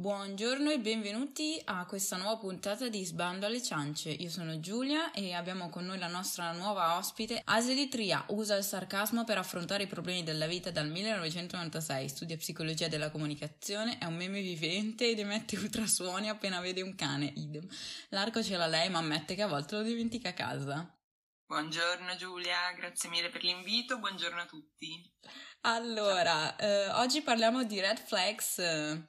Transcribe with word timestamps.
Buongiorno 0.00 0.70
e 0.70 0.78
benvenuti 0.78 1.60
a 1.66 1.84
questa 1.84 2.16
nuova 2.16 2.38
puntata 2.38 2.88
di 2.88 3.04
Sbando 3.04 3.44
alle 3.44 3.62
ciance. 3.62 4.08
Io 4.08 4.30
sono 4.30 4.58
Giulia 4.58 5.10
e 5.10 5.34
abbiamo 5.34 5.68
con 5.68 5.84
noi 5.84 5.98
la 5.98 6.06
nostra 6.06 6.52
nuova 6.52 6.96
ospite, 6.96 7.42
Aseli 7.44 7.86
Tria. 7.88 8.24
Usa 8.28 8.56
il 8.56 8.64
sarcasmo 8.64 9.24
per 9.24 9.36
affrontare 9.36 9.82
i 9.82 9.86
problemi 9.86 10.22
della 10.22 10.46
vita 10.46 10.70
dal 10.70 10.88
1996, 10.88 12.08
studia 12.08 12.38
psicologia 12.38 12.88
della 12.88 13.10
comunicazione, 13.10 13.98
è 13.98 14.06
un 14.06 14.16
meme 14.16 14.40
vivente 14.40 15.10
ed 15.10 15.18
emette 15.18 15.58
ultrasuoni 15.58 16.30
appena 16.30 16.60
vede 16.60 16.80
un 16.80 16.94
cane, 16.94 17.30
idem. 17.36 17.68
L'arco 18.08 18.42
ce 18.42 18.56
l'ha 18.56 18.68
lei 18.68 18.88
ma 18.88 19.00
ammette 19.00 19.34
che 19.34 19.42
a 19.42 19.48
volte 19.48 19.76
lo 19.76 19.82
dimentica 19.82 20.30
a 20.30 20.32
casa. 20.32 20.98
Buongiorno 21.44 22.16
Giulia, 22.16 22.72
grazie 22.74 23.10
mille 23.10 23.28
per 23.28 23.42
l'invito, 23.42 23.98
buongiorno 23.98 24.40
a 24.40 24.46
tutti. 24.46 25.12
Allora, 25.62 26.56
eh, 26.56 26.88
oggi 26.92 27.20
parliamo 27.20 27.64
di 27.64 27.80
red 27.80 27.98
flags. 27.98 28.60
Eh, 28.60 29.04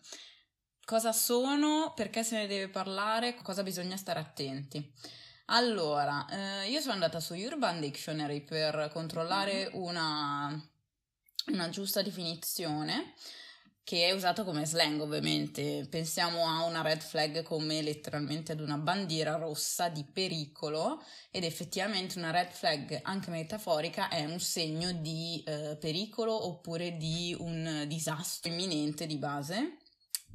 cosa 0.92 1.14
sono, 1.14 1.94
perché 1.96 2.22
se 2.22 2.36
ne 2.36 2.48
deve 2.48 2.68
parlare, 2.68 3.34
cosa 3.36 3.64
bisogna 3.64 3.96
stare 3.96 4.20
attenti. 4.20 4.92
Allora, 5.46 6.26
eh, 6.28 6.70
io 6.70 6.82
sono 6.82 6.92
andata 6.92 7.22
su 7.22 7.34
Urban 7.34 7.80
Dictionary 7.80 8.42
per 8.42 8.90
controllare 8.92 9.70
mm-hmm. 9.70 9.82
una, 9.82 10.70
una 11.46 11.70
giusta 11.70 12.02
definizione 12.02 13.14
che 13.86 14.08
è 14.08 14.12
usato 14.12 14.44
come 14.44 14.66
slang 14.66 15.00
ovviamente. 15.00 15.88
Pensiamo 15.90 16.46
a 16.46 16.66
una 16.66 16.82
red 16.82 17.00
flag 17.00 17.42
come 17.42 17.82
letteralmente 17.82 18.52
ad 18.52 18.60
una 18.60 18.78
bandiera 18.78 19.36
rossa 19.36 19.88
di 19.88 20.04
pericolo 20.04 21.02
ed 21.32 21.46
effettivamente 21.46 22.18
una 22.18 22.32
red 22.32 22.52
flag 22.52 23.00
anche 23.04 23.30
metaforica 23.32 24.10
è 24.10 24.26
un 24.26 24.42
segno 24.42 24.92
di 24.92 25.42
eh, 25.48 25.78
pericolo 25.80 26.48
oppure 26.48 26.98
di 26.98 27.34
un 27.40 27.86
disastro 27.88 28.52
imminente 28.52 29.06
di 29.06 29.16
base. 29.16 29.78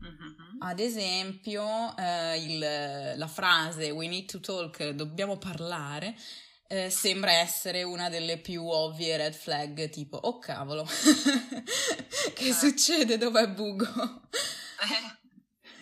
Mm-hmm. 0.04 0.60
Ad 0.60 0.78
esempio, 0.78 1.96
eh, 1.96 2.36
il, 2.38 3.14
la 3.16 3.28
frase 3.28 3.90
we 3.90 4.08
need 4.08 4.26
to 4.30 4.40
talk, 4.40 4.88
dobbiamo 4.90 5.38
parlare, 5.38 6.16
eh, 6.68 6.90
sembra 6.90 7.32
essere 7.32 7.82
una 7.82 8.08
delle 8.08 8.38
più 8.38 8.66
ovvie 8.66 9.16
red 9.16 9.34
flag, 9.34 9.88
tipo, 9.90 10.16
oh 10.16 10.38
cavolo, 10.38 10.84
che 12.34 12.48
eh. 12.48 12.52
succede? 12.52 13.18
Dov'è 13.18 13.48
Bugo? 13.48 14.22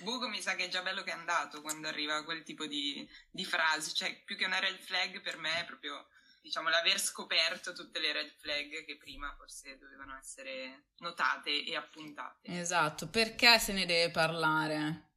Bugo 0.05 0.29
mi 0.29 0.42
sa 0.42 0.55
che 0.55 0.67
è 0.67 0.69
già 0.69 0.83
bello 0.83 1.03
che 1.03 1.11
è 1.11 1.15
andato 1.15 1.62
quando 1.62 1.89
arriva 1.89 2.23
quel 2.25 2.42
tipo 2.42 2.67
di, 2.67 3.09
di 3.31 3.45
frasi, 3.45 3.95
cioè 3.95 4.23
più 4.25 4.37
che 4.37 4.45
una 4.45 4.59
red 4.59 4.79
flag 4.79 5.23
per 5.23 5.39
me 5.39 5.61
è 5.61 5.65
proprio 5.65 6.07
diciamo, 6.45 6.69
l'aver 6.69 7.00
scoperto 7.00 7.73
tutte 7.73 7.98
le 7.98 8.12
red 8.12 8.31
flag 8.39 8.84
che 8.84 8.98
prima 8.98 9.34
forse 9.34 9.78
dovevano 9.78 10.14
essere 10.19 10.89
notate 10.98 11.64
e 11.64 11.75
appuntate. 11.75 12.61
Esatto, 12.61 13.09
perché 13.09 13.59
se 13.59 13.73
ne 13.73 13.86
deve 13.86 14.11
parlare? 14.11 15.12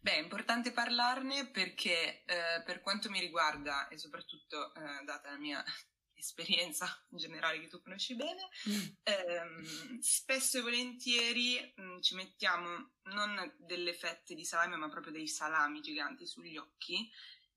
Beh, 0.00 0.16
è 0.16 0.18
importante 0.18 0.72
parlarne 0.72 1.46
perché 1.50 2.24
eh, 2.24 2.62
per 2.64 2.80
quanto 2.80 3.08
mi 3.10 3.20
riguarda 3.20 3.86
e 3.86 3.96
soprattutto 3.96 4.74
eh, 4.74 5.04
data 5.04 5.30
la 5.30 5.38
mia 5.38 5.62
esperienza 6.14 7.00
in 7.10 7.18
generale 7.18 7.60
che 7.60 7.68
tu 7.68 7.80
conosci 7.80 8.16
bene, 8.16 8.48
mm. 8.68 8.80
ehm, 9.04 10.00
spesso 10.00 10.58
e 10.58 10.62
volentieri 10.62 11.74
mh, 11.76 11.82
mm, 11.82 12.00
ci 12.00 12.16
mettiamo 12.16 12.94
non 13.04 13.54
delle 13.56 13.94
fette 13.94 14.34
di 14.34 14.44
salame 14.44 14.74
ma 14.74 14.88
proprio 14.88 15.12
dei 15.12 15.28
salami 15.28 15.80
giganti 15.80 16.26
sugli 16.26 16.56
occhi 16.56 17.08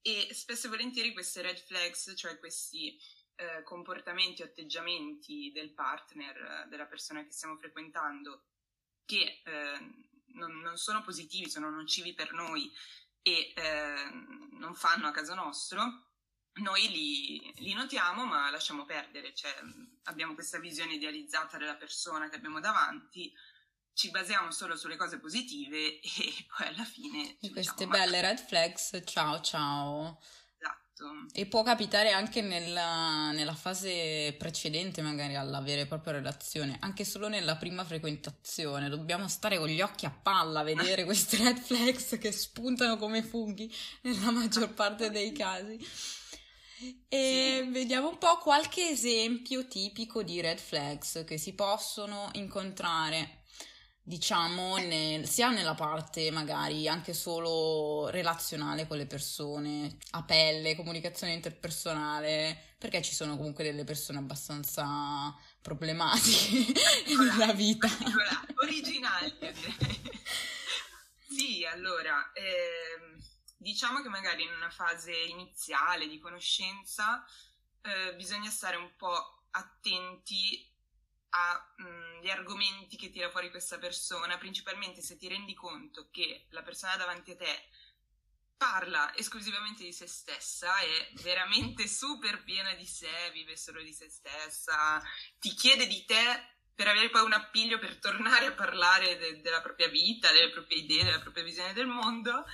e 0.04 0.34
spesso 0.34 0.68
e 0.68 0.70
volentieri 0.70 1.14
queste 1.14 1.42
red 1.42 1.58
flags, 1.58 2.14
cioè 2.16 2.38
questi 2.38 3.00
eh, 3.36 3.64
comportamenti 3.64 4.42
o 4.42 4.46
atteggiamenti 4.46 5.50
del 5.54 5.74
partner, 5.74 6.38
eh, 6.38 6.68
della 6.68 6.86
persona 6.86 7.24
che 7.24 7.32
stiamo 7.32 7.58
frequentando, 7.58 8.44
che 9.06 9.42
eh, 9.46 9.78
non, 10.34 10.60
non, 10.60 10.78
sono 10.78 11.02
positivi, 11.02 11.50
sono 11.50 11.70
nocivi 11.70 12.14
per 12.14 12.34
noi 12.34 12.72
e 13.22 13.54
eh, 13.56 14.10
non 14.52 14.76
fanno 14.76 15.08
a 15.08 15.12
caso 15.12 15.34
nostro, 15.34 16.12
noi 16.56 16.90
li, 16.90 17.54
li, 17.56 17.74
notiamo 17.74 18.26
ma 18.26 18.52
lasciamo 18.52 18.86
perdere, 18.86 19.34
cioè 19.34 19.56
abbiamo 20.04 20.34
questa 20.34 20.60
visione 20.60 20.96
idealizzata 20.96 21.58
della 21.58 21.76
persona 21.76 22.30
che 22.30 22.36
abbiamo 22.36 22.60
davanti, 22.60 23.34
ci 23.94 24.10
basiamo 24.10 24.52
solo 24.52 24.76
sulle 24.76 24.96
cose 24.96 25.20
positive 25.20 26.00
e 26.02 26.46
poi 26.56 26.68
alla 26.68 26.86
fine... 26.86 27.38
E 27.40 27.50
queste 27.52 27.86
diciamo, 27.86 27.92
belle 27.92 28.22
ma... 28.22 28.28
red 28.28 28.40
flags, 28.40 29.02
ciao 29.06 29.40
ciao. 29.42 30.20
Esatto. 30.94 31.28
E 31.34 31.46
può 31.48 31.64
capitare 31.64 32.12
anche 32.12 32.42
nella, 32.42 33.32
nella, 33.32 33.56
fase 33.56 34.36
precedente 34.38 35.02
magari 35.02 35.36
alla 35.36 35.60
vera 35.60 35.82
e 35.82 35.88
propria 35.88 36.14
relazione, 36.14 36.78
anche 36.82 37.04
solo 37.04 37.28
nella 37.28 37.58
prima 37.58 37.84
frequentazione. 37.84 38.90
Dobbiamo 38.90 39.28
stare 39.28 39.58
con 39.58 39.68
gli 39.68 39.82
occhi 39.82 40.06
a 40.06 40.12
palla 40.12 40.62
a 40.62 40.64
vedere 40.64 41.04
queste 41.06 41.38
red 41.38 41.60
flags 41.60 42.18
che 42.20 42.32
spuntano 42.32 42.98
come 42.98 43.24
funghi 43.24 43.74
nella 44.02 44.32
maggior 44.32 44.74
parte 44.74 45.10
dei 45.10 45.32
casi. 45.34 45.78
E 47.08 47.62
sì. 47.64 47.70
vediamo 47.72 48.10
un 48.10 48.18
po' 48.18 48.38
qualche 48.40 48.90
esempio 48.90 49.68
tipico 49.68 50.22
di 50.22 50.42
red 50.42 50.60
flags 50.60 51.24
che 51.26 51.38
si 51.38 51.54
possono 51.54 52.30
incontrare 52.34 53.43
diciamo, 54.06 54.76
nel, 54.78 55.28
sia 55.28 55.50
nella 55.50 55.76
parte 55.76 56.30
magari 56.30 56.88
anche 56.90 57.14
solo 57.14 58.10
relazionale 58.10 58.86
con 58.86 58.98
le 58.98 59.08
persone, 59.08 59.98
a 60.12 60.24
pelle, 60.24 60.76
comunicazione 60.76 61.34
interpersonale, 61.34 62.76
perché 62.78 63.02
ci 63.02 63.14
sono 63.14 63.38
comunque 63.38 63.64
delle 63.64 63.86
persone 63.86 64.20
abbastanza 64.20 65.34
problematiche 65.62 66.74
nella 67.18 67.54
vita. 67.54 67.88
Originali, 68.62 69.34
direi. 69.40 70.22
sì, 71.30 71.66
allora, 71.66 72.32
ehm, 72.34 73.18
diciamo 73.58 74.02
che 74.02 74.10
magari 74.10 74.44
in 74.44 74.52
una 74.52 74.70
fase 74.70 75.14
iniziale 75.14 76.10
di 76.10 76.20
conoscenza 76.20 77.26
eh, 77.82 78.16
bisogna 78.16 78.50
stare 78.50 78.76
un 78.76 78.92
po' 78.98 79.46
attenti 79.52 80.72
agli 81.36 82.28
mm, 82.28 82.30
argomenti 82.30 82.96
che 82.96 83.10
tira 83.10 83.30
fuori 83.30 83.50
questa 83.50 83.78
persona, 83.78 84.38
principalmente 84.38 85.02
se 85.02 85.18
ti 85.18 85.28
rendi 85.28 85.54
conto 85.54 86.10
che 86.12 86.46
la 86.50 86.62
persona 86.62 86.96
davanti 86.96 87.32
a 87.32 87.36
te 87.36 87.70
parla 88.56 89.14
esclusivamente 89.16 89.84
di 89.84 89.92
se 89.92 90.08
stessa, 90.08 90.78
è 90.78 91.12
veramente 91.22 91.88
super 91.88 92.44
piena 92.44 92.74
di 92.76 92.86
sé, 92.86 93.32
vive 93.34 93.58
solo 93.58 93.82
di 93.82 93.92
se 93.92 94.10
stessa, 94.10 95.02
ti 95.40 95.54
chiede 95.54 95.88
di 95.88 96.06
te 96.06 96.52
per 96.76 96.88
avere 96.88 97.10
poi 97.10 97.24
un 97.24 97.34
appiglio 97.34 97.78
per 97.78 98.00
tornare 98.00 98.48
a 98.48 98.54
parlare 98.54 99.18
de- 99.18 99.42
della 99.42 99.62
propria 99.62 99.90
vita, 99.90 100.32
delle 100.32 100.50
proprie 100.50 100.80
idee, 100.80 101.04
della 101.04 101.20
propria 101.20 101.44
visione 101.44 101.74
del 101.74 101.88
mondo, 101.88 102.46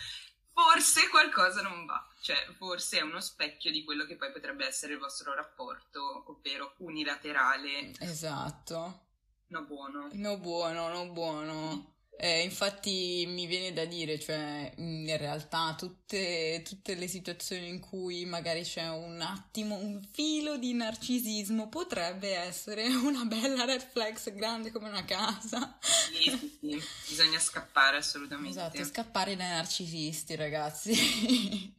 forse 0.53 1.07
qualcosa 1.09 1.61
non 1.61 1.85
va, 1.85 2.05
cioè 2.21 2.37
forse 2.57 2.99
è 2.99 3.01
uno 3.01 3.21
specchio 3.21 3.71
di 3.71 3.83
quello 3.83 4.05
che 4.05 4.15
poi 4.15 4.31
potrebbe 4.31 4.65
essere 4.65 4.93
il 4.93 4.99
vostro 4.99 5.33
rapporto, 5.33 6.23
ovvero 6.27 6.75
unilaterale. 6.79 7.93
Esatto. 7.99 9.07
No 9.47 9.63
buono. 9.63 10.09
No 10.13 10.37
buono, 10.37 10.89
no 10.89 11.11
buono. 11.11 11.97
Eh, 12.21 12.41
infatti 12.41 13.23
mi 13.29 13.45
viene 13.45 13.71
da 13.71 13.85
dire, 13.85 14.19
cioè, 14.19 14.73
in 14.75 15.15
realtà 15.17 15.73
tutte, 15.77 16.61
tutte, 16.65 16.95
le 16.95 17.07
situazioni 17.07 17.69
in 17.69 17.79
cui 17.79 18.25
magari 18.25 18.63
c'è 18.63 18.89
un 18.89 19.21
attimo, 19.21 19.77
un 19.77 20.01
filo 20.11 20.57
di 20.57 20.73
narcisismo 20.73 21.69
potrebbe 21.69 22.35
essere 22.35 22.87
una 22.91 23.23
bella 23.23 23.63
red 23.63 23.87
flag 23.89 24.17
grande 24.33 24.69
come 24.69 24.89
una 24.89 25.05
casa. 25.05 25.77
Sì, 25.79 26.29
sì, 26.29 26.57
sì. 26.59 26.83
bisogna 27.07 27.39
scappare 27.39 27.95
assolutamente. 27.95 28.59
Esatto, 28.59 28.83
scappare 28.83 29.37
dai 29.37 29.51
narcisisti, 29.51 30.35
ragazzi. 30.35 30.91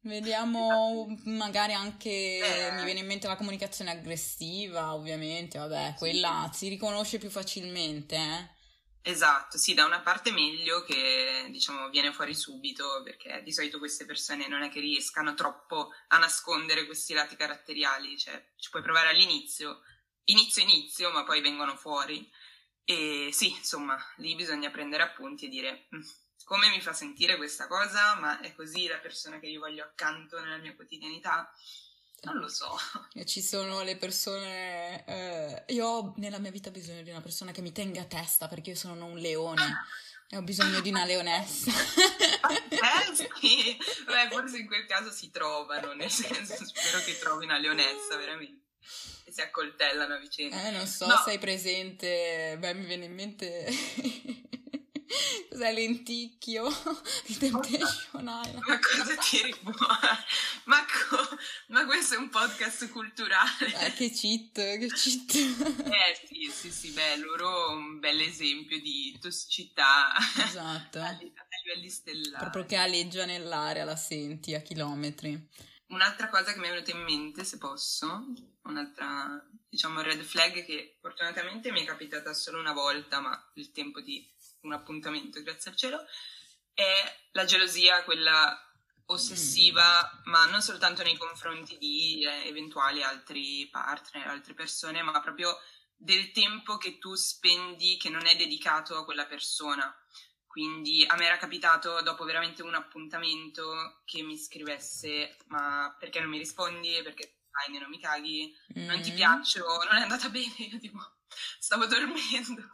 Vediamo 0.00 1.14
magari 1.24 1.74
anche, 1.74 2.08
eh. 2.08 2.72
mi 2.72 2.84
viene 2.84 3.00
in 3.00 3.06
mente 3.06 3.26
la 3.26 3.36
comunicazione 3.36 3.90
aggressiva, 3.90 4.94
ovviamente, 4.94 5.58
vabbè, 5.58 5.96
quella 5.98 6.50
si 6.54 6.68
riconosce 6.68 7.18
più 7.18 7.28
facilmente, 7.28 8.16
eh. 8.16 8.53
Esatto, 9.06 9.58
sì, 9.58 9.74
da 9.74 9.84
una 9.84 10.00
parte 10.00 10.32
meglio 10.32 10.82
che 10.82 11.46
diciamo 11.50 11.90
viene 11.90 12.10
fuori 12.10 12.34
subito 12.34 13.02
perché 13.04 13.42
di 13.42 13.52
solito 13.52 13.78
queste 13.78 14.06
persone 14.06 14.48
non 14.48 14.62
è 14.62 14.70
che 14.70 14.80
riescano 14.80 15.34
troppo 15.34 15.90
a 16.08 16.16
nascondere 16.16 16.86
questi 16.86 17.12
lati 17.12 17.36
caratteriali, 17.36 18.16
cioè 18.16 18.52
ci 18.56 18.70
puoi 18.70 18.80
provare 18.80 19.10
all'inizio, 19.10 19.82
inizio 20.24 20.62
inizio, 20.62 21.10
ma 21.10 21.22
poi 21.22 21.42
vengono 21.42 21.76
fuori. 21.76 22.26
E 22.82 23.28
sì, 23.30 23.50
insomma, 23.50 23.94
lì 24.16 24.34
bisogna 24.36 24.70
prendere 24.70 25.02
appunti 25.02 25.46
e 25.46 25.48
dire 25.48 25.86
mm, 25.94 26.00
come 26.44 26.70
mi 26.70 26.80
fa 26.80 26.94
sentire 26.94 27.36
questa 27.36 27.66
cosa, 27.66 28.14
ma 28.14 28.40
è 28.40 28.54
così 28.54 28.86
la 28.86 28.98
persona 29.00 29.38
che 29.38 29.48
io 29.48 29.60
voglio 29.60 29.84
accanto 29.84 30.40
nella 30.40 30.56
mia 30.56 30.74
quotidianità. 30.74 31.52
Non 32.24 32.38
lo 32.38 32.48
so. 32.48 32.76
Ci 33.24 33.42
sono 33.42 33.82
le 33.82 33.96
persone. 33.96 35.04
Eh, 35.06 35.64
io 35.74 35.86
ho 35.86 36.14
nella 36.16 36.38
mia 36.38 36.50
vita 36.50 36.70
bisogno 36.70 37.02
di 37.02 37.10
una 37.10 37.20
persona 37.20 37.52
che 37.52 37.62
mi 37.62 37.72
tenga 37.72 38.02
a 38.02 38.06
testa 38.06 38.48
perché 38.48 38.70
io 38.70 38.76
sono 38.76 39.06
un 39.06 39.18
leone. 39.18 39.84
E 40.28 40.36
ho 40.36 40.42
bisogno 40.42 40.80
di 40.80 40.88
una 40.88 41.04
leonessa. 41.04 41.70
eh 41.70 43.14
sì, 43.14 43.76
Beh, 44.06 44.28
forse 44.30 44.58
in 44.58 44.66
quel 44.66 44.86
caso 44.86 45.10
si 45.10 45.30
trovano, 45.30 45.92
nel 45.92 46.10
senso 46.10 46.64
spero 46.64 46.98
che 47.04 47.18
trovi 47.18 47.44
una 47.44 47.58
leonessa 47.58 48.16
veramente. 48.16 48.62
E 49.24 49.32
si 49.32 49.40
accoltellano 49.40 50.14
a 50.14 50.18
vicenda. 50.18 50.66
Eh, 50.66 50.70
non 50.70 50.86
so, 50.86 51.06
no. 51.06 51.22
sei 51.24 51.38
presente. 51.38 52.56
Beh, 52.58 52.74
mi 52.74 52.86
viene 52.86 53.04
in 53.04 53.14
mente 53.14 53.66
Cos'è 55.50 55.72
lenticchio 55.72 56.68
di 57.26 57.36
Temptation 57.36 58.20
Island? 58.20 58.62
Ma 58.66 58.78
cosa 58.78 59.16
tiri? 59.16 59.54
Ma, 60.64 60.84
co- 60.84 61.36
ma, 61.68 61.84
questo 61.84 62.14
è 62.14 62.18
un 62.18 62.28
podcast 62.28 62.88
culturale. 62.90 63.86
Eh, 63.86 63.92
che 63.92 64.10
cheat, 64.10 64.54
che 64.54 64.88
cheat. 64.88 65.82
Eh 65.94 66.26
sì, 66.26 66.50
sì, 66.50 66.70
sì, 66.70 66.90
beh, 66.90 67.16
loro 67.18 67.70
un 67.70 67.98
bel 67.98 68.20
esempio 68.20 68.80
di 68.80 69.16
tossicità. 69.20 70.12
Esatto. 70.44 71.00
a, 71.00 71.16
livelli 71.64 71.88
stellari. 71.88 72.38
Proprio 72.38 72.66
che 72.66 72.76
aleggia 72.76 73.24
nell'aria, 73.24 73.84
la 73.84 73.96
senti 73.96 74.54
a 74.54 74.60
chilometri. 74.60 75.48
Un'altra 75.94 76.28
cosa 76.28 76.52
che 76.52 76.58
mi 76.58 76.66
è 76.66 76.70
venuta 76.70 76.90
in 76.90 77.04
mente, 77.04 77.44
se 77.44 77.56
posso, 77.56 78.26
un'altra, 78.62 79.40
diciamo, 79.68 80.02
red 80.02 80.22
flag 80.22 80.64
che 80.64 80.98
fortunatamente 81.00 81.70
mi 81.70 81.82
è 81.82 81.84
capitata 81.84 82.34
solo 82.34 82.58
una 82.58 82.72
volta, 82.72 83.20
ma 83.20 83.50
il 83.54 83.70
tempo 83.70 84.00
di 84.00 84.28
un 84.62 84.72
appuntamento, 84.72 85.40
grazie 85.40 85.70
al 85.70 85.76
cielo, 85.76 86.04
è 86.72 87.28
la 87.30 87.44
gelosia, 87.44 88.02
quella 88.02 88.58
ossessiva, 89.06 90.02
mm. 90.02 90.30
ma 90.30 90.46
non 90.46 90.62
soltanto 90.62 91.04
nei 91.04 91.16
confronti 91.16 91.78
di 91.78 92.24
eh, 92.24 92.48
eventuali 92.48 93.04
altri 93.04 93.68
partner, 93.70 94.26
altre 94.26 94.54
persone, 94.54 95.00
ma 95.00 95.20
proprio 95.20 95.56
del 95.96 96.32
tempo 96.32 96.76
che 96.76 96.98
tu 96.98 97.14
spendi 97.14 97.96
che 97.98 98.10
non 98.10 98.26
è 98.26 98.34
dedicato 98.34 98.96
a 98.96 99.04
quella 99.04 99.26
persona. 99.26 99.94
Quindi 100.54 101.04
a 101.04 101.16
me 101.16 101.26
era 101.26 101.36
capitato 101.36 102.00
dopo 102.02 102.22
veramente 102.22 102.62
un 102.62 102.76
appuntamento 102.76 104.02
che 104.04 104.22
mi 104.22 104.38
scrivesse 104.38 105.36
ma 105.48 105.92
perché 105.98 106.20
non 106.20 106.28
mi 106.28 106.38
rispondi, 106.38 107.00
perché 107.02 107.38
fai, 107.50 107.76
non 107.76 107.90
mi 107.90 107.98
caghi, 107.98 108.56
mm. 108.78 108.84
non 108.84 109.00
ti 109.00 109.10
mm. 109.10 109.16
piaccio, 109.16 109.64
non 109.64 109.96
è 109.96 110.02
andata 110.02 110.28
bene, 110.28 110.54
io 110.58 110.78
tipo 110.78 111.00
stavo 111.58 111.86
dormendo, 111.86 112.62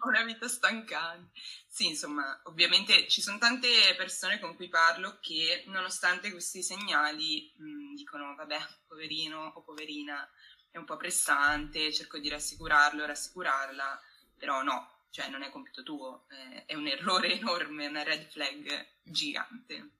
ho 0.00 0.08
una 0.08 0.24
vita 0.24 0.48
stancante. 0.48 1.38
Sì, 1.68 1.88
insomma, 1.88 2.40
ovviamente 2.44 3.06
ci 3.06 3.20
sono 3.20 3.36
tante 3.36 3.94
persone 3.94 4.40
con 4.40 4.56
cui 4.56 4.70
parlo 4.70 5.18
che 5.20 5.64
nonostante 5.66 6.30
questi 6.30 6.62
segnali 6.62 7.52
mh, 7.58 7.68
mm, 7.68 7.94
dicono 7.94 8.34
vabbè, 8.36 8.58
poverino 8.86 9.52
o 9.54 9.62
poverina, 9.62 10.26
è 10.70 10.78
un 10.78 10.86
po' 10.86 10.96
pressante, 10.96 11.92
cerco 11.92 12.16
di 12.16 12.30
rassicurarlo, 12.30 13.04
rassicurarla, 13.04 14.00
però 14.38 14.62
no, 14.62 14.95
cioè 15.16 15.30
non 15.30 15.42
è 15.42 15.48
compito 15.48 15.82
tuo, 15.82 16.26
è 16.66 16.74
un 16.74 16.86
errore 16.86 17.32
enorme, 17.32 17.86
una 17.86 18.02
red 18.02 18.26
flag 18.28 18.86
gigante. 19.02 19.92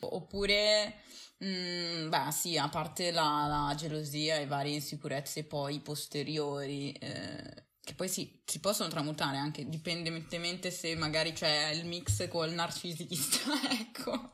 Oppure, 0.00 1.02
mh, 1.36 1.46
mm, 1.46 2.08
beh 2.08 2.30
sì, 2.30 2.56
a 2.56 2.70
parte 2.70 3.10
la, 3.10 3.44
la, 3.46 3.74
gelosia 3.74 4.36
e 4.36 4.46
varie 4.46 4.76
insicurezze 4.76 5.44
poi 5.44 5.80
posteriori, 5.80 6.90
eh, 6.92 7.66
che 7.82 7.94
poi 7.94 8.08
si, 8.08 8.40
si, 8.52 8.60
possono 8.60 8.90
tramutare 8.90 9.38
anche 9.38 9.62
indipendentemente 9.62 10.70
se 10.70 10.94
magari 10.94 11.32
c'è 11.32 11.70
il 11.70 11.86
mix 11.86 12.28
col 12.28 12.52
narcisista, 12.52 13.40
ecco, 13.72 14.30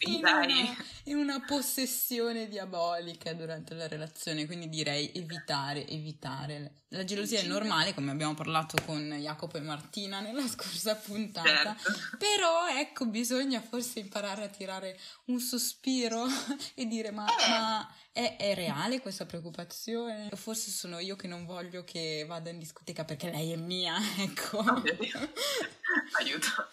in 0.00 0.14
una, 0.16 0.76
in 1.04 1.16
una, 1.16 1.40
possessione 1.40 2.48
diabolica 2.48 3.32
durante 3.32 3.74
la 3.74 3.86
relazione, 3.86 4.46
quindi 4.46 4.68
direi 4.68 5.12
evitare, 5.14 5.86
evitare. 5.86 6.82
La 6.88 7.04
gelosia 7.04 7.40
è 7.40 7.46
normale, 7.46 7.94
come 7.94 8.10
abbiamo 8.10 8.34
parlato 8.34 8.76
con 8.84 9.00
Jacopo 9.20 9.56
e 9.56 9.60
Martina 9.60 10.20
nella 10.20 10.46
scorsa 10.46 10.96
puntata, 10.96 11.76
certo. 11.76 12.16
però 12.18 12.68
ecco, 12.68 13.06
bisogna 13.06 13.60
forse 13.60 14.00
imparare 14.00 14.44
a 14.44 14.48
tirare 14.48 14.98
un 15.26 15.38
sospiro 15.38 16.26
e 16.74 16.86
dire 16.86 17.10
ma, 17.10 17.26
eh. 17.26 17.48
ma 17.48 17.94
è, 18.14 18.36
è, 18.38 18.54
reale 18.54 19.00
questa 19.00 19.26
preoccupazione? 19.26 20.28
Forse 20.34 20.70
sono 20.70 21.00
io 21.00 21.16
che 21.16 21.26
non 21.26 21.44
voglio 21.44 21.82
che 21.82 22.24
vada 22.28 22.48
in 22.48 22.60
discoteca 22.60 23.04
perché 23.04 23.28
lei 23.28 23.43
è 23.52 23.56
mia, 23.56 23.96
ecco. 24.18 24.64
Aiuto. 26.18 26.68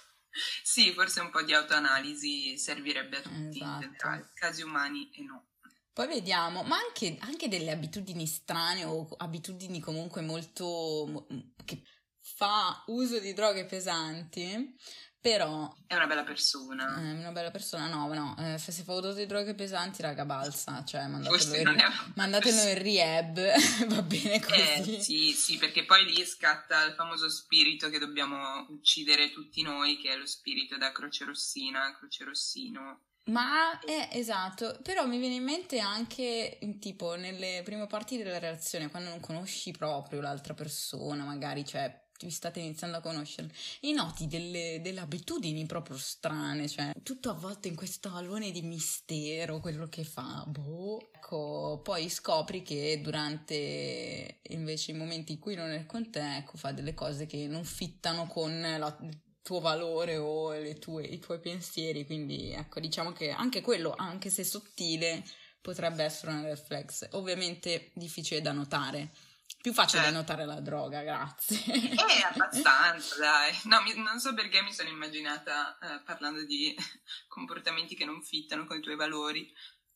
Sì, 0.63 0.93
forse 0.93 1.19
un 1.19 1.29
po' 1.29 1.41
di 1.41 1.53
autoanalisi 1.53 2.57
servirebbe 2.57 3.17
a 3.17 3.21
tutti 3.21 3.57
esatto. 3.57 3.83
in 3.85 3.91
generale, 3.91 4.29
casi 4.33 4.61
umani 4.61 5.09
e 5.13 5.23
no. 5.23 5.47
Poi 5.93 6.07
vediamo, 6.07 6.63
ma 6.63 6.77
anche, 6.77 7.17
anche, 7.19 7.49
delle 7.49 7.71
abitudini 7.71 8.25
strane 8.25 8.85
o 8.85 9.07
abitudini 9.17 9.79
comunque 9.81 10.21
molto... 10.21 11.27
che 11.65 11.83
fa 12.21 12.83
uso 12.87 13.19
di 13.19 13.33
droghe 13.33 13.65
pesanti, 13.65 14.75
però... 15.21 15.71
È 15.85 15.93
una 15.93 16.07
bella 16.07 16.23
persona. 16.23 16.95
È 16.95 17.11
una 17.11 17.31
bella 17.31 17.51
persona, 17.51 17.87
no, 17.87 18.11
no, 18.11 18.35
eh, 18.39 18.57
se 18.57 18.71
fa 18.71 18.93
uso 18.93 19.13
di 19.13 19.27
droghe 19.27 19.53
pesanti, 19.53 20.01
raga, 20.01 20.25
balsa, 20.25 20.83
cioè 20.83 21.05
mandatelo, 21.05 21.69
in, 21.69 21.77
mandatelo 22.15 22.61
in 22.69 22.81
rehab, 22.81 23.35
va 23.87 24.01
bene 24.01 24.39
così. 24.39 24.95
Eh, 24.95 24.99
sì, 24.99 25.31
sì, 25.31 25.57
perché 25.57 25.85
poi 25.85 26.05
lì 26.05 26.25
scatta 26.25 26.83
il 26.85 26.93
famoso 26.93 27.29
spirito 27.29 27.89
che 27.89 27.99
dobbiamo 27.99 28.65
uccidere 28.69 29.31
tutti 29.31 29.61
noi, 29.61 29.97
che 29.97 30.11
è 30.11 30.17
lo 30.17 30.25
spirito 30.25 30.77
da 30.77 30.91
Croce 30.91 31.25
Rossina, 31.25 31.95
Croce 31.95 32.23
Rossino. 32.23 33.01
Ma 33.25 33.79
è 33.81 34.09
esatto, 34.13 34.79
però 34.81 35.05
mi 35.05 35.19
viene 35.19 35.35
in 35.35 35.43
mente 35.43 35.77
anche 35.77 36.57
tipo 36.79 37.13
nelle 37.15 37.61
prime 37.63 37.85
parti 37.85 38.17
della 38.17 38.39
relazione, 38.39 38.89
quando 38.89 39.09
non 39.09 39.19
conosci 39.19 39.71
proprio 39.71 40.19
l'altra 40.21 40.55
persona, 40.55 41.23
magari, 41.23 41.63
cioè 41.63 42.00
vi 42.25 42.31
state 42.31 42.59
iniziando 42.59 42.97
a 42.97 43.01
conoscere 43.01 43.51
e 43.79 43.91
noti 43.91 44.27
delle, 44.27 44.79
delle, 44.81 44.99
abitudini 44.99 45.65
proprio 45.65 45.97
strane, 45.97 46.67
cioè 46.67 46.91
tutto 47.03 47.29
avvolto 47.29 47.67
in 47.67 47.75
questo 47.75 48.13
alone 48.13 48.51
di 48.51 48.61
mistero, 48.61 49.59
quello 49.59 49.87
che 49.87 50.03
fa, 50.03 50.43
boh. 50.47 51.09
Ecco, 51.13 51.81
poi 51.83 52.09
scopri 52.09 52.61
che 52.63 52.99
durante 53.01 54.39
invece 54.49 54.91
i 54.91 54.95
momenti 54.95 55.33
in 55.33 55.39
cui 55.39 55.55
non 55.55 55.71
è 55.71 55.85
con 55.85 56.09
te, 56.09 56.37
ecco, 56.37 56.57
fa 56.57 56.71
delle 56.71 56.93
cose 56.93 57.25
che 57.25 57.47
non 57.47 57.63
fittano 57.63 58.27
con 58.27 58.59
la, 58.59 58.97
tuo 59.41 59.59
valore 59.59 60.17
o 60.17 60.53
tue, 60.79 61.05
i 61.05 61.19
tuoi 61.19 61.39
pensieri, 61.39 62.05
quindi 62.05 62.51
ecco, 62.51 62.79
diciamo 62.79 63.11
che 63.11 63.31
anche 63.31 63.61
quello, 63.61 63.93
anche 63.95 64.29
se 64.29 64.43
sottile, 64.43 65.23
potrebbe 65.61 66.03
essere 66.03 66.31
una 66.31 66.43
reflex. 66.43 67.07
Ovviamente 67.11 67.91
difficile 67.93 68.41
da 68.41 68.51
notare 68.51 69.11
più 69.61 69.73
facile 69.73 70.07
eh. 70.07 70.11
notare 70.11 70.45
la 70.45 70.59
droga, 70.59 71.03
grazie. 71.03 71.63
Eh, 71.65 72.23
abbastanza, 72.33 73.17
dai. 73.17 73.57
No, 73.65 73.81
mi, 73.81 73.93
non 73.95 74.19
so 74.19 74.33
perché 74.33 74.61
mi 74.63 74.73
sono 74.73 74.89
immaginata, 74.89 75.77
eh, 75.77 76.01
parlando 76.03 76.43
di 76.43 76.75
comportamenti 77.29 77.95
che 77.95 78.05
non 78.05 78.23
fittano 78.23 78.65
con 78.65 78.77
i 78.77 78.81
tuoi 78.81 78.95
valori, 78.95 79.53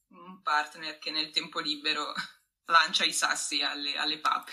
un 0.09 0.41
partner 0.43 0.99
che 0.99 1.09
nel 1.09 1.31
tempo 1.31 1.59
libero 1.59 2.13
lancia 2.65 3.05
i 3.05 3.11
sassi 3.13 3.63
alle, 3.63 3.95
alle 3.97 4.19
pappe. 4.19 4.51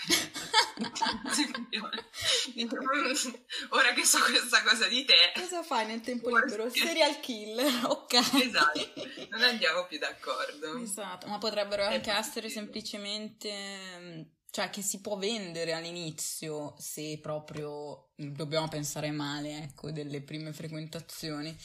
Ora 3.69 3.93
che 3.93 4.05
so 4.05 4.19
questa 4.19 4.63
cosa 4.63 4.87
di 4.87 5.05
te... 5.05 5.31
Cosa 5.35 5.61
fai 5.61 5.85
nel 5.85 6.01
tempo 6.01 6.35
libero? 6.35 6.69
Serial 6.71 7.19
killer, 7.19 7.85
ok. 7.85 8.13
Esatto, 8.41 8.93
non 9.29 9.43
andiamo 9.43 9.85
più 9.85 9.99
d'accordo. 9.99 10.77
Esatto, 10.79 11.27
ma 11.27 11.37
potrebbero 11.37 11.85
anche 11.85 12.11
essere 12.11 12.49
semplicemente 12.49 14.41
cioè 14.53 14.69
che 14.69 14.83
si 14.83 15.01
può 15.01 15.17
vendere 15.17 15.73
all'inizio 15.73 16.75
se 16.77 17.17
proprio 17.19 18.09
dobbiamo 18.15 18.67
pensare 18.67 19.09
male, 19.09 19.63
ecco, 19.63 19.89
delle 19.89 20.21
prime 20.21 20.53
frequentazioni. 20.53 21.57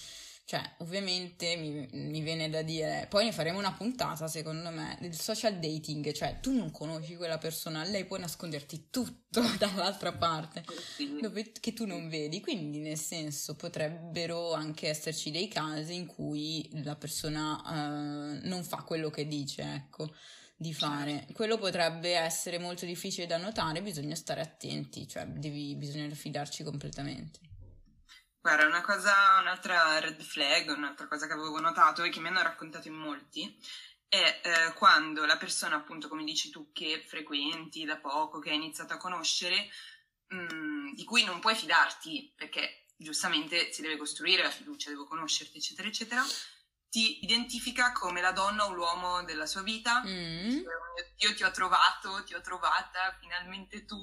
Cioè, 0.46 0.76
ovviamente 0.78 1.54
mi, 1.56 1.86
mi, 1.92 2.22
viene 2.22 2.48
da 2.48 2.62
dire, 2.62 3.06
poi 3.10 3.26
ne 3.26 3.32
faremo 3.32 3.58
una 3.58 3.74
puntata, 3.74 4.26
secondo 4.26 4.70
me, 4.70 4.96
del 5.02 5.14
social 5.14 5.58
dating, 5.58 6.12
cioè 6.12 6.40
tu 6.40 6.50
non 6.56 6.70
conosci 6.70 7.14
quella 7.16 7.36
persona, 7.36 7.84
lei 7.84 8.06
può 8.06 8.16
nasconderti 8.16 8.86
tutto 8.88 9.42
dall'altra 9.58 10.14
parte, 10.14 10.64
dove, 11.20 11.52
che 11.60 11.74
tu 11.74 11.84
non 11.84 12.08
vedi, 12.08 12.40
quindi 12.40 12.78
nel 12.78 12.96
senso 12.96 13.54
potrebbero 13.54 14.54
anche 14.54 14.88
esserci 14.88 15.30
dei 15.30 15.48
casi 15.48 15.94
in 15.94 16.06
cui 16.06 16.66
la 16.82 16.96
persona 16.96 17.60
uh, 17.66 18.48
non 18.48 18.64
fa 18.64 18.78
quello 18.78 19.10
che 19.10 19.26
dice, 19.26 19.60
ecco 19.74 20.10
di 20.58 20.74
fare. 20.74 21.12
Certo. 21.12 21.32
Quello 21.34 21.56
potrebbe 21.56 22.14
essere 22.14 22.58
molto 22.58 22.84
difficile 22.84 23.26
da 23.26 23.36
notare, 23.36 23.80
bisogna 23.80 24.16
stare 24.16 24.40
attenti, 24.40 25.06
cioè 25.06 25.24
devi, 25.26 25.76
bisogna 25.76 26.12
fidarci 26.12 26.64
completamente. 26.64 27.38
Guarda, 28.40 28.66
una 28.66 28.80
cosa, 28.80 29.38
un'altra 29.40 30.00
red 30.00 30.20
flag, 30.20 30.74
un'altra 30.76 31.06
cosa 31.06 31.26
che 31.26 31.32
avevo 31.32 31.60
notato 31.60 32.02
e 32.02 32.10
che 32.10 32.20
mi 32.20 32.28
hanno 32.28 32.42
raccontato 32.42 32.88
in 32.88 32.94
molti 32.94 33.56
è 34.08 34.40
eh, 34.42 34.72
quando 34.74 35.26
la 35.26 35.36
persona, 35.36 35.76
appunto, 35.76 36.08
come 36.08 36.24
dici 36.24 36.50
tu, 36.50 36.72
che 36.72 37.04
frequenti 37.06 37.84
da 37.84 37.98
poco, 37.98 38.38
che 38.38 38.50
hai 38.50 38.56
iniziato 38.56 38.94
a 38.94 38.96
conoscere, 38.96 39.68
mh, 40.28 40.54
mm, 40.54 40.94
di 40.94 41.04
cui 41.04 41.24
non 41.24 41.40
puoi 41.40 41.54
fidarti, 41.54 42.32
perché 42.34 42.86
giustamente 42.96 43.70
si 43.72 43.82
deve 43.82 43.96
costruire 43.96 44.42
la 44.42 44.50
fiducia, 44.50 44.88
devo 44.90 45.06
conoscerti, 45.06 45.58
eccetera, 45.58 45.86
eccetera, 45.86 46.24
ti 46.90 47.22
identifica 47.22 47.92
come 47.92 48.20
la 48.20 48.32
donna 48.32 48.66
o 48.66 48.72
l'uomo 48.72 49.22
della 49.24 49.46
sua 49.46 49.62
vita. 49.62 50.02
Mm. 50.04 50.62
Io 51.18 51.34
ti 51.34 51.42
ho 51.42 51.50
trovato, 51.50 52.22
ti 52.24 52.34
ho 52.34 52.40
trovata, 52.40 53.16
finalmente 53.20 53.84
tu. 53.84 54.02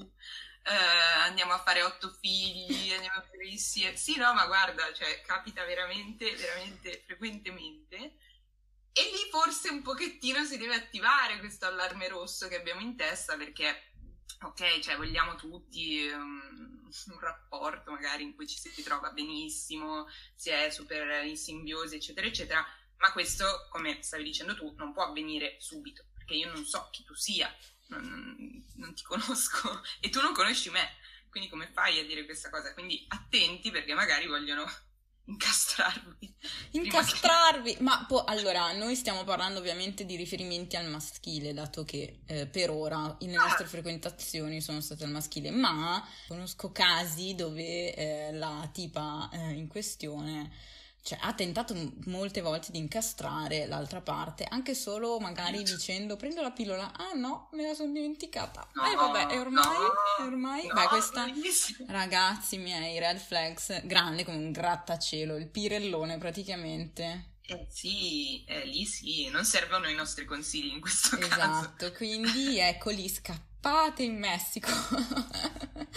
Eh, 0.68 1.22
andiamo 1.24 1.54
a 1.54 1.60
fare 1.60 1.84
otto 1.84 2.10
figli, 2.20 2.92
andiamo 2.94 3.18
a 3.18 3.22
fare 3.24 3.48
insieme. 3.48 3.98
Sì, 3.98 4.18
no, 4.18 4.34
ma 4.34 4.46
guarda, 4.46 4.94
cioè, 4.94 5.22
capita 5.22 5.64
veramente, 5.66 6.36
veramente 6.36 7.04
frequentemente. 7.06 8.18
E 8.98 9.02
lì 9.02 9.30
forse 9.30 9.70
un 9.70 9.82
pochettino 9.82 10.46
si 10.46 10.58
deve 10.58 10.76
attivare 10.76 11.40
questo 11.40 11.66
allarme 11.66 12.08
rosso 12.08 12.48
che 12.48 12.56
abbiamo 12.56 12.80
in 12.80 12.96
testa 12.96 13.36
perché, 13.36 13.92
ok, 14.42 14.80
cioè 14.80 14.96
vogliamo 14.96 15.36
tutti 15.36 16.08
um, 16.08 16.85
un 17.08 17.20
rapporto 17.20 17.92
magari 17.92 18.24
in 18.24 18.36
cui 18.36 18.48
ci 18.48 18.58
si 18.58 18.84
trova 18.84 19.12
benissimo, 19.12 20.08
si 20.36 20.50
è 20.50 20.70
super 20.70 21.26
in 21.26 21.38
simbiosi, 21.38 21.96
eccetera, 21.96 22.28
eccetera, 22.28 22.66
ma 22.98 23.12
questo, 23.12 23.68
come 23.70 24.02
stavi 24.02 24.24
dicendo 24.24 24.56
tu, 24.56 24.74
non 24.78 24.94
può 24.94 25.04
avvenire 25.04 25.58
subito, 25.60 26.06
perché 26.14 26.34
io 26.36 26.52
non 26.52 26.66
so 26.66 26.90
chi 26.92 27.04
tu 27.04 27.14
sia, 27.14 27.54
non, 27.88 28.66
non 28.76 28.94
ti 28.94 29.04
conosco 29.06 29.82
e 30.00 30.10
tu 30.10 30.22
non 30.22 30.34
conosci 30.34 30.70
me, 30.70 30.98
quindi 31.30 31.50
come 31.50 31.68
fai 31.68 32.00
a 32.00 32.06
dire 32.06 32.26
questa 32.26 32.50
cosa? 32.50 32.74
Quindi 32.74 33.06
attenti 33.10 33.70
perché 33.70 33.94
magari 33.94 34.28
vogliono 34.28 34.66
incastrarvi. 35.26 36.34
Incastrarvi? 36.72 37.76
Che... 37.76 37.82
Ma 37.82 38.06
po- 38.08 38.24
allora, 38.24 38.72
noi 38.74 38.96
stiamo 38.96 39.24
parlando 39.24 39.60
ovviamente 39.60 40.06
di 40.06 40.16
riferimenti 40.16 40.76
al 40.76 40.90
maschile, 40.90 41.54
dato 41.54 41.84
che 41.84 42.20
eh, 42.26 42.48
per 42.48 42.70
ora 42.70 43.16
le 43.20 43.36
ah. 43.36 43.44
nostre 43.44 43.66
frequentazioni 43.66 44.62
sono 44.62 44.82
state 44.82 45.04
al 45.04 45.12
maschile, 45.12 45.52
ma 45.52 46.06
conosco 46.28 46.72
casi 46.72 47.36
dove 47.36 47.94
eh, 47.94 48.32
la 48.34 48.70
tipa 48.72 49.30
eh, 49.32 49.52
in 49.52 49.68
questione 49.68 50.52
cioè, 51.06 51.20
ha 51.22 51.34
tentato 51.34 51.76
molte 52.06 52.42
volte 52.42 52.72
di 52.72 52.80
incastrare 52.80 53.68
l'altra 53.68 54.02
parte, 54.02 54.44
anche 54.50 54.74
solo 54.74 55.20
magari 55.20 55.62
dicendo 55.62 56.16
prendo 56.16 56.42
la 56.42 56.50
pillola, 56.50 56.94
ah 56.98 57.14
no, 57.14 57.50
me 57.52 57.62
la 57.62 57.76
sono 57.76 57.92
dimenticata. 57.92 58.68
No, 58.74 58.92
eh 58.92 58.96
vabbè, 58.96 59.32
e 59.32 59.38
ormai, 59.38 59.64
no, 59.64 60.26
ormai, 60.26 60.66
no, 60.66 60.74
beh 60.74 60.88
questa, 60.88 61.28
ragazzi 61.90 62.58
miei, 62.58 62.98
red 62.98 63.20
flags, 63.20 63.86
grande 63.86 64.26
come 64.26 64.38
un 64.38 64.52
grattacielo, 64.52 65.36
il 65.36 65.48
pirellone 65.48 66.18
praticamente. 66.18 67.34
Eh 67.42 67.68
sì, 67.70 68.44
eh, 68.46 68.66
lì 68.66 68.84
sì, 68.86 69.30
non 69.30 69.46
servono 69.46 69.88
i 69.88 69.94
nostri 69.94 70.26
consigli 70.26 70.74
in 70.74 70.82
questo 70.82 71.18
esatto, 71.20 71.28
caso. 71.28 71.60
Esatto, 71.60 71.92
quindi 71.92 72.58
ecco 72.58 72.90
lì 72.90 73.08
scappate 73.66 74.04
in 74.04 74.18
Messico. 74.18 74.70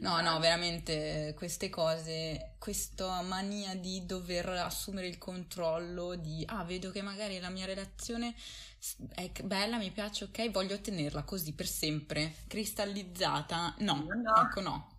No, 0.00 0.18
no, 0.22 0.38
veramente 0.38 1.34
queste 1.36 1.68
cose, 1.68 2.54
questa 2.58 3.20
mania 3.20 3.74
di 3.74 4.06
dover 4.06 4.48
assumere 4.48 5.06
il 5.06 5.18
controllo, 5.18 6.14
di 6.14 6.42
ah, 6.46 6.64
vedo 6.64 6.90
che 6.90 7.02
magari 7.02 7.38
la 7.38 7.50
mia 7.50 7.66
relazione 7.66 8.34
è 9.14 9.30
bella, 9.44 9.76
mi 9.76 9.90
piace, 9.90 10.24
ok, 10.24 10.50
voglio 10.50 10.80
tenerla 10.80 11.22
così 11.24 11.52
per 11.52 11.66
sempre, 11.66 12.36
cristallizzata. 12.46 13.74
No, 13.80 14.06
no. 14.08 14.36
ecco 14.42 14.60
no. 14.62 14.96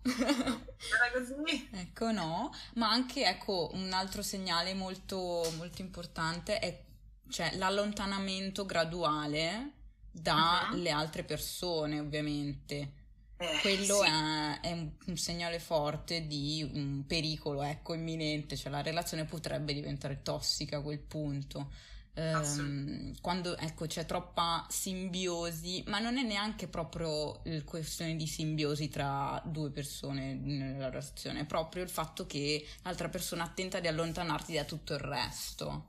Ecco 1.72 2.12
no, 2.12 2.54
ma 2.74 2.88
anche 2.88 3.24
ecco 3.24 3.70
un 3.72 3.92
altro 3.92 4.22
segnale 4.22 4.72
molto, 4.72 5.52
molto 5.56 5.80
importante 5.80 6.60
è 6.60 6.80
cioè, 7.28 7.56
l'allontanamento 7.56 8.64
graduale 8.64 9.80
dalle 10.12 10.92
uh-huh. 10.92 10.98
altre 10.98 11.24
persone, 11.24 11.98
ovviamente 11.98 13.00
eh, 13.42 13.58
quello 13.60 14.02
sì. 14.02 14.06
è, 14.06 14.60
è 14.60 14.72
un, 14.72 14.90
un, 15.06 15.16
segnale 15.16 15.58
forte 15.58 16.26
di 16.26 16.68
un 16.74 17.04
pericolo, 17.06 17.62
ecco, 17.62 17.94
imminente, 17.94 18.56
cioè 18.56 18.70
la 18.70 18.82
relazione 18.82 19.24
potrebbe 19.24 19.72
diventare 19.72 20.22
tossica 20.22 20.76
a 20.76 20.82
quel 20.82 21.00
punto. 21.00 21.70
Um, 22.14 23.14
quando 23.22 23.56
ecco 23.56 23.86
c'è 23.86 24.04
troppa 24.04 24.66
simbiosi, 24.68 25.82
ma 25.86 25.98
non 25.98 26.18
è 26.18 26.22
neanche 26.22 26.68
proprio 26.68 27.40
il 27.44 27.64
questione 27.64 28.16
di 28.16 28.26
simbiosi 28.26 28.90
tra 28.90 29.40
due 29.46 29.70
persone 29.70 30.34
nella 30.34 30.90
relazione, 30.90 31.40
è 31.40 31.46
proprio 31.46 31.82
il 31.82 31.88
fatto 31.88 32.26
che 32.26 32.68
l'altra 32.82 33.08
persona 33.08 33.48
tenta 33.48 33.80
di 33.80 33.88
allontanarti 33.88 34.52
da 34.52 34.64
tutto 34.64 34.92
il 34.92 35.00
resto. 35.00 35.86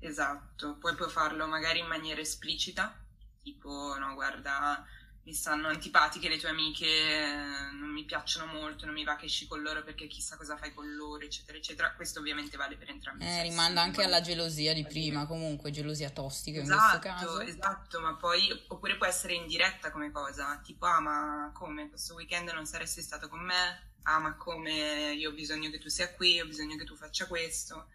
Esatto, 0.00 0.76
poi 0.78 0.94
puoi 0.94 1.08
farlo 1.08 1.46
magari 1.46 1.78
in 1.78 1.86
maniera 1.86 2.20
esplicita, 2.20 2.94
tipo 3.52 3.96
no, 3.98 4.14
guarda 4.14 4.84
mi 5.28 5.34
stanno 5.34 5.68
antipatiche 5.68 6.26
le 6.26 6.38
tue 6.38 6.48
amiche, 6.48 6.86
non 7.78 7.90
mi 7.90 8.04
piacciono 8.06 8.50
molto, 8.50 8.86
non 8.86 8.94
mi 8.94 9.04
va 9.04 9.16
che 9.16 9.26
esci 9.26 9.46
con 9.46 9.60
loro 9.60 9.84
perché 9.84 10.06
chissà 10.06 10.38
cosa 10.38 10.56
fai 10.56 10.72
con 10.72 10.90
loro, 10.94 11.22
eccetera, 11.22 11.58
eccetera. 11.58 11.92
Questo 11.92 12.20
ovviamente 12.20 12.56
vale 12.56 12.76
per 12.76 12.88
entrambi. 12.88 13.26
Eh, 13.26 13.42
rimanda 13.42 13.82
anche 13.82 14.02
alla 14.02 14.22
gelosia 14.22 14.72
di 14.72 14.86
prima, 14.86 15.26
comunque, 15.26 15.70
gelosia 15.70 16.08
tostica 16.08 16.62
esatto, 16.62 16.94
in 16.94 17.00
questo 17.00 17.26
caso. 17.26 17.40
Esatto, 17.40 18.00
ma 18.00 18.14
poi, 18.14 18.48
oppure 18.68 18.96
può 18.96 19.04
essere 19.04 19.34
in 19.34 19.46
diretta 19.46 19.90
come 19.90 20.10
cosa, 20.10 20.58
tipo, 20.64 20.86
ah 20.86 21.00
ma 21.00 21.50
come, 21.52 21.90
questo 21.90 22.14
weekend 22.14 22.48
non 22.48 22.64
saresti 22.64 23.02
stato 23.02 23.28
con 23.28 23.40
me? 23.40 23.96
Ah 24.04 24.20
ma 24.20 24.34
come, 24.34 25.12
io 25.12 25.28
ho 25.28 25.34
bisogno 25.34 25.68
che 25.68 25.78
tu 25.78 25.90
sia 25.90 26.10
qui, 26.14 26.40
ho 26.40 26.46
bisogno 26.46 26.76
che 26.76 26.84
tu 26.84 26.96
faccia 26.96 27.26
questo 27.26 27.88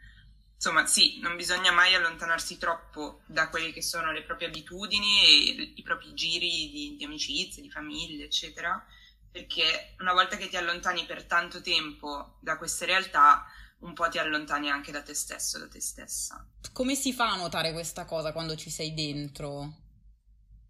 insomma, 0.63 0.85
sì, 0.85 1.19
non 1.19 1.35
bisogna 1.35 1.73
mai 1.73 1.93
allontanarsi 1.93 2.57
troppo 2.57 3.19
da 3.25 3.49
quelle 3.49 3.73
che 3.73 3.81
sono 3.81 4.13
le 4.13 4.23
proprie 4.23 4.47
abitudini 4.47 5.21
e 5.21 5.73
i 5.75 5.81
propri 5.81 6.13
giri 6.13 6.69
di, 6.71 6.95
di 6.97 7.03
amicizie, 7.03 7.61
di 7.61 7.69
famiglia, 7.69 8.23
eccetera, 8.23 8.81
perché 9.29 9.95
una 9.99 10.13
volta 10.13 10.37
che 10.37 10.47
ti 10.47 10.55
allontani 10.55 11.03
per 11.05 11.25
tanto 11.25 11.59
tempo 11.59 12.37
da 12.39 12.57
queste 12.57 12.85
realtà, 12.85 13.45
un 13.79 13.93
po' 13.93 14.07
ti 14.07 14.19
allontani 14.19 14.69
anche 14.69 14.93
da 14.93 15.01
te 15.01 15.13
stesso, 15.13 15.59
da 15.59 15.67
te 15.67 15.81
stessa. 15.81 16.47
Come 16.71 16.95
si 16.95 17.11
fa 17.11 17.33
a 17.33 17.35
notare 17.35 17.73
questa 17.73 18.05
cosa 18.05 18.31
quando 18.31 18.55
ci 18.55 18.69
sei 18.69 18.93
dentro? 18.93 19.81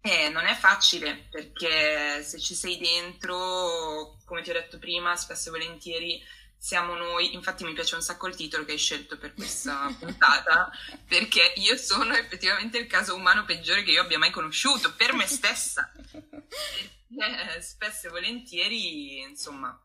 Eh, 0.00 0.28
non 0.28 0.44
è 0.44 0.56
facile 0.56 1.28
perché 1.30 2.20
se 2.24 2.40
ci 2.40 2.56
sei 2.56 2.78
dentro, 2.78 4.18
come 4.24 4.42
ti 4.42 4.50
ho 4.50 4.54
detto 4.54 4.78
prima, 4.78 5.14
spesso 5.14 5.50
e 5.50 5.52
volentieri 5.52 6.20
siamo 6.64 6.94
noi, 6.94 7.34
infatti 7.34 7.62
mi 7.62 7.74
piace 7.74 7.94
un 7.94 8.00
sacco 8.00 8.26
il 8.26 8.34
titolo 8.34 8.64
che 8.64 8.72
hai 8.72 8.78
scelto 8.78 9.18
per 9.18 9.34
questa 9.34 9.86
puntata, 10.00 10.70
perché 11.06 11.52
io 11.56 11.76
sono 11.76 12.14
effettivamente 12.16 12.78
il 12.78 12.86
caso 12.86 13.14
umano 13.14 13.44
peggiore 13.44 13.82
che 13.82 13.90
io 13.90 14.00
abbia 14.00 14.16
mai 14.16 14.30
conosciuto, 14.30 14.94
per 14.94 15.12
me 15.12 15.26
stessa. 15.26 15.92
Perché 16.10 17.60
spesso 17.60 18.06
e 18.06 18.10
volentieri, 18.10 19.20
insomma, 19.20 19.78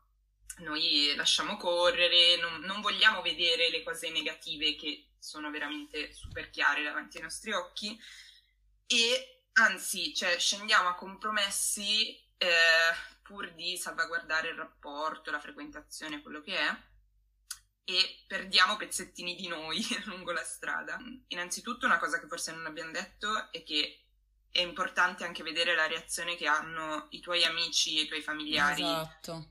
noi 0.60 1.12
lasciamo 1.16 1.58
correre, 1.58 2.38
non, 2.40 2.60
non 2.62 2.80
vogliamo 2.80 3.20
vedere 3.20 3.68
le 3.68 3.82
cose 3.82 4.08
negative 4.08 4.74
che 4.76 5.10
sono 5.18 5.50
veramente 5.50 6.14
super 6.14 6.48
chiare 6.48 6.82
davanti 6.82 7.18
ai 7.18 7.24
nostri 7.24 7.52
occhi 7.52 7.94
e 8.86 9.42
anzi, 9.52 10.14
cioè, 10.14 10.38
scendiamo 10.38 10.88
a 10.88 10.94
compromessi 10.94 12.18
eh, 12.38 12.48
pur 13.30 13.52
di 13.54 13.76
salvaguardare 13.76 14.48
il 14.48 14.56
rapporto, 14.56 15.30
la 15.30 15.38
frequentazione, 15.38 16.20
quello 16.20 16.40
che 16.40 16.58
è, 16.58 16.76
e 17.84 18.24
perdiamo 18.26 18.76
pezzettini 18.76 19.36
di 19.36 19.46
noi 19.46 19.80
lungo 20.06 20.32
la 20.32 20.42
strada. 20.42 20.98
Innanzitutto 21.28 21.86
una 21.86 22.00
cosa 22.00 22.18
che 22.18 22.26
forse 22.26 22.50
non 22.50 22.66
abbiamo 22.66 22.90
detto 22.90 23.52
è 23.52 23.62
che 23.62 24.06
è 24.50 24.60
importante 24.62 25.24
anche 25.24 25.44
vedere 25.44 25.76
la 25.76 25.86
reazione 25.86 26.34
che 26.34 26.48
hanno 26.48 27.06
i 27.10 27.20
tuoi 27.20 27.44
amici 27.44 27.98
e 27.98 28.02
i 28.02 28.08
tuoi 28.08 28.20
familiari. 28.20 28.82
Esatto. 28.82 29.50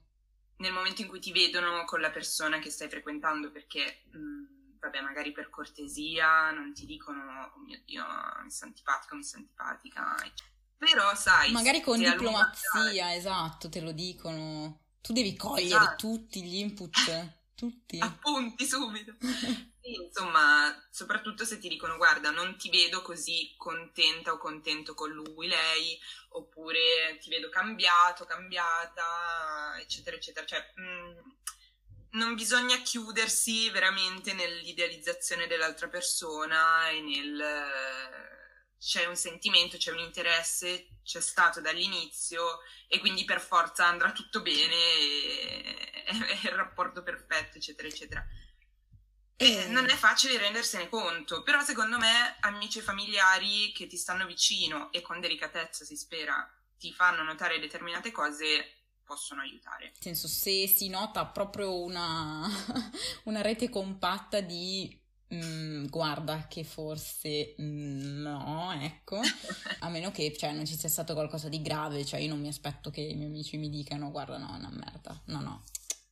Nel 0.57 0.73
momento 0.73 1.01
in 1.01 1.07
cui 1.07 1.21
ti 1.21 1.31
vedono 1.31 1.85
con 1.85 2.01
la 2.01 2.11
persona 2.11 2.59
che 2.59 2.69
stai 2.69 2.89
frequentando, 2.89 3.49
perché 3.49 4.03
mh, 4.11 4.77
vabbè, 4.77 4.99
magari 4.99 5.31
per 5.31 5.49
cortesia 5.49 6.51
non 6.51 6.73
ti 6.73 6.85
dicono, 6.85 7.53
oh 7.55 7.59
mio 7.59 7.79
Dio, 7.85 8.05
mi 8.43 8.51
sta 8.51 8.65
antipatico, 8.65 9.15
mi 9.15 9.23
sta 9.23 9.37
antipatica, 9.37 10.17
però 10.79 11.13
sai... 11.13 11.51
Magari 11.51 11.81
con 11.81 11.99
diplomazia, 11.99 13.13
esatto, 13.13 13.67
te 13.67 13.81
lo 13.81 13.91
dicono. 13.91 14.79
Tu 15.01 15.11
devi 15.11 15.35
cogliere 15.35 15.83
esatto. 15.83 16.07
tutti 16.07 16.41
gli 16.41 16.55
input, 16.55 16.95
tutti. 17.53 17.99
Appunti 17.99 18.65
subito. 18.65 19.13
sì, 19.19 19.93
insomma, 20.05 20.73
soprattutto 20.89 21.43
se 21.43 21.59
ti 21.59 21.67
dicono 21.67 21.97
guarda, 21.97 22.31
non 22.31 22.57
ti 22.57 22.69
vedo 22.69 23.01
così 23.01 23.53
contenta 23.57 24.31
o 24.31 24.37
contento 24.37 24.93
con 24.93 25.11
lui, 25.11 25.47
lei, 25.47 25.99
oppure 26.29 27.17
ti 27.19 27.29
vedo 27.29 27.49
cambiato, 27.49 28.23
cambiata, 28.23 29.75
eccetera, 29.79 30.15
eccetera. 30.15 30.45
Cioè, 30.45 30.71
mh, 30.75 30.81
mm, 30.81 31.17
non 32.11 32.35
bisogna 32.35 32.77
chiudersi 32.77 33.69
veramente 33.69 34.31
nell'idealizzazione 34.31 35.45
dell'altra 35.45 35.89
persona 35.89 36.89
e 36.89 37.01
nel 37.01 38.37
c'è 38.79 39.05
un 39.05 39.15
sentimento, 39.15 39.77
c'è 39.77 39.91
un 39.91 39.99
interesse, 39.99 40.99
c'è 41.03 41.19
stato 41.19 41.59
dall'inizio 41.59 42.59
e 42.87 42.99
quindi 42.99 43.25
per 43.25 43.41
forza 43.41 43.85
andrà 43.85 44.11
tutto 44.11 44.41
bene, 44.41 44.75
e, 44.75 46.05
è 46.05 46.47
il 46.47 46.51
rapporto 46.51 47.03
perfetto, 47.03 47.57
eccetera, 47.57 47.87
eccetera. 47.87 48.25
E 49.35 49.67
non 49.67 49.89
è 49.89 49.95
facile 49.95 50.37
rendersene 50.37 50.89
conto, 50.89 51.43
però 51.43 51.61
secondo 51.61 51.97
me 51.97 52.37
amici 52.41 52.79
e 52.79 52.81
familiari 52.81 53.71
che 53.73 53.87
ti 53.87 53.95
stanno 53.95 54.25
vicino 54.25 54.91
e 54.91 55.01
con 55.01 55.19
delicatezza 55.19 55.85
si 55.85 55.95
spera 55.95 56.49
ti 56.77 56.93
fanno 56.93 57.23
notare 57.23 57.59
determinate 57.59 58.11
cose 58.11 58.79
possono 59.03 59.41
aiutare. 59.41 59.85
Nel 59.85 59.95
senso, 59.99 60.27
se 60.27 60.67
si 60.67 60.87
nota 60.87 61.25
proprio 61.25 61.81
una, 61.81 62.47
una 63.25 63.41
rete 63.41 63.69
compatta 63.69 64.39
di 64.39 64.97
Mm, 65.33 65.85
guarda 65.87 66.47
che 66.47 66.63
forse 66.63 67.55
mm, 67.61 68.21
no, 68.21 68.71
ecco, 68.81 69.19
a 69.79 69.89
meno 69.89 70.09
che 70.11 70.35
cioè, 70.35 70.53
non 70.53 70.65
ci 70.65 70.75
sia 70.75 70.89
stato 70.89 71.13
qualcosa 71.13 71.49
di 71.49 71.61
grave, 71.61 72.03
cioè 72.03 72.19
io 72.19 72.29
non 72.29 72.39
mi 72.39 72.47
aspetto 72.47 72.89
che 72.89 73.01
i 73.01 73.13
miei 73.13 73.27
amici 73.29 73.57
mi 73.57 73.69
dicano 73.69 74.09
guarda 74.09 74.37
no, 74.37 74.53
è 74.55 74.57
una 74.57 74.71
merda, 74.71 75.21
no 75.25 75.39
no, 75.41 75.63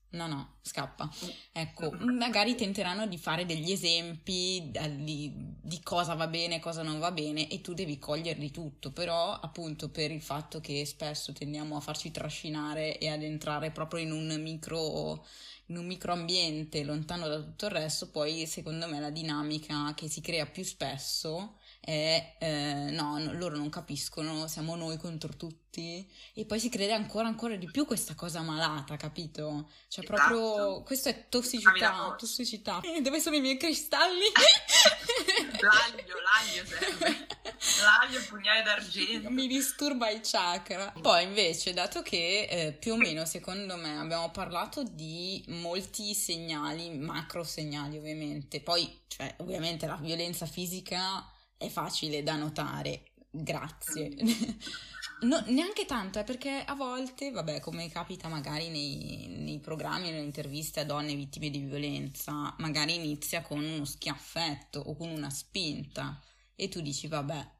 No, 0.09 0.25
no, 0.25 0.53
scappa. 0.61 1.09
Ecco, 1.51 1.91
magari 1.99 2.55
tenteranno 2.55 3.07
di 3.07 3.17
fare 3.17 3.45
degli 3.45 3.71
esempi 3.71 4.71
di, 4.71 5.33
di, 5.61 5.81
cosa 5.83 6.13
va 6.13 6.27
bene 6.27 6.55
e 6.55 6.59
cosa 6.59 6.81
non 6.81 6.97
va 6.97 7.11
bene 7.11 7.49
e 7.49 7.59
tu 7.59 7.73
devi 7.73 7.99
coglierli 7.99 8.49
tutto, 8.49 8.91
però 8.91 9.33
appunto 9.33 9.89
per 9.89 10.11
il 10.11 10.21
fatto 10.21 10.61
che 10.61 10.85
spesso 10.85 11.33
tendiamo 11.33 11.75
a 11.75 11.81
farci 11.81 12.11
trascinare 12.11 12.97
e 12.99 13.09
ad 13.09 13.21
entrare 13.21 13.71
proprio 13.71 14.01
in 14.01 14.11
un 14.11 14.41
micro 14.41 15.25
in 15.67 15.77
un 15.77 15.85
microambiente 15.85 16.83
lontano 16.83 17.27
da 17.27 17.37
tutto 17.37 17.65
il 17.65 17.71
resto, 17.71 18.09
poi 18.09 18.45
secondo 18.45 18.87
me 18.87 18.99
la 18.99 19.09
dinamica 19.09 19.93
che 19.95 20.07
si 20.07 20.21
crea 20.21 20.45
più 20.45 20.63
spesso 20.63 21.57
è 21.87 22.35
eh, 22.39 22.89
no, 22.91 23.17
no, 23.17 23.31
loro 23.31 23.55
non 23.55 23.69
capiscono, 23.69 24.45
siamo 24.47 24.75
noi 24.75 24.97
contro 24.97 25.37
tutti 25.37 26.05
e 26.33 26.43
poi 26.43 26.59
si 26.59 26.67
crede 26.67 26.91
ancora 26.91 27.29
ancora 27.29 27.55
di 27.55 27.71
più 27.71 27.85
questa 27.85 28.13
cosa 28.13 28.41
malata, 28.41 28.97
capito? 28.97 29.69
Cioè 29.87 30.03
esatto. 30.03 30.27
proprio 30.27 30.83
questo 30.83 31.07
è 31.07 31.29
tossicità, 31.29 32.13
tossicità. 32.17 32.81
Eh, 32.81 32.99
dove 32.99 33.21
sono 33.21 33.37
i 33.37 33.39
miei 33.39 33.55
cristalli? 33.55 34.25
l'aglio, 35.61 36.15
l'aglio 36.19 36.65
serve. 36.65 37.27
L'aglio, 37.81 38.19
il 38.19 38.25
pugnale 38.25 38.63
d'argento. 38.63 39.29
Mi 39.29 39.47
disturba 39.47 40.09
il 40.09 40.21
chakra. 40.23 40.93
Poi 40.99 41.23
invece, 41.23 41.73
dato 41.73 42.01
che 42.01 42.47
eh, 42.49 42.71
più 42.73 42.93
o 42.93 42.97
meno 42.97 43.25
secondo 43.25 43.75
me 43.77 43.97
abbiamo 43.97 44.29
parlato 44.31 44.83
di 44.83 45.43
molti 45.47 46.13
segnali, 46.13 46.89
macro 46.89 47.43
segnali 47.43 47.97
ovviamente, 47.97 48.61
poi 48.61 49.01
cioè 49.07 49.33
ovviamente 49.37 49.85
la 49.85 49.95
violenza 49.95 50.45
fisica 50.45 51.25
è 51.57 51.67
facile 51.69 52.23
da 52.23 52.35
notare, 52.35 53.11
grazie. 53.29 54.09
no, 55.21 55.43
neanche 55.47 55.85
tanto, 55.85 56.19
è 56.19 56.23
perché 56.23 56.63
a 56.65 56.75
volte, 56.75 57.31
vabbè, 57.31 57.59
come 57.59 57.89
capita 57.89 58.27
magari 58.27 58.69
nei, 58.69 59.27
nei 59.27 59.59
programmi, 59.59 60.09
nelle 60.09 60.23
interviste 60.23 60.81
a 60.81 60.85
donne 60.85 61.15
vittime 61.15 61.49
di 61.49 61.59
violenza, 61.59 62.53
magari 62.59 62.95
inizia 62.95 63.41
con 63.41 63.63
uno 63.63 63.85
schiaffetto 63.85 64.79
o 64.79 64.95
con 64.95 65.09
una 65.09 65.29
spinta 65.29 66.21
e 66.55 66.69
tu 66.69 66.81
dici, 66.81 67.07
vabbè, 67.07 67.51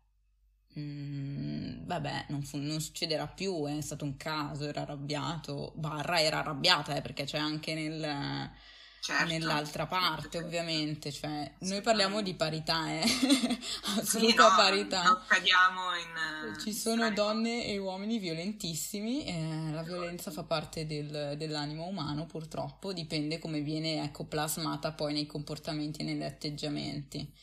mm, 0.80 1.86
vabbè, 1.86 2.26
non, 2.30 2.44
fu- 2.44 2.58
non, 2.58 2.80
succederà 2.82 3.28
più, 3.28 3.66
è 3.66 3.82
stato 3.82 4.06
un 4.06 4.18
caso, 4.18 4.66
era 4.66 4.82
arrabbiato, 4.82 5.74
barra 5.76 6.22
era 6.22 6.40
arrabbiata, 6.40 6.96
eh, 6.96 7.02
perché 7.02 7.26
c'è 7.26 7.38
anche 7.38 7.74
nel 7.74 8.52
certo. 9.00 9.26
nell'altra 9.26 9.86
parte, 9.88 10.40
ovviamente. 10.40 11.12
Cioè, 11.12 11.52
noi 11.60 11.82
parliamo 11.82 12.22
di 12.22 12.34
parità, 12.34 12.92
eh? 12.92 13.02
assoluta 13.98 14.06
sì, 14.06 14.36
no, 14.36 14.56
parità. 14.56 15.04
Non 15.04 15.22
cadiamo 15.28 15.96
in. 15.96 16.60
Ci 16.60 16.74
sono 16.74 17.10
donne 17.12 17.66
e 17.66 17.78
uomini 17.78 18.20
violentissimi. 18.20 19.26
Eh, 19.26 19.72
la 19.72 19.84
violenza 19.84 20.32
fa 20.32 20.44
parte 20.44 20.86
del, 20.86 21.36
dell'animo 21.38 21.86
umano, 21.86 22.26
purtroppo, 22.26 22.94
dipende 22.94 23.40
come 23.40 23.62
viene 23.62 24.04
ecco, 24.04 24.26
plasmata 24.26 24.92
poi 24.92 25.14
nei 25.14 25.26
comportamenti 25.26 26.02
e 26.02 26.04
negli 26.04 26.24
atteggiamenti. 26.24 27.34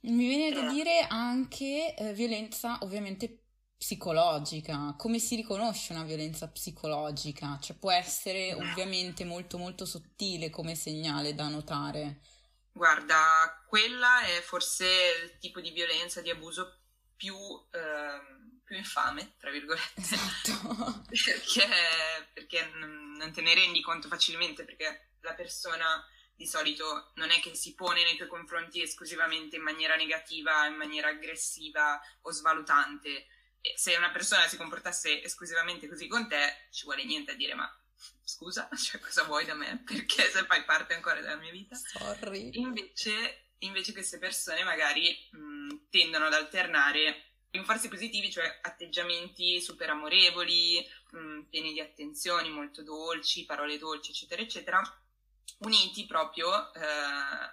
Mi 0.00 0.28
viene 0.28 0.52
da 0.52 0.70
dire 0.70 1.06
anche 1.08 1.94
eh, 1.94 2.12
violenza, 2.12 2.78
ovviamente 2.82 3.47
psicologica, 3.78 4.94
come 4.98 5.20
si 5.20 5.36
riconosce 5.36 5.92
una 5.92 6.02
violenza 6.02 6.48
psicologica? 6.48 7.58
Cioè 7.62 7.76
può 7.76 7.92
essere 7.92 8.52
ovviamente 8.52 9.24
molto 9.24 9.56
molto 9.56 9.86
sottile 9.86 10.50
come 10.50 10.74
segnale 10.74 11.34
da 11.34 11.46
notare. 11.48 12.20
Guarda, 12.72 13.64
quella 13.66 14.22
è 14.22 14.40
forse 14.40 14.84
il 15.22 15.38
tipo 15.38 15.60
di 15.60 15.70
violenza, 15.70 16.20
di 16.20 16.30
abuso 16.30 16.80
più, 17.16 17.36
eh, 17.70 18.60
più 18.64 18.76
infame, 18.76 19.34
tra 19.38 19.50
virgolette. 19.50 20.00
Esatto. 20.00 21.02
perché, 21.08 21.68
perché 22.34 22.70
non 22.74 23.32
te 23.32 23.40
ne 23.40 23.54
rendi 23.54 23.80
conto 23.80 24.08
facilmente, 24.08 24.64
perché 24.64 25.12
la 25.20 25.34
persona 25.34 26.04
di 26.34 26.46
solito 26.46 27.10
non 27.14 27.30
è 27.30 27.40
che 27.40 27.54
si 27.54 27.74
pone 27.74 28.04
nei 28.04 28.16
tuoi 28.16 28.28
confronti 28.28 28.80
esclusivamente 28.80 29.56
in 29.56 29.62
maniera 29.62 29.96
negativa, 29.96 30.66
in 30.66 30.74
maniera 30.74 31.08
aggressiva 31.08 32.00
o 32.22 32.30
svalutante 32.30 33.26
se 33.74 33.96
una 33.96 34.10
persona 34.10 34.46
si 34.46 34.56
comportasse 34.56 35.22
esclusivamente 35.22 35.88
così 35.88 36.06
con 36.06 36.28
te, 36.28 36.66
ci 36.70 36.84
vuole 36.84 37.04
niente 37.04 37.32
a 37.32 37.34
dire, 37.34 37.54
ma 37.54 37.70
scusa, 38.22 38.68
cioè 38.76 39.00
cosa 39.00 39.24
vuoi 39.24 39.44
da 39.44 39.54
me? 39.54 39.82
Perché 39.84 40.30
se 40.30 40.44
fai 40.44 40.64
parte 40.64 40.94
ancora 40.94 41.20
della 41.20 41.36
mia 41.36 41.52
vita? 41.52 41.76
Sorry. 41.76 42.50
Invece, 42.54 43.52
invece 43.58 43.92
queste 43.92 44.18
persone 44.18 44.62
magari 44.62 45.16
mh, 45.30 45.88
tendono 45.90 46.26
ad 46.26 46.34
alternare 46.34 47.24
rinforzi 47.50 47.88
positivi, 47.88 48.30
cioè 48.30 48.58
atteggiamenti 48.62 49.60
super 49.60 49.90
amorevoli, 49.90 50.86
mh, 51.10 51.40
pieni 51.48 51.72
di 51.72 51.80
attenzioni, 51.80 52.50
molto 52.50 52.82
dolci, 52.82 53.44
parole 53.44 53.78
dolci, 53.78 54.10
eccetera, 54.10 54.42
eccetera, 54.42 55.02
uniti 55.58 56.06
proprio 56.06 56.72
eh, 56.72 56.80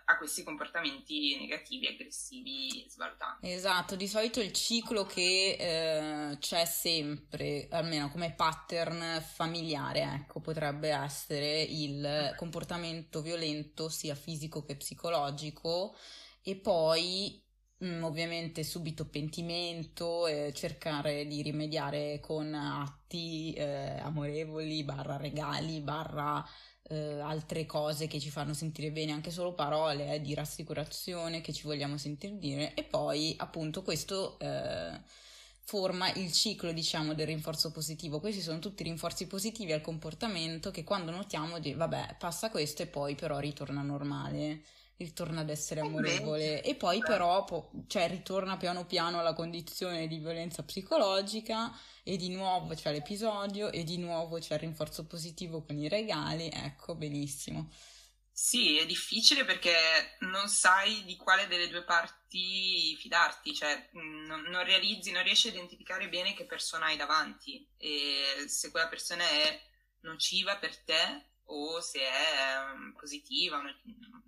a 0.06 0.18
questi 0.18 0.44
comportamenti 0.44 1.38
negativi, 1.40 1.88
aggressivi, 1.88 2.86
svalutanti. 2.88 3.52
Esatto, 3.52 3.96
di 3.96 4.08
solito 4.08 4.40
il 4.42 4.52
ciclo 4.52 5.06
che 5.06 5.56
eh, 5.60 6.38
c'è 6.38 6.66
sempre, 6.66 7.68
almeno 7.72 8.12
come 8.12 8.34
pattern 8.34 9.22
familiare, 9.22 10.02
ecco, 10.02 10.40
potrebbe 10.40 10.90
essere 10.90 11.62
il 11.62 12.34
comportamento 12.38 13.22
violento 13.22 13.90
sia 13.90 14.16
fisico 14.16 14.64
che 14.64 14.76
psicologico 14.76 15.96
e 16.44 16.56
poi 16.58 17.42
mh, 17.78 17.88
mm, 17.88 18.04
ovviamente 18.04 18.64
subito 18.64 19.10
pentimento, 19.10 20.28
eh, 20.28 20.54
cercare 20.54 21.26
di 21.26 21.42
rimediare 21.42 22.20
con 22.20 22.54
atti 22.54 23.54
eh, 23.54 24.00
amorevoli, 24.00 24.84
barra 24.84 25.18
regali, 25.18 25.82
barra 25.82 26.46
eh, 26.90 27.20
altre 27.20 27.66
cose 27.66 28.08
che 28.08 28.20
ci 28.20 28.30
fanno 28.30 28.54
sentire 28.54 28.92
bene, 28.92 29.12
anche 29.12 29.32
solo 29.32 29.54
parole 29.54 30.16
eh, 30.16 30.22
di 30.22 30.34
rassicurazione 30.34 31.42
che 31.42 31.54
ci 31.54 31.64
vogliamo 31.64 31.98
sentire 31.98 32.38
dire 32.38 32.74
e 32.74 32.84
poi 32.84 33.34
appunto 33.38 33.82
questo 33.82 34.38
eh, 34.40 35.00
forma 35.62 36.12
il 36.14 36.32
ciclo 36.32 36.72
diciamo 36.72 37.14
del 37.14 37.28
rinforzo 37.28 37.72
positivo. 37.72 38.20
Questi 38.20 38.42
sono 38.42 38.60
tutti 38.60 38.84
rinforzi 38.84 39.26
positivi 39.26 39.72
al 39.74 39.82
comportamento 39.82 40.70
che 40.70 40.84
quando 40.84 41.12
notiamo 41.12 41.60
di 41.60 41.74
vabbè 41.74 42.18
passa 42.20 42.50
questo 42.52 42.84
e 42.84 42.88
poi 42.88 43.16
però 43.16 43.40
ritorna 43.40 43.82
normale 43.82 44.62
ritorna 44.98 45.42
ad 45.42 45.50
essere 45.50 45.82
amorevole. 45.82 46.62
e 46.62 46.76
poi 46.76 47.00
però 47.00 47.44
po- 47.44 47.72
cioè, 47.88 48.08
ritorna 48.08 48.58
piano 48.58 48.86
piano 48.86 49.20
alla 49.20 49.34
condizione 49.34 50.08
di 50.08 50.20
violenza 50.20 50.64
psicologica 50.64 51.78
e 52.04 52.18
di 52.18 52.30
nuovo 52.30 52.74
c'è 52.74 52.92
l'episodio 52.92 53.72
e 53.72 53.84
di 53.84 53.98
nuovo 53.98 54.40
c'è 54.40 54.54
il 54.54 54.62
rinforzo 54.62 55.06
positivo 55.06 55.64
con 55.64 55.78
i 55.78 55.90
regali, 55.90 56.50
ecco 56.52 56.96
benissimo. 56.96 57.70
Sì, 58.38 58.78
è 58.78 58.86
difficile 58.86 59.46
perché 59.46 59.74
non 60.20 60.50
sai 60.50 61.06
di 61.06 61.16
quale 61.16 61.48
delle 61.48 61.70
due 61.70 61.84
parti 61.84 62.94
fidarti, 62.98 63.54
cioè 63.54 63.90
non, 63.94 64.42
non 64.42 64.66
realizzi, 64.66 65.12
non 65.12 65.24
riesci 65.24 65.48
a 65.48 65.52
identificare 65.52 66.10
bene 66.10 66.34
che 66.34 66.46
persona 66.46 66.88
hai 66.88 66.98
davanti 66.98 67.66
e 67.78 68.44
se 68.48 68.72
quella 68.72 68.90
persona 68.90 69.24
è 69.24 69.62
nociva 70.02 70.58
per 70.58 70.78
te 70.80 71.30
o 71.46 71.80
se 71.80 72.00
è 72.00 72.74
um, 72.74 72.94
positiva, 73.00 73.62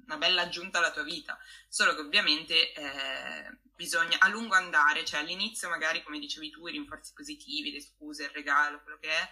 una, 0.08 0.18
bella 0.18 0.42
aggiunta 0.42 0.80
alla 0.80 0.92
tua 0.92 1.04
vita. 1.04 1.38
Solo 1.68 1.94
che 1.94 2.02
ovviamente 2.02 2.74
eh, 2.74 3.58
bisogna 3.76 4.18
a 4.20 4.28
lungo 4.28 4.56
andare, 4.56 5.06
cioè 5.06 5.20
all'inizio 5.20 5.70
magari 5.70 6.02
come 6.04 6.20
dicevi 6.20 6.50
tu 6.50 6.68
i 6.68 6.72
rinforzi 6.72 7.14
positivi, 7.14 7.72
le 7.72 7.82
scuse, 7.82 8.24
il 8.24 8.30
regalo, 8.32 8.82
quello 8.82 8.98
che 9.00 9.10
è, 9.10 9.30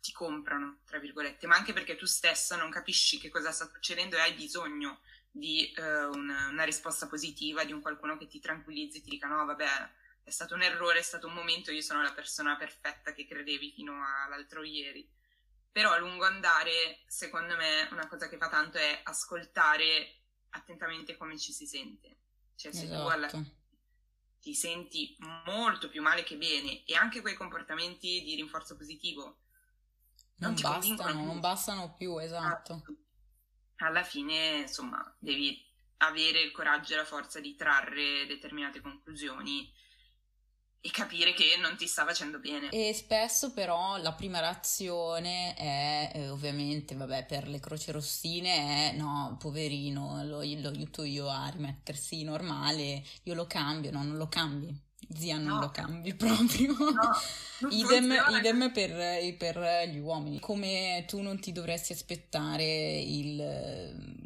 ti 0.00 0.12
comprano, 0.12 0.80
tra 0.84 0.98
virgolette, 0.98 1.46
ma 1.46 1.56
anche 1.56 1.72
perché 1.72 1.96
tu 1.96 2.06
stessa 2.06 2.56
non 2.56 2.70
capisci 2.70 3.18
che 3.18 3.30
cosa 3.30 3.52
sta 3.52 3.68
succedendo 3.68 4.16
e 4.16 4.20
hai 4.20 4.34
bisogno 4.34 5.00
di 5.30 5.72
eh, 5.72 6.04
una, 6.04 6.48
una 6.48 6.64
risposta 6.64 7.06
positiva, 7.06 7.64
di 7.64 7.72
un 7.72 7.80
qualcuno 7.80 8.16
che 8.16 8.26
ti 8.26 8.40
tranquillizzi 8.40 8.98
e 8.98 9.00
ti 9.02 9.10
dica 9.10 9.26
no 9.26 9.44
vabbè 9.44 10.02
è 10.24 10.30
stato 10.30 10.54
un 10.54 10.62
errore, 10.62 11.00
è 11.00 11.02
stato 11.02 11.26
un 11.26 11.34
momento, 11.34 11.70
io 11.70 11.82
sono 11.82 12.02
la 12.02 12.12
persona 12.12 12.56
perfetta 12.56 13.12
che 13.12 13.26
credevi 13.26 13.72
fino 13.72 13.92
all'altro 14.24 14.62
ieri 14.62 15.06
però 15.74 15.90
a 15.90 15.98
lungo 15.98 16.24
andare, 16.24 17.02
secondo 17.08 17.56
me, 17.56 17.88
una 17.90 18.06
cosa 18.06 18.28
che 18.28 18.36
fa 18.36 18.48
tanto 18.48 18.78
è 18.78 19.00
ascoltare 19.02 20.20
attentamente 20.50 21.16
come 21.16 21.36
ci 21.36 21.52
si 21.52 21.66
sente. 21.66 22.18
Cioè, 22.54 22.72
se 22.72 22.84
esatto. 22.84 23.02
tu 23.02 23.08
alla... 23.08 23.28
ti 24.40 24.54
senti 24.54 25.16
molto 25.46 25.88
più 25.88 26.00
male 26.00 26.22
che 26.22 26.36
bene 26.36 26.84
e 26.84 26.94
anche 26.94 27.20
quei 27.22 27.34
comportamenti 27.34 28.22
di 28.22 28.36
rinforzo 28.36 28.76
positivo 28.76 29.40
non, 30.36 30.52
non 30.52 30.60
bastano, 30.60 31.24
non 31.24 31.40
bastano 31.40 31.94
più, 31.96 32.18
esatto. 32.18 32.84
Alla 33.78 34.04
fine, 34.04 34.58
insomma, 34.58 35.12
devi 35.18 35.60
avere 35.96 36.40
il 36.40 36.52
coraggio 36.52 36.92
e 36.92 36.98
la 36.98 37.04
forza 37.04 37.40
di 37.40 37.56
trarre 37.56 38.26
determinate 38.26 38.80
conclusioni 38.80 39.72
e 40.86 40.90
capire 40.90 41.32
che 41.32 41.56
non 41.62 41.76
ti 41.78 41.86
sta 41.86 42.04
facendo 42.04 42.38
bene. 42.38 42.68
E 42.68 42.92
spesso 42.92 43.54
però 43.54 43.96
la 43.96 44.12
prima 44.12 44.40
reazione 44.40 45.54
è 45.54 46.10
eh, 46.12 46.28
ovviamente, 46.28 46.94
vabbè, 46.94 47.24
per 47.24 47.48
le 47.48 47.58
croce 47.58 47.90
rossine 47.90 48.90
è 48.90 48.94
no, 48.94 49.34
poverino, 49.40 50.22
lo, 50.24 50.42
lo, 50.42 50.68
aiuto 50.68 51.02
io 51.02 51.26
a 51.30 51.48
rimettersi 51.48 52.22
normale, 52.22 53.02
io 53.22 53.32
lo 53.32 53.46
cambio, 53.46 53.90
no, 53.92 54.02
non 54.02 54.18
lo 54.18 54.28
cambi. 54.28 54.78
Zia 55.16 55.38
non 55.38 55.54
no. 55.54 55.60
lo 55.60 55.70
cambi 55.70 56.12
proprio. 56.16 56.74
No, 56.76 57.68
idem, 57.70 58.14
idem 58.38 58.70
per, 58.70 59.36
per, 59.38 59.88
gli 59.88 59.98
uomini. 59.98 60.38
Come 60.38 61.04
tu 61.08 61.22
non 61.22 61.40
ti 61.40 61.52
dovresti 61.52 61.92
aspettare 61.94 63.00
il 63.00 64.22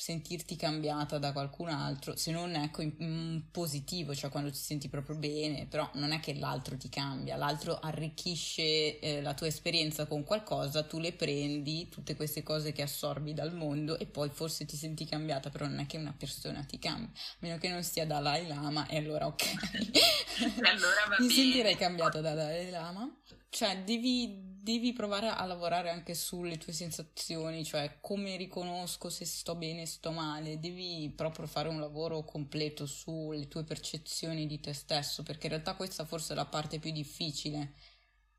sentirti 0.00 0.56
cambiata 0.56 1.18
da 1.18 1.30
qualcun 1.30 1.68
altro, 1.68 2.16
se 2.16 2.30
non 2.30 2.54
ecco 2.54 2.80
in, 2.80 2.94
in 2.98 3.42
positivo, 3.50 4.14
cioè 4.14 4.30
quando 4.30 4.50
ti 4.50 4.56
senti 4.56 4.88
proprio 4.88 5.14
bene, 5.16 5.66
però 5.66 5.90
non 5.94 6.12
è 6.12 6.20
che 6.20 6.32
l'altro 6.32 6.78
ti 6.78 6.88
cambia, 6.88 7.36
l'altro 7.36 7.78
arricchisce 7.78 8.98
eh, 8.98 9.20
la 9.20 9.34
tua 9.34 9.48
esperienza 9.48 10.06
con 10.06 10.24
qualcosa, 10.24 10.84
tu 10.84 10.98
le 10.98 11.12
prendi, 11.12 11.90
tutte 11.90 12.16
queste 12.16 12.42
cose 12.42 12.72
che 12.72 12.80
assorbi 12.80 13.34
dal 13.34 13.54
mondo 13.54 13.98
e 13.98 14.06
poi 14.06 14.30
forse 14.30 14.64
ti 14.64 14.76
senti 14.76 15.04
cambiata, 15.04 15.50
però 15.50 15.66
non 15.66 15.80
è 15.80 15.86
che 15.86 15.98
una 15.98 16.14
persona 16.16 16.64
ti 16.64 16.78
cambia, 16.78 17.10
a 17.12 17.36
meno 17.40 17.58
che 17.58 17.68
non 17.68 17.82
sia 17.82 18.06
Dalai 18.06 18.46
Lama 18.46 18.86
e 18.86 18.96
allora 18.96 19.26
ok. 19.26 19.42
allora 20.64 21.18
Mi 21.18 21.28
sentirei 21.28 21.76
cambiata 21.76 22.22
da 22.22 22.32
Dalai 22.32 22.70
Lama. 22.70 23.06
Cioè, 23.50 23.82
devi 23.82 24.49
devi 24.62 24.92
provare 24.92 25.28
a 25.28 25.44
lavorare 25.46 25.90
anche 25.90 26.14
sulle 26.14 26.58
tue 26.58 26.72
sensazioni, 26.72 27.64
cioè 27.64 27.98
come 28.00 28.36
riconosco 28.36 29.08
se 29.08 29.24
sto 29.24 29.54
bene, 29.54 29.86
sto 29.86 30.10
male, 30.10 30.60
devi 30.60 31.10
proprio 31.14 31.46
fare 31.46 31.68
un 31.68 31.80
lavoro 31.80 32.24
completo 32.24 32.84
sulle 32.84 33.48
tue 33.48 33.64
percezioni 33.64 34.46
di 34.46 34.60
te 34.60 34.72
stesso, 34.74 35.22
perché 35.22 35.46
in 35.46 35.52
realtà 35.52 35.74
questa 35.74 36.04
forse 36.04 36.34
è 36.34 36.36
la 36.36 36.44
parte 36.44 36.78
più 36.78 36.92
difficile, 36.92 37.72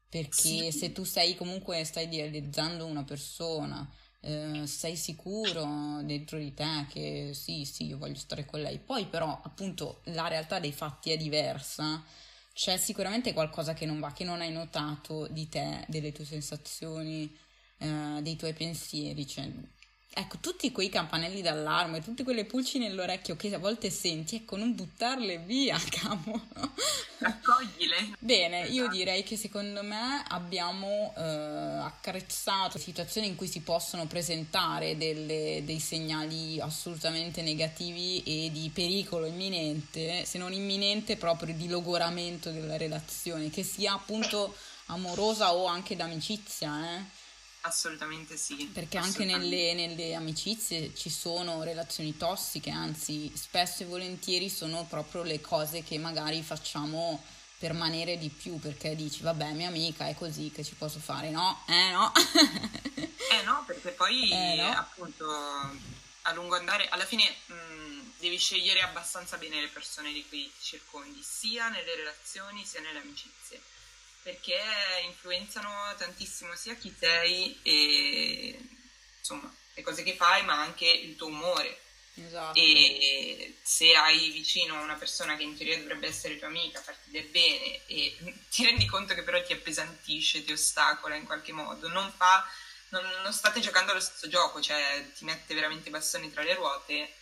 perché 0.07 0.71
sì. 0.71 0.71
se 0.71 0.91
tu 0.91 1.03
sei 1.03 1.36
comunque 1.36 1.84
stai 1.84 2.05
idealizzando 2.05 2.86
una 2.86 3.03
persona, 3.03 3.89
eh, 4.19 4.67
sei 4.67 4.95
sicuro 4.95 6.01
dentro 6.03 6.38
di 6.38 6.53
te 6.53 6.86
che 6.89 7.31
sì, 7.34 7.65
sì, 7.65 7.88
io 7.88 7.97
voglio 7.97 8.15
stare 8.15 8.45
con 8.45 8.62
lei, 8.62 8.77
poi 8.77 9.07
però 9.07 9.39
appunto 9.43 10.01
la 10.05 10.27
realtà 10.27 10.60
dei 10.60 10.71
fatti 10.71 11.12
è 11.12 11.17
diversa 11.17 12.03
c'è 12.53 12.77
sicuramente 12.77 13.33
qualcosa 13.33 13.73
che 13.73 13.85
non 13.85 13.99
va, 13.99 14.11
che 14.11 14.23
non 14.23 14.41
hai 14.41 14.51
notato 14.51 15.27
di 15.27 15.47
te, 15.49 15.85
delle 15.87 16.11
tue 16.11 16.25
sensazioni, 16.25 17.35
eh, 17.77 18.19
dei 18.21 18.35
tuoi 18.35 18.53
pensieri. 18.53 19.25
Cioè, 19.25 19.49
ecco, 20.13 20.37
tutti 20.39 20.71
quei 20.71 20.89
campanelli 20.89 21.41
d'allarme, 21.41 22.01
tutte 22.01 22.23
quelle 22.23 22.45
pulci 22.45 22.77
nell'orecchio 22.77 23.35
che 23.35 23.53
a 23.53 23.59
volte 23.59 23.89
senti, 23.89 24.35
ecco, 24.35 24.57
non 24.57 24.75
buttarle 24.75 25.39
via, 25.39 25.77
cavolo. 25.89 26.41
Raccoglile. 27.19 27.81
Bene, 28.32 28.62
io 28.67 28.84
esatto. 28.84 28.96
direi 28.96 29.24
che 29.24 29.36
secondo 29.36 29.84
me 29.84 30.24
abbiamo 30.30 31.13
eh, 31.17 31.22
accarezzato 31.22 32.80
situazioni 32.80 33.28
in 33.28 33.36
cui 33.36 33.50
si 33.50 33.60
possono 33.60 34.08
presentare 34.08 34.96
delle, 34.96 35.63
dei 35.65 35.82
segnali 35.82 36.58
assolutamente 36.62 37.41
negativi 37.41 38.24
e 38.24 38.50
di 38.50 38.72
pericolo 38.74 39.26
imminente, 39.26 40.24
se 40.24 40.38
non 40.38 40.54
imminente 40.54 41.17
proprio 41.17 41.54
di 41.54 41.67
logoramento 41.67 42.52
della 42.52 42.78
relazione, 42.78 43.50
che 43.50 43.63
sia 43.63 43.91
appunto 43.91 44.56
amorosa 44.86 45.54
o 45.54 45.65
anche 45.65 45.98
d'amicizia, 45.98 47.00
eh. 47.00 47.04
Assolutamente 47.63 48.38
sì. 48.38 48.70
Perché 48.74 48.98
anche 48.98 49.26
nelle, 49.26 49.74
nelle, 49.74 50.15
amicizie 50.15 50.96
ci 50.96 51.10
sono 51.10 51.63
relazioni 51.63 52.15
tossiche, 52.15 52.70
anzi 52.70 53.30
spesso 53.36 53.84
e 53.84 53.88
volentieri 53.88 54.50
sono 54.50 54.86
proprio 54.89 55.22
le 55.22 55.41
cose 55.41 55.84
che 55.84 55.98
magari 55.98 56.41
facciamo 56.41 57.22
permanere 57.62 58.17
di 58.17 58.30
più 58.30 58.60
perché 58.60 58.95
dici 58.95 59.21
vabbè 59.21 59.52
mia 59.52 59.67
amica 59.67 60.08
è 60.08 60.15
così 60.15 60.52
che 60.52 60.63
ci 60.63 60.74
posso 60.74 61.00
fare. 61.00 61.30
No 61.30 61.63
eh 61.67 61.91
no. 61.91 62.12
Eh 63.30 63.43
no 63.43 63.63
perché 63.67 63.91
poi 63.91 64.30
eh, 64.34 64.56
no. 64.56 64.71
appunto 64.71 65.26
a 66.24 66.34
lungo 66.34 66.56
andare 66.56 66.89
alla 66.89 67.06
fine 67.06 67.24
mh, 67.45 68.13
devi 68.17 68.38
scegliere 68.38 68.82
abbastanza 68.82 69.38
bene 69.38 69.62
le 69.62 69.67
persone 69.67 70.12
di 70.12 70.26
cui 70.28 70.52
ti 70.58 70.63
circondi 70.63 71.21
sia 71.21 71.69
nelle 71.69 71.95
relazioni 71.95 72.65
sia 72.65 72.82
nelle 72.82 73.00
amicizie 73.00 73.62
perché 74.24 74.60
influenzano 75.06 75.69
tantissimo 75.97 76.56
sia 76.56 76.76
chi 76.76 76.93
sei 76.97 77.60
e 77.63 78.60
insomma 79.19 79.52
le 79.74 79.82
cose 79.84 80.04
che 80.04 80.15
fai 80.15 80.43
ma 80.43 80.60
anche 80.60 80.88
il 80.88 81.15
tuo 81.15 81.28
umore 81.28 81.80
Esatto. 82.15 82.60
E 82.60 83.60
se 83.63 83.93
hai 83.93 84.30
vicino 84.32 84.82
una 84.82 84.95
persona 84.95 85.36
che 85.36 85.43
in 85.43 85.56
teoria 85.56 85.78
dovrebbe 85.78 86.08
essere 86.08 86.38
tua 86.38 86.47
amica, 86.47 86.82
farti 86.82 87.10
del 87.10 87.26
bene 87.26 87.86
e 87.86 88.17
ti 88.50 88.65
rendi 88.65 88.86
conto 88.86 89.13
che 89.13 89.24
però 89.24 89.41
ti 89.43 89.54
appesantisce, 89.54 90.43
ti 90.43 90.52
ostacola 90.52 91.15
in 91.15 91.26
qualche 91.26 91.54
modo, 91.54 91.88
non 91.88 92.12
fa, 92.12 92.45
non, 92.89 93.04
non 93.24 93.34
state 93.34 93.60
giocando 93.60 93.91
allo 93.91 94.02
stesso 94.02 94.28
gioco, 94.28 94.62
cioè 94.62 95.10
ti 95.15 95.24
mette 95.24 95.54
veramente 95.54 95.89
i 95.89 95.91
bastoni 95.91 96.32
tra 96.32 96.43
le 96.43 96.56
ruote, 96.56 97.13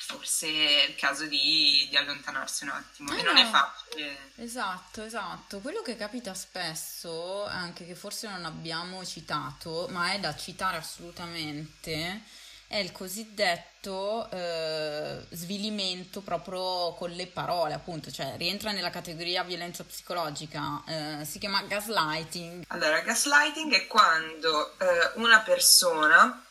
forse 0.00 0.46
è 0.46 0.88
il 0.88 0.94
caso 0.94 1.26
di, 1.26 1.86
di 1.90 1.96
allontanarsi 1.96 2.62
un 2.62 2.70
attimo 2.70 3.12
eh 3.12 3.18
e 3.18 3.22
no. 3.22 3.32
non 3.32 3.36
è 3.38 3.50
facile. 3.50 4.32
Esatto, 4.36 5.02
esatto. 5.02 5.58
Quello 5.58 5.82
che 5.82 5.96
capita 5.96 6.34
spesso, 6.34 7.44
anche 7.44 7.84
che 7.84 7.96
forse 7.96 8.28
non 8.28 8.44
abbiamo 8.44 9.04
citato, 9.04 9.88
ma 9.90 10.12
è 10.12 10.20
da 10.20 10.36
citare 10.36 10.76
assolutamente, 10.76 12.22
è 12.68 12.78
il 12.78 12.90
cosiddetto 12.92 14.28
eh, 14.30 15.24
svilimento 15.30 16.20
proprio 16.20 16.94
con 16.94 17.10
le 17.10 17.26
parole, 17.26 17.74
appunto, 17.74 18.10
cioè 18.10 18.34
rientra 18.36 18.72
nella 18.72 18.90
categoria 18.90 19.44
violenza 19.44 19.84
psicologica, 19.84 20.82
eh, 20.86 21.24
si 21.24 21.38
chiama 21.38 21.62
gaslighting. 21.62 22.64
Allora, 22.68 23.00
gaslighting 23.00 23.72
è 23.72 23.86
quando 23.86 24.78
eh, 24.78 25.12
una 25.14 25.40
persona 25.40 26.44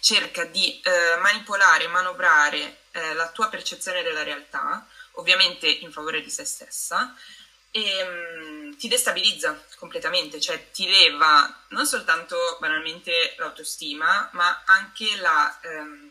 cerca 0.00 0.44
di 0.44 0.80
eh, 0.80 1.20
manipolare, 1.20 1.86
manovrare 1.86 2.78
eh, 2.92 3.14
la 3.14 3.28
tua 3.30 3.48
percezione 3.48 4.02
della 4.02 4.22
realtà, 4.22 4.86
ovviamente 5.12 5.68
in 5.68 5.92
favore 5.92 6.22
di 6.22 6.30
se 6.30 6.44
stessa, 6.44 7.14
e 7.70 8.02
um, 8.02 8.51
ti 8.82 8.88
destabilizza 8.88 9.64
completamente, 9.76 10.40
cioè 10.40 10.72
ti 10.72 10.88
leva 10.88 11.66
non 11.68 11.86
soltanto 11.86 12.36
banalmente 12.58 13.36
l'autostima, 13.38 14.28
ma 14.32 14.64
anche 14.66 15.14
la, 15.18 15.56
um, 15.62 16.10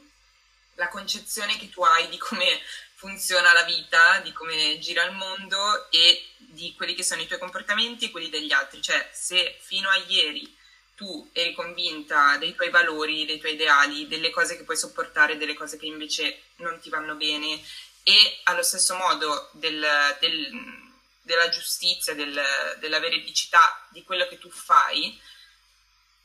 la 0.76 0.88
concezione 0.88 1.58
che 1.58 1.68
tu 1.68 1.84
hai 1.84 2.08
di 2.08 2.18
come 2.18 2.62
funziona 2.96 3.52
la 3.52 3.64
vita, 3.64 4.22
di 4.24 4.32
come 4.32 4.80
gira 4.80 5.04
il 5.04 5.12
mondo 5.12 5.92
e 5.92 6.30
di 6.38 6.74
quelli 6.78 6.96
che 6.96 7.04
sono 7.04 7.20
i 7.22 7.28
tuoi 7.28 7.40
comportamenti 7.40 8.06
e 8.06 8.12
quelli 8.12 8.30
degli 8.30 8.54
altri. 8.54 8.82
Cioè, 8.82 9.10
se 9.12 9.60
fino 9.60 9.90
a 9.90 9.98
ieri 10.08 10.56
tu 10.96 11.30
eri 11.34 11.54
convinta 11.54 12.38
dei 12.38 12.56
tuoi 12.56 12.70
valori, 12.70 13.26
dei 13.26 13.40
tuoi 13.40 13.56
ideali, 13.56 14.08
delle 14.08 14.30
cose 14.30 14.56
che 14.56 14.64
puoi 14.64 14.78
sopportare, 14.78 15.36
delle 15.36 15.56
cose 15.56 15.76
che 15.76 15.88
invece 15.88 16.44
non 16.60 16.80
ti 16.80 16.90
vanno 16.90 17.16
bene 17.16 17.62
e 18.04 18.40
allo 18.44 18.64
stesso 18.64 18.96
modo 18.96 19.50
del, 19.56 19.86
del 20.22 20.80
della 21.22 21.50
giustizia, 21.50 22.14
del, 22.14 22.40
della 22.80 23.00
veridicità 23.00 23.88
di 23.90 24.04
quello 24.04 24.28
che 24.28 24.40
tu 24.40 24.50
fai, 24.50 25.20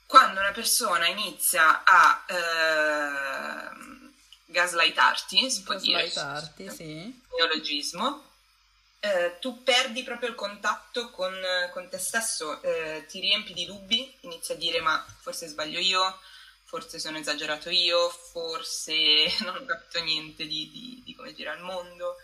quando 0.06 0.40
una 0.40 0.52
persona 0.52 1.06
inizia 1.08 1.82
a 1.84 2.24
eh, 2.28 3.68
gaslightarti, 4.46 5.50
si 5.50 5.62
può 5.62 5.74
gaslightarti, 5.74 6.62
dire, 6.62 6.74
sì. 6.74 7.22
neologismo, 7.36 8.24
eh, 9.00 9.36
tu 9.40 9.62
perdi 9.62 10.02
proprio 10.02 10.30
il 10.30 10.34
contatto 10.34 11.10
con, 11.10 11.34
con 11.72 11.88
te 11.88 11.98
stesso, 11.98 12.62
eh, 12.62 13.04
ti 13.08 13.20
riempi 13.20 13.52
di 13.52 13.66
dubbi, 13.66 14.16
inizi 14.20 14.52
a 14.52 14.56
dire 14.56 14.80
ma 14.80 15.04
forse 15.20 15.48
sbaglio 15.48 15.80
io, 15.80 16.20
forse 16.64 16.98
sono 16.98 17.18
esagerato 17.18 17.68
io, 17.68 18.08
forse 18.08 18.94
non 19.44 19.56
ho 19.56 19.64
capito 19.64 20.00
niente 20.02 20.46
di, 20.46 20.70
di, 20.70 21.02
di 21.04 21.14
come 21.14 21.34
gira 21.34 21.52
il 21.52 21.62
mondo 21.62 22.16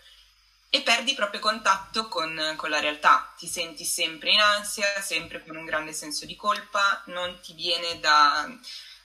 e 0.75 0.81
perdi 0.81 1.13
proprio 1.13 1.39
contatto 1.39 2.07
con, 2.07 2.55
con, 2.55 2.71
la 2.71 2.79
realtà, 2.79 3.31
ti 3.37 3.45
senti 3.45 3.85
sempre 3.85 4.31
in 4.31 4.39
ansia, 4.39 4.87
sempre 5.03 5.43
con 5.45 5.55
un 5.55 5.65
grande 5.65 5.93
senso 5.93 6.25
di 6.25 6.35
colpa, 6.35 7.03
non 7.05 7.37
ti 7.43 7.53
viene 7.53 7.99
da, 7.99 8.51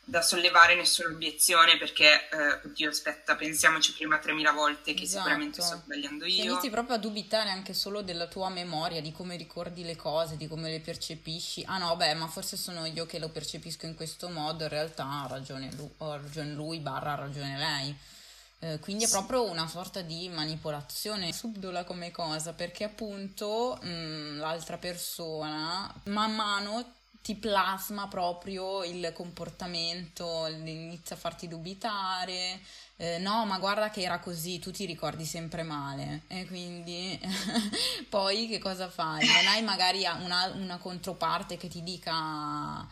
da 0.02 0.22
sollevare 0.22 0.74
nessuna 0.74 1.10
obiezione 1.10 1.76
perché, 1.76 2.30
eh, 2.30 2.60
oddio 2.64 2.88
aspetta, 2.88 3.36
pensiamoci 3.36 3.92
prima 3.92 4.16
3000 4.16 4.50
volte 4.52 4.94
che 4.94 5.02
esatto. 5.02 5.18
sicuramente 5.18 5.60
sto 5.60 5.76
sbagliando 5.84 6.24
io. 6.24 6.42
E 6.42 6.46
inizi 6.46 6.70
proprio 6.70 6.96
a 6.96 6.98
dubitare 6.98 7.50
anche 7.50 7.74
solo 7.74 8.00
della 8.00 8.28
tua 8.28 8.48
memoria, 8.48 9.02
di 9.02 9.12
come 9.12 9.36
ricordi 9.36 9.84
le 9.84 9.94
cose, 9.96 10.38
di 10.38 10.48
come 10.48 10.70
le 10.70 10.80
percepisci. 10.80 11.64
Ah 11.66 11.76
no, 11.76 11.94
beh, 11.96 12.14
ma 12.14 12.28
forse 12.28 12.56
sono 12.56 12.86
io 12.86 13.04
che 13.04 13.18
lo 13.18 13.28
percepisco 13.28 13.84
in 13.84 13.94
questo 13.94 14.30
modo, 14.30 14.62
in 14.62 14.70
realtà 14.70 15.04
ha 15.04 15.26
ragione 15.28 15.70
lui, 15.76 15.90
ha 15.98 16.16
ragione 16.16 16.52
lui 16.54 16.78
barra 16.78 17.12
ha 17.12 17.16
ragione 17.16 17.58
lei. 17.58 18.16
Eh, 18.60 18.80
quindi 18.80 19.04
è 19.04 19.08
proprio 19.08 19.44
una 19.48 19.68
sorta 19.68 20.00
di 20.00 20.28
manipolazione 20.28 21.32
subdola 21.32 21.84
come 21.84 22.10
cosa, 22.10 22.52
perché 22.52 22.84
appunto 22.84 23.78
mh, 23.80 23.88
mm, 23.88 24.38
l'altra 24.38 24.78
persona 24.78 25.92
man 26.04 26.34
mano 26.34 26.84
ti 27.22 27.36
plasma 27.36 28.08
proprio 28.08 28.82
il 28.84 29.12
comportamento, 29.14 30.46
inizia 30.48 31.14
a 31.14 31.18
farti 31.18 31.46
dubitare, 31.46 32.60
eh, 32.96 33.18
no 33.18 33.44
ma 33.44 33.58
guarda 33.58 33.90
che 33.90 34.02
era 34.02 34.18
così, 34.18 34.58
tu 34.58 34.70
ti 34.72 34.86
ricordi 34.86 35.24
sempre 35.24 35.62
male 35.62 36.22
e 36.26 36.46
quindi 36.46 37.20
poi 38.08 38.48
che 38.48 38.58
cosa 38.58 38.88
fai? 38.88 39.26
Non 39.26 39.46
hai 39.46 39.62
magari 39.62 40.04
una, 40.24 40.46
una 40.54 40.78
controparte 40.78 41.56
che 41.56 41.68
ti 41.68 41.82
dica 41.82 42.88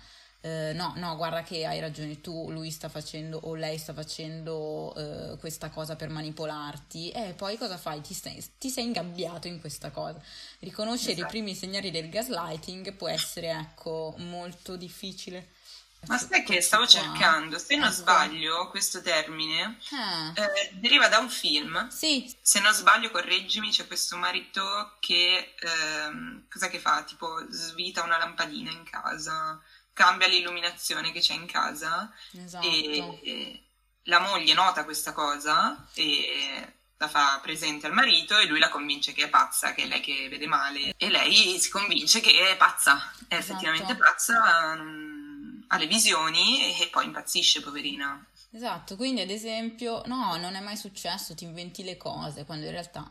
eh, 0.46 0.72
no, 0.74 0.92
no, 0.94 1.16
guarda 1.16 1.42
che 1.42 1.66
hai 1.66 1.80
ragione 1.80 2.20
tu, 2.20 2.52
lui 2.52 2.70
sta 2.70 2.88
facendo 2.88 3.40
o 3.42 3.56
lei 3.56 3.78
sta 3.78 3.92
facendo 3.92 4.94
eh, 4.96 5.36
questa 5.38 5.70
cosa 5.70 5.96
per 5.96 6.08
manipolarti 6.08 7.10
e 7.10 7.34
poi 7.36 7.58
cosa 7.58 7.76
fai? 7.76 8.00
Ti 8.00 8.14
sei, 8.14 8.44
ti 8.56 8.70
sei 8.70 8.84
ingabbiato 8.84 9.48
in 9.48 9.58
questa 9.58 9.90
cosa. 9.90 10.20
Riconoscere 10.60 11.14
esatto. 11.14 11.26
i 11.26 11.30
primi 11.30 11.56
segnali 11.56 11.90
del 11.90 12.08
gaslighting 12.08 12.92
può 12.92 13.08
essere, 13.08 13.50
ecco, 13.50 14.14
molto 14.18 14.76
difficile. 14.76 15.48
Ma 16.06 16.16
sai 16.16 16.44
che 16.44 16.60
stavo 16.60 16.86
cercando, 16.86 17.58
se 17.58 17.74
non 17.74 17.86
ecco. 17.86 17.96
sbaglio, 17.96 18.68
questo 18.68 19.02
termine 19.02 19.78
ah. 19.90 20.32
eh, 20.36 20.70
deriva 20.74 21.08
da 21.08 21.18
un 21.18 21.28
film. 21.28 21.88
Sì. 21.88 22.32
Se 22.40 22.60
non 22.60 22.72
sbaglio, 22.72 23.10
correggimi, 23.10 23.70
c'è 23.70 23.88
questo 23.88 24.16
marito 24.16 24.96
che 25.00 25.54
ehm, 25.58 26.46
cosa 26.48 26.68
che 26.68 26.78
fa? 26.78 27.02
Tipo 27.02 27.44
svita 27.50 28.04
una 28.04 28.18
lampadina 28.18 28.70
in 28.70 28.84
casa, 28.84 29.60
cambia 29.96 30.26
l'illuminazione 30.26 31.10
che 31.10 31.20
c'è 31.20 31.32
in 31.32 31.46
casa 31.46 32.12
esatto. 32.32 32.66
e, 32.66 33.20
e 33.22 33.62
la 34.02 34.20
moglie 34.20 34.52
nota 34.52 34.84
questa 34.84 35.14
cosa 35.14 35.88
e 35.94 36.74
la 36.98 37.08
fa 37.08 37.40
presente 37.42 37.86
al 37.86 37.94
marito 37.94 38.36
e 38.36 38.44
lui 38.44 38.58
la 38.58 38.68
convince 38.68 39.14
che 39.14 39.24
è 39.24 39.28
pazza, 39.30 39.72
che 39.72 39.84
è 39.84 39.86
lei 39.86 40.00
che 40.00 40.28
vede 40.28 40.46
male 40.46 40.92
e 40.98 41.08
lei 41.08 41.58
si 41.58 41.70
convince 41.70 42.20
che 42.20 42.50
è 42.50 42.56
pazza, 42.58 43.10
è 43.26 43.36
esatto. 43.36 43.36
effettivamente 43.36 43.96
pazza. 43.96 44.74
Non 44.74 45.64
ha 45.68 45.78
le 45.78 45.86
visioni 45.86 46.78
e 46.78 46.88
poi 46.88 47.06
impazzisce, 47.06 47.62
poverina. 47.62 48.22
Esatto, 48.52 48.96
quindi 48.96 49.22
ad 49.22 49.30
esempio, 49.30 50.02
no, 50.04 50.36
non 50.36 50.56
è 50.56 50.60
mai 50.60 50.76
successo, 50.76 51.34
ti 51.34 51.44
inventi 51.44 51.82
le 51.84 51.96
cose, 51.96 52.44
quando 52.44 52.66
in 52.66 52.72
realtà... 52.72 53.08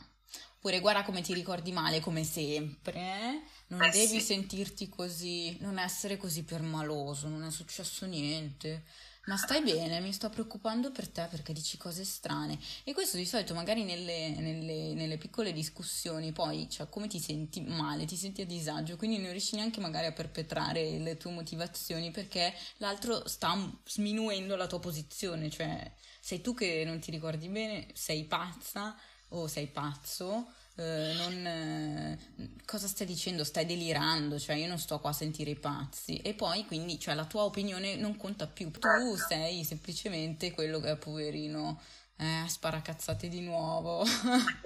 Oppure 0.66 0.82
guarda 0.82 1.04
come 1.04 1.22
ti 1.22 1.36
ricordi 1.36 1.72
male, 1.72 2.00
come 2.00 2.24
sempre, 2.24 3.00
eh? 3.00 3.42
non 3.68 3.84
eh 3.84 3.92
devi 3.92 4.20
sì. 4.20 4.22
sentirti 4.22 4.90
così, 4.90 5.56
non 5.60 5.78
essere 5.78 6.18
così 6.18 6.42
permaloso, 6.42 7.28
non 7.28 7.44
è 7.44 7.52
successo 7.52 8.08
niente 8.08 8.84
ma 9.26 9.38
stai 9.38 9.64
bene, 9.64 10.00
mi 10.02 10.14
sto 10.14 10.30
preoccupando 10.30 10.92
per 10.92 11.08
te 11.08 11.28
perché 11.30 11.52
dici 11.52 11.78
cose 11.78 12.04
strane. 12.04 12.60
E 12.84 12.94
questo 12.94 13.18
di 13.18 13.26
solito 13.26 13.54
magari 13.54 13.84
nelle, 13.84 14.30
nelle, 14.38 14.94
nelle 14.94 15.18
piccole 15.18 15.52
discussioni, 15.52 16.32
poi, 16.32 16.70
cioè, 16.70 16.90
come 16.90 17.08
ti 17.08 17.20
senti 17.20 17.62
male, 17.62 18.06
ti 18.06 18.16
senti 18.16 18.42
a 18.42 18.46
disagio, 18.46 18.98
quindi 18.98 19.18
non 19.18 19.32
riesci 19.32 19.56
neanche 19.56 19.80
magari 19.80 20.06
a 20.06 20.12
perpetrare 20.12 21.00
le 21.00 21.18
tue 21.18 21.32
motivazioni 21.32 22.12
perché 22.12 22.54
l'altro 22.78 23.28
sta 23.28 23.56
sminuendo 23.86 24.56
la 24.56 24.68
tua 24.68 24.80
posizione, 24.80 25.50
cioè 25.50 25.92
sei 26.20 26.42
tu 26.42 26.54
che 26.54 26.84
non 26.86 27.00
ti 27.00 27.10
ricordi 27.10 27.50
bene, 27.50 27.88
sei 27.94 28.26
pazza 28.26 28.96
o 29.30 29.48
sei 29.48 29.68
pazzo 29.68 30.48
eh, 30.78 31.14
non, 31.16 31.46
eh, 31.48 32.18
cosa 32.66 32.88
stai 32.88 33.08
dicendo? 33.08 33.46
Stai 33.46 33.66
delirando, 33.66 34.38
cioè 34.38 34.56
io 34.56 34.68
non 34.68 34.78
sto 34.78 35.00
qua 35.00 35.12
a 35.12 35.14
sentire 35.14 35.52
i 35.52 35.56
pazzi. 35.56 36.18
E 36.18 36.34
poi 36.34 36.66
quindi 36.66 37.00
cioè, 37.00 37.14
la 37.14 37.26
tua 37.26 37.44
opinione 37.44 37.96
non 37.96 38.18
conta 38.18 38.46
più, 38.46 38.72
tu 38.72 39.16
sei 39.16 39.64
semplicemente 39.64 40.52
quello 40.52 40.80
che 40.80 40.92
è 40.92 40.98
poverino. 40.98 41.82
Eh, 42.18 42.46
sparacazzate 42.48 43.28
di 43.28 43.42
nuovo. 43.42 44.06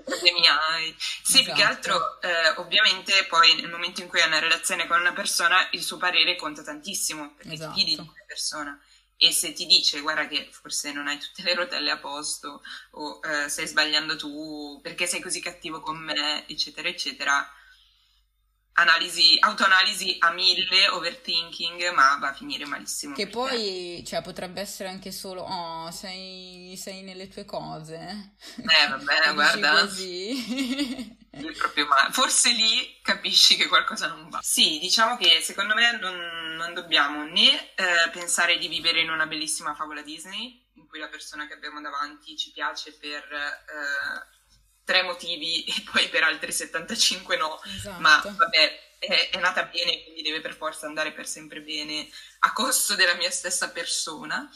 Problemi 0.05 0.45
hai. 0.47 0.95
Sì, 0.99 1.39
esatto. 1.39 1.43
più 1.43 1.53
che 1.53 1.61
esatto. 1.61 1.63
altro, 1.63 2.21
eh, 2.21 2.49
ovviamente, 2.57 3.25
poi 3.27 3.55
nel 3.55 3.69
momento 3.69 4.01
in 4.01 4.07
cui 4.07 4.21
hai 4.21 4.27
una 4.27 4.37
relazione 4.37 4.85
con 4.85 4.99
una 4.99 5.13
persona, 5.13 5.67
il 5.71 5.81
suo 5.81 5.97
parere 5.97 6.35
conta 6.35 6.61
tantissimo 6.61 7.33
perché 7.35 7.53
esatto. 7.53 7.73
ti 7.73 7.79
fidi 7.79 7.95
di 7.95 8.05
quella 8.05 8.25
persona 8.27 8.79
e 9.21 9.33
se 9.33 9.51
ti 9.51 9.65
dice 9.65 9.99
guarda 9.99 10.27
che 10.27 10.47
forse 10.49 10.93
non 10.93 11.07
hai 11.07 11.19
tutte 11.19 11.43
le 11.43 11.53
rotelle 11.53 11.91
a 11.91 11.97
posto 11.97 12.61
o 12.91 13.19
eh, 13.21 13.49
stai 13.49 13.67
sbagliando 13.67 14.15
tu 14.15 14.79
perché 14.81 15.07
sei 15.07 15.19
così 15.19 15.41
cattivo 15.41 15.81
con 15.81 15.97
me 15.97 16.47
eccetera 16.47 16.87
eccetera 16.87 17.45
analisi, 18.79 19.37
autoanalisi 19.39 20.15
a 20.19 20.31
mille, 20.31 20.87
overthinking, 20.89 21.91
ma 21.93 22.17
va 22.19 22.29
a 22.29 22.33
finire 22.33 22.65
malissimo. 22.65 23.13
Che 23.15 23.27
poi, 23.27 24.03
cioè, 24.05 24.21
potrebbe 24.21 24.61
essere 24.61 24.89
anche 24.89 25.11
solo, 25.11 25.41
oh, 25.41 25.91
sei, 25.91 26.75
sei 26.77 27.01
nelle 27.01 27.27
tue 27.27 27.45
cose. 27.45 28.35
Eh, 28.57 28.87
vabbè, 28.87 29.33
guarda. 29.33 29.79
Così. 29.81 31.17
proprio 31.57 31.85
male. 31.87 32.11
Forse 32.11 32.51
lì 32.51 32.99
capisci 33.01 33.55
che 33.55 33.67
qualcosa 33.67 34.07
non 34.07 34.29
va. 34.29 34.39
Sì, 34.41 34.79
diciamo 34.79 35.17
che 35.17 35.41
secondo 35.41 35.75
me 35.75 35.97
non, 35.99 36.15
non 36.55 36.73
dobbiamo 36.73 37.23
né 37.23 37.73
eh, 37.75 38.09
pensare 38.11 38.57
di 38.57 38.67
vivere 38.67 39.01
in 39.01 39.09
una 39.09 39.27
bellissima 39.27 39.75
favola 39.75 40.01
Disney, 40.01 40.67
in 40.73 40.87
cui 40.87 40.99
la 40.99 41.09
persona 41.09 41.47
che 41.47 41.53
abbiamo 41.53 41.81
davanti 41.81 42.37
ci 42.37 42.51
piace 42.51 42.93
per 42.93 43.23
eh, 43.23 44.38
tre 44.89 45.03
motivi 45.03 45.63
e 45.65 45.83
poi 45.91 46.09
per 46.09 46.23
altri 46.23 46.51
75 46.51 47.37
no, 47.37 47.61
esatto. 47.63 48.01
ma 48.01 48.19
vabbè, 48.25 48.97
è, 48.97 49.29
è, 49.29 49.39
nata 49.39 49.63
bene, 49.65 50.01
quindi 50.03 50.23
deve 50.23 50.41
per 50.41 50.55
forza 50.55 50.87
andare 50.87 51.11
per 51.11 51.27
sempre 51.27 51.61
bene 51.61 52.09
a 52.39 52.53
costo 52.53 52.95
della 52.95 53.13
mia 53.13 53.29
stessa 53.29 53.69
persona 53.69 54.49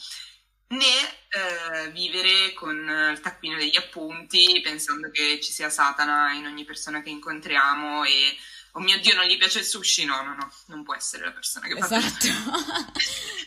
né 0.66 0.86
eh, 1.28 1.90
vivere 1.92 2.52
con 2.54 2.76
il 3.12 3.20
taccuino 3.20 3.56
degli 3.56 3.76
appunti 3.76 4.60
pensando 4.60 5.08
che 5.10 5.38
ci 5.40 5.52
sia 5.52 5.70
Satana 5.70 6.32
in 6.32 6.46
ogni 6.46 6.64
persona 6.64 7.00
che 7.00 7.10
incontriamo 7.10 8.02
e 8.02 8.36
oh 8.76 8.80
mio 8.80 8.98
Dio 9.00 9.14
non 9.14 9.26
gli 9.26 9.36
piace 9.36 9.60
il 9.60 9.64
sushi, 9.64 10.04
no, 10.04 10.22
no, 10.22 10.34
no, 10.34 10.52
non 10.66 10.82
può 10.82 10.94
essere 10.94 11.24
la 11.24 11.32
persona 11.32 11.66
che 11.66 11.78
fa 11.78 11.84
esatto. 11.84 12.26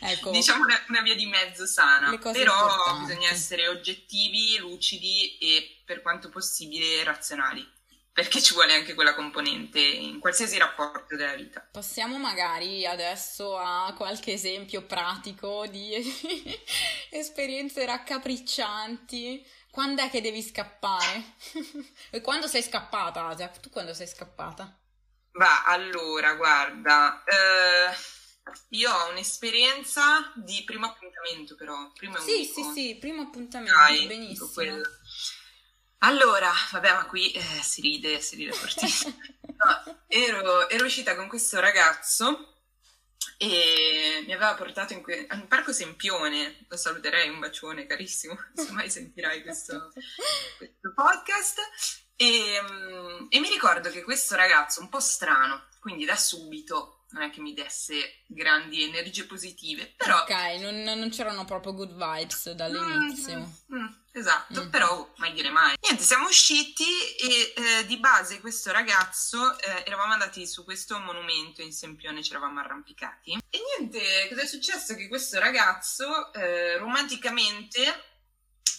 ecco. 0.00 0.30
Diciamo 0.30 0.64
una, 0.64 0.82
una, 0.88 1.02
via 1.02 1.14
di 1.14 1.26
mezzo 1.26 1.66
sana, 1.66 2.16
però 2.16 2.68
importanti. 2.68 3.06
bisogna 3.06 3.30
essere 3.30 3.68
oggettivi, 3.68 4.56
lucidi 4.58 5.36
e 5.38 5.82
per 5.84 6.02
quanto 6.02 6.28
possibile 6.28 7.02
razionali 7.04 7.76
perché 8.18 8.42
ci 8.42 8.52
vuole 8.52 8.74
anche 8.74 8.94
quella 8.94 9.14
componente 9.14 9.78
in 9.78 10.18
qualsiasi 10.18 10.58
rapporto 10.58 11.14
della 11.14 11.36
vita. 11.36 11.64
Passiamo 11.70 12.18
magari 12.18 12.84
adesso 12.84 13.56
a 13.56 13.94
qualche 13.96 14.32
esempio 14.32 14.82
pratico 14.82 15.68
di 15.68 15.92
esperienze 17.10 17.86
raccapriccianti. 17.86 19.46
Quando 19.70 20.02
è 20.02 20.10
che 20.10 20.20
devi 20.20 20.42
scappare? 20.42 21.34
e 22.10 22.20
quando 22.20 22.48
sei 22.48 22.64
scappata, 22.64 23.28
Asia? 23.28 23.46
Tu 23.46 23.70
quando 23.70 23.94
sei 23.94 24.08
scappata? 24.08 24.76
Va, 25.32 25.64
allora, 25.64 26.34
guarda, 26.34 27.22
eh, 27.24 27.96
io 28.70 28.92
ho 28.92 29.10
un'esperienza 29.10 30.32
di 30.36 30.62
primo 30.64 30.86
appuntamento 30.86 31.54
però, 31.54 31.90
primo 31.92 32.18
Sì, 32.18 32.44
sì, 32.44 32.62
sì, 32.74 32.96
primo 32.98 33.22
appuntamento, 33.22 33.76
Dai, 33.76 34.06
benissimo. 34.06 34.80
Allora, 36.02 36.52
vabbè, 36.70 36.92
ma 36.92 37.06
qui 37.06 37.32
eh, 37.32 37.42
si 37.62 37.80
ride, 37.80 38.20
si 38.20 38.36
ride 38.36 38.52
fortissimo. 38.52 39.16
No, 39.58 40.04
ero, 40.06 40.68
ero, 40.68 40.84
uscita 40.84 41.16
con 41.16 41.26
questo 41.26 41.58
ragazzo 41.58 42.58
e 43.38 44.22
mi 44.24 44.32
aveva 44.32 44.54
portato 44.54 44.92
in, 44.92 45.02
que- 45.02 45.26
in 45.32 45.48
Parco 45.48 45.72
Sempione, 45.72 46.64
lo 46.68 46.76
saluterei, 46.76 47.28
un 47.28 47.40
bacione 47.40 47.84
carissimo, 47.84 48.38
se 48.54 48.70
mai 48.70 48.88
sentirai 48.88 49.42
questo, 49.42 49.92
questo 50.58 50.92
podcast. 50.94 51.60
E, 52.20 52.60
mm, 52.60 53.26
e 53.28 53.38
mi 53.38 53.48
ricordo 53.48 53.90
che 53.90 54.02
questo 54.02 54.34
ragazzo, 54.34 54.80
un 54.80 54.88
po' 54.88 54.98
strano, 54.98 55.66
quindi 55.78 56.04
da 56.04 56.16
subito 56.16 57.04
non 57.10 57.22
è 57.22 57.30
che 57.30 57.40
mi 57.40 57.54
desse 57.54 58.22
grandi 58.26 58.82
energie 58.82 59.24
positive, 59.24 59.94
però... 59.96 60.22
Ok, 60.22 60.30
non, 60.60 60.82
non 60.82 61.08
c'erano 61.10 61.44
proprio 61.44 61.72
good 61.74 61.92
vibes 61.92 62.50
dall'inizio. 62.50 63.50
Mm, 63.72 63.78
mm, 63.78 63.86
esatto, 64.12 64.64
mm. 64.64 64.68
però 64.68 65.10
mai 65.16 65.32
dire 65.32 65.50
mai. 65.50 65.76
Niente, 65.80 66.02
siamo 66.02 66.26
usciti 66.26 66.84
e 66.84 67.54
eh, 67.56 67.86
di 67.86 67.98
base 67.98 68.40
questo 68.40 68.72
ragazzo, 68.72 69.56
eh, 69.60 69.84
eravamo 69.86 70.12
andati 70.12 70.44
su 70.44 70.64
questo 70.64 70.98
monumento 70.98 71.62
in 71.62 71.72
Sempione, 71.72 72.22
ci 72.22 72.30
eravamo 72.30 72.58
arrampicati. 72.58 73.38
E 73.48 73.60
niente, 73.78 74.28
cosa 74.28 74.42
è 74.42 74.46
successo? 74.46 74.96
Che 74.96 75.06
questo 75.06 75.38
ragazzo 75.38 76.32
eh, 76.34 76.76
romanticamente 76.78 78.07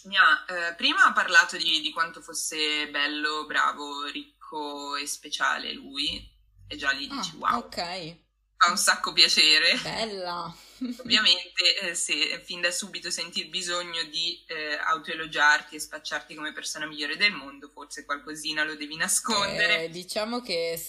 mi 0.05 0.15
ha 0.17 0.45
eh, 0.47 0.75
prima 0.75 1.11
parlato 1.13 1.57
di, 1.57 1.81
di 1.81 1.91
quanto 1.91 2.21
fosse 2.21 2.89
bello, 2.89 3.45
bravo, 3.45 4.05
ricco 4.05 4.95
e 4.95 5.05
speciale 5.05 5.73
lui 5.73 6.37
e 6.67 6.75
già 6.75 6.93
gli 6.93 7.07
dici 7.07 7.31
ah, 7.41 7.51
wow. 7.51 7.59
Ok. 7.59 8.15
Fa 8.57 8.69
un 8.69 8.77
sacco 8.77 9.13
piacere. 9.13 9.77
Bella. 9.81 10.53
Ovviamente 10.99 11.79
eh, 11.81 11.95
se 11.95 12.41
fin 12.43 12.61
da 12.61 12.71
subito 12.71 13.09
senti 13.09 13.41
il 13.41 13.49
bisogno 13.49 14.03
di 14.03 14.43
eh, 14.47 14.75
autoelogiarti 14.75 15.75
e 15.75 15.79
spacciarti 15.79 16.35
come 16.35 16.51
persona 16.51 16.85
migliore 16.85 17.15
del 17.15 17.31
mondo, 17.31 17.69
forse 17.69 18.05
qualcosina 18.05 18.63
lo 18.63 18.75
devi 18.75 18.95
nascondere. 18.95 19.85
Eh, 19.85 19.89
diciamo 19.89 20.41
che 20.41 20.81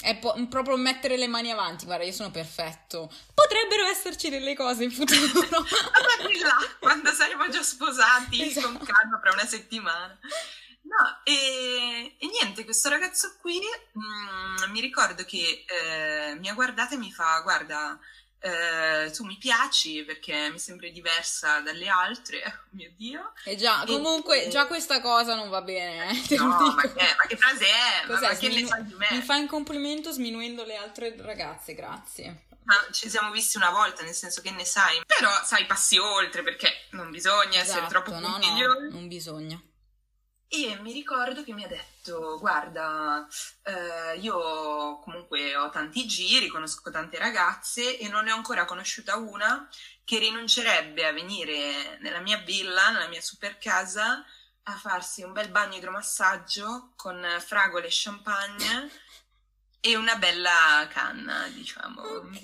è 0.00 0.18
po- 0.18 0.34
proprio 0.48 0.76
mettere 0.76 1.16
le 1.16 1.28
mani 1.28 1.50
avanti, 1.50 1.84
guarda, 1.84 2.04
io 2.04 2.12
sono 2.12 2.30
perfetto. 2.30 3.12
Potrebbero 3.34 3.86
esserci 3.86 4.30
delle 4.30 4.54
cose 4.54 4.84
in 4.84 4.90
futuro. 4.90 5.20
là, 6.42 6.58
quando 6.78 7.12
saremo 7.12 7.48
già 7.48 7.62
sposati 7.62 8.42
esatto. 8.42 8.66
con 8.66 8.78
calma 8.78 9.18
fra 9.20 9.32
una 9.32 9.46
settimana. 9.46 10.18
No, 10.84 11.20
e, 11.22 12.16
e, 12.18 12.26
niente, 12.26 12.64
questo 12.64 12.88
ragazzo 12.88 13.36
qui 13.40 13.60
mh, 13.92 14.66
mm, 14.66 14.70
mi 14.70 14.80
ricordo 14.80 15.24
che 15.24 15.64
eh, 15.66 16.34
mi 16.34 16.48
ha 16.48 16.54
guardata 16.54 16.94
e 16.94 16.98
mi 16.98 17.12
fa: 17.12 17.40
Guarda, 17.40 17.98
eh, 18.44 19.10
tu 19.12 19.24
mi 19.24 19.36
piaci 19.38 20.02
perché 20.02 20.50
mi 20.50 20.58
sembri 20.58 20.90
diversa 20.90 21.60
dalle 21.60 21.88
altre, 21.88 22.42
oh 22.44 22.66
mio 22.70 22.90
Dio. 22.96 23.32
E 23.44 23.54
già, 23.54 23.84
comunque, 23.86 24.46
e, 24.46 24.48
già 24.48 24.66
questa 24.66 25.00
cosa 25.00 25.36
non 25.36 25.48
va 25.48 25.62
bene. 25.62 26.10
Eh, 26.28 26.36
no, 26.36 26.48
ma 26.48 26.82
che, 26.82 27.14
ma 27.28 27.36
frase 27.36 27.66
è? 27.66 28.06
Cos'è? 28.06 28.20
Ma, 28.20 28.28
ma 28.28 28.36
che 28.36 28.50
sminu- 28.50 28.80
di 28.80 28.94
me? 28.94 29.08
Mi 29.12 29.22
fai 29.22 29.40
un 29.40 29.46
complimento 29.46 30.10
sminuendo 30.10 30.64
le 30.64 30.76
altre 30.76 31.14
ragazze, 31.18 31.74
grazie. 31.74 32.46
Ma 32.64 32.74
ci 32.90 33.08
siamo 33.08 33.30
visti 33.30 33.56
una 33.56 33.70
volta, 33.70 34.02
nel 34.02 34.14
senso 34.14 34.40
che 34.40 34.50
ne 34.50 34.64
sai. 34.64 35.00
Però, 35.06 35.30
sai, 35.44 35.64
passi 35.66 35.98
oltre 35.98 36.42
perché 36.42 36.86
non 36.90 37.10
bisogna 37.10 37.60
esatto, 37.60 37.70
essere 37.70 37.86
troppo 37.86 38.10
no, 38.10 38.38
no, 38.38 38.88
non 38.90 39.08
bisogna. 39.08 39.60
E 40.54 40.78
mi 40.82 40.92
ricordo 40.92 41.42
che 41.42 41.54
mi 41.54 41.64
ha 41.64 41.66
detto: 41.66 42.38
Guarda, 42.38 43.26
eh, 43.62 44.18
io 44.18 44.98
comunque 44.98 45.56
ho 45.56 45.70
tanti 45.70 46.06
giri, 46.06 46.48
conosco 46.48 46.90
tante 46.90 47.16
ragazze 47.18 47.96
e 47.96 48.06
non 48.08 48.24
ne 48.24 48.32
ho 48.32 48.36
ancora 48.36 48.66
conosciuta 48.66 49.16
una 49.16 49.66
che 50.04 50.18
rinuncerebbe 50.18 51.06
a 51.06 51.12
venire 51.12 51.96
nella 52.00 52.20
mia 52.20 52.36
villa, 52.36 52.90
nella 52.90 53.08
mia 53.08 53.22
super 53.22 53.56
casa, 53.56 54.22
a 54.64 54.76
farsi 54.76 55.22
un 55.22 55.32
bel 55.32 55.48
bagno 55.48 55.78
idromassaggio 55.78 56.92
con 56.96 57.26
fragole 57.38 57.86
e 57.86 57.90
champagne 57.90 58.90
e 59.80 59.96
una 59.96 60.16
bella 60.16 60.86
canna, 60.92 61.48
diciamo. 61.48 62.02
Ok, 62.02 62.42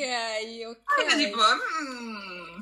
ok. 0.67 1.13
E 1.13 1.17
tipo, 1.17 1.43
mm, 1.83 2.59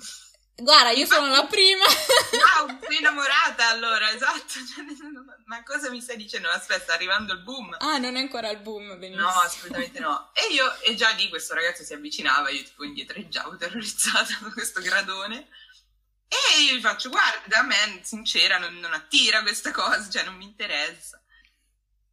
Guarda, 0.58 0.90
io 0.90 1.04
sono 1.04 1.28
la 1.28 1.44
prima. 1.44 1.84
Wow, 1.84 2.78
sei 2.88 2.98
innamorata 2.98 3.68
allora, 3.68 4.10
esatto. 4.10 4.54
Ma 5.44 5.62
cosa 5.62 5.90
mi 5.90 6.00
stai 6.00 6.16
dicendo? 6.16 6.48
Aspetta, 6.48 6.94
arrivando 6.94 7.34
il 7.34 7.42
boom. 7.42 7.76
Ah, 7.78 7.98
non 7.98 8.16
è 8.16 8.20
ancora 8.20 8.48
il 8.50 8.60
boom, 8.60 8.98
benissimo. 8.98 9.28
No, 9.28 9.40
assolutamente 9.40 10.00
no. 10.00 10.30
E 10.32 10.52
io, 10.52 10.80
e 10.80 10.94
già 10.94 11.10
lì 11.10 11.28
questo 11.28 11.54
ragazzo 11.54 11.84
si 11.84 11.92
avvicinava, 11.92 12.48
io 12.48 12.62
tipo 12.62 12.84
indietreggiavo 12.84 13.56
terrorizzata 13.56 14.38
da 14.40 14.50
questo 14.50 14.80
gradone. 14.80 15.48
E 16.26 16.62
io 16.62 16.74
gli 16.74 16.80
faccio, 16.80 17.10
guarda, 17.10 17.58
a 17.58 17.62
me, 17.62 18.00
sincera, 18.02 18.58
non, 18.58 18.74
non 18.78 18.94
attira 18.94 19.42
questa 19.42 19.70
cosa, 19.70 20.08
cioè 20.08 20.24
non 20.24 20.36
mi 20.36 20.44
interessa. 20.44 21.22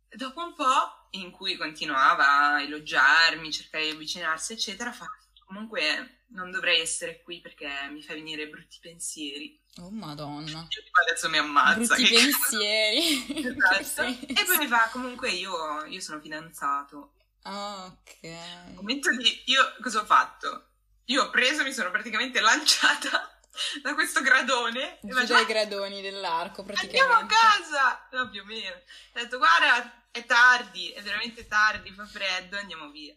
E 0.10 0.17
dopo 0.17 0.43
un 0.43 0.53
po', 0.53 1.08
in 1.12 1.32
cui 1.32 1.56
continuava 1.56 2.56
a 2.56 2.62
elogiarmi, 2.62 3.53
cercare 3.53 3.86
di 3.86 3.91
avvicinarsi, 3.91 4.53
eccetera, 4.53 4.91
fa, 4.91 5.08
comunque 5.54 6.24
non 6.30 6.50
dovrei 6.50 6.82
essere 6.82 7.22
qui 7.22 7.39
perché 7.39 7.70
mi 7.92 8.02
fa 8.02 8.13
venire 8.13 8.48
brutti 8.48 8.80
pensieri. 8.82 9.62
Oh 9.78 9.92
madonna. 9.92 10.68
Adesso 11.08 11.30
mi 11.30 11.38
ammazza. 11.38 11.96
Brutti 11.96 12.08
pensieri. 12.08 13.46
esatto. 13.80 14.02
e 14.02 14.44
poi 14.46 14.58
mi 14.58 14.68
fa, 14.68 14.89
comunque 14.92 15.30
io, 15.30 15.86
io 15.86 16.00
sono 16.00 16.20
fidanzato. 16.20 17.13
Ah, 17.44 17.86
ok. 17.86 18.74
Momento 18.76 19.16
di... 19.16 19.44
Io 19.46 19.76
cosa 19.82 20.02
ho 20.02 20.06
fatto? 20.06 20.70
Io 21.06 21.24
ho 21.24 21.30
preso, 21.30 21.63
mi 21.63 21.74
sono 21.74 21.92
praticamente 21.92 22.39
lanciata 22.39 23.39
da 23.84 23.94
questo 23.94 24.22
gradone. 24.22 25.00
Giù 25.02 25.24
dai 25.26 25.46
gradoni 25.46 26.02
dell'arco, 26.02 26.63
praticamente. 26.63 27.00
Andiamo 27.00 27.22
a 27.22 27.28
casa! 27.28 28.08
No, 28.12 28.30
più 28.30 28.42
o 28.42 28.46
meno. 28.46 28.76
Ho 28.76 29.20
detto, 29.20 29.38
guarda, 29.38 30.04
è 30.10 30.26
tardi, 30.26 30.89
è 30.89 31.02
veramente 31.04 31.46
tardi, 31.46 31.92
fa 31.92 32.06
freddo, 32.06 32.58
andiamo 32.58 32.89
via. 32.89 33.16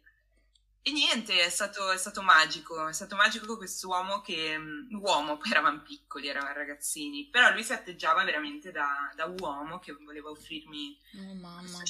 E 0.89 0.93
niente, 0.93 1.43
è 1.43 1.49
stato, 1.49 1.91
è 1.91 1.97
stato 1.97 2.23
magico, 2.23 2.87
è 2.87 2.93
stato 2.93 3.17
magico 3.17 3.45
con 3.45 3.57
quest'uomo 3.57 4.21
che, 4.21 4.57
mm, 4.57 4.95
uomo, 5.01 5.37
poi 5.37 5.51
eravamo 5.51 5.81
piccoli, 5.81 6.29
eravamo 6.29 6.55
ragazzini, 6.55 7.27
però 7.29 7.51
lui 7.51 7.65
si 7.65 7.73
atteggiava 7.73 8.23
veramente 8.23 8.71
da, 8.71 9.13
da 9.17 9.25
uomo 9.41 9.81
che 9.81 9.93
voleva 10.05 10.31
offrirmi 10.31 10.97
oh, 11.19 11.35
mamma. 11.35 11.83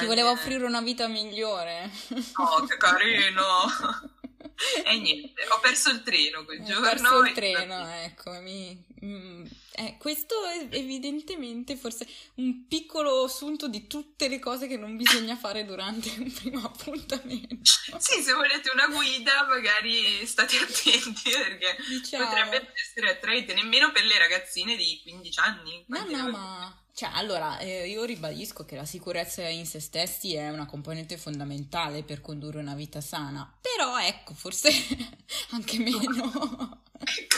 Ti 0.00 0.06
voleva 0.06 0.30
offrire 0.30 0.64
una 0.64 0.80
vita 0.80 1.06
migliore. 1.06 1.88
Oh, 2.34 2.64
che 2.64 2.76
carino! 2.76 3.44
e 4.86 4.98
niente, 4.98 5.46
ho 5.48 5.60
perso 5.60 5.90
il 5.90 6.02
treno 6.02 6.44
quel 6.44 6.60
ho 6.60 6.64
giorno. 6.64 6.86
Ho 6.86 6.90
perso 6.90 7.24
il 7.24 7.32
treno, 7.32 7.88
ecco, 8.02 8.30
mi, 8.40 8.84
mm, 9.04 9.46
eh, 9.72 9.96
questo 9.98 10.34
è 10.46 10.68
evidentemente 10.70 11.76
forse 11.76 12.06
un 12.34 12.66
piccolo 12.68 13.24
assunto 13.24 13.66
di 13.66 13.86
tutte 13.86 14.28
le 14.28 14.38
cose 14.38 14.66
che 14.66 14.76
non 14.76 14.96
bisogna 14.96 15.36
fare 15.36 15.64
durante 15.64 16.10
un 16.16 16.32
primo 16.32 16.64
appuntamento. 16.64 17.62
Sì, 18.04 18.22
se 18.22 18.32
volete 18.32 18.70
una 18.72 18.88
guida 18.88 19.46
magari 19.46 20.26
state 20.26 20.56
attenti 20.58 21.30
perché 21.30 21.76
diciamo. 21.88 22.24
potrebbe 22.24 22.72
essere 22.74 23.10
attraente 23.10 23.54
nemmeno 23.54 23.92
per 23.92 24.04
le 24.04 24.18
ragazzine 24.18 24.76
di 24.76 25.00
15 25.02 25.40
anni. 25.40 25.84
No, 25.88 26.04
no, 26.04 26.30
ma... 26.30 26.83
Cioè, 26.96 27.10
allora, 27.14 27.58
eh, 27.58 27.88
io 27.88 28.04
ribadisco 28.04 28.64
che 28.64 28.76
la 28.76 28.84
sicurezza 28.84 29.48
in 29.48 29.66
se 29.66 29.80
stessi 29.80 30.34
è 30.34 30.50
una 30.50 30.64
componente 30.64 31.16
fondamentale 31.16 32.04
per 32.04 32.20
condurre 32.20 32.60
una 32.60 32.76
vita 32.76 33.00
sana, 33.00 33.52
però 33.60 33.98
ecco, 34.00 34.32
forse 34.32 34.70
anche 35.50 35.78
meno. 35.80 36.80
Ecco. 36.98 37.36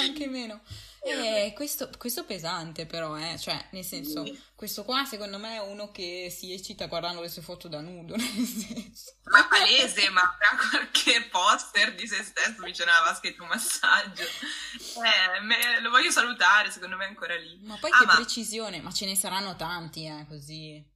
anche 0.00 0.26
meno. 0.26 0.60
Eh, 1.08 1.52
questo, 1.54 1.90
questo 1.98 2.24
pesante 2.24 2.86
però, 2.86 3.16
eh, 3.16 3.38
cioè, 3.38 3.68
nel 3.72 3.84
senso, 3.84 4.24
questo 4.54 4.84
qua 4.84 5.04
secondo 5.04 5.38
me 5.38 5.54
è 5.56 5.60
uno 5.60 5.90
che 5.90 6.34
si 6.36 6.52
eccita 6.52 6.86
guardando 6.86 7.20
le 7.20 7.28
sue 7.28 7.42
foto 7.42 7.68
da 7.68 7.80
nudo, 7.80 8.16
nel 8.16 8.26
senso. 8.28 9.16
Ma 9.24 9.46
palese, 9.46 10.08
ma 10.10 10.22
avrà 10.22 10.68
qualche 10.70 11.28
poster 11.30 11.94
di 11.94 12.06
se 12.06 12.22
stesso 12.22 12.62
vicino 12.62 12.90
alla 12.90 13.18
di 13.20 13.36
un 13.38 13.46
massaggio. 13.46 14.22
Eh, 14.22 15.40
me, 15.42 15.80
lo 15.80 15.90
voglio 15.90 16.10
salutare, 16.10 16.70
secondo 16.70 16.96
me 16.96 17.04
è 17.04 17.08
ancora 17.08 17.36
lì. 17.36 17.58
Ma 17.62 17.76
poi 17.76 17.90
ah, 17.92 17.98
che 17.98 18.06
ma... 18.06 18.14
precisione, 18.14 18.80
ma 18.80 18.92
ce 18.92 19.06
ne 19.06 19.14
saranno 19.14 19.54
tanti, 19.56 20.06
eh, 20.06 20.26
così. 20.28 20.94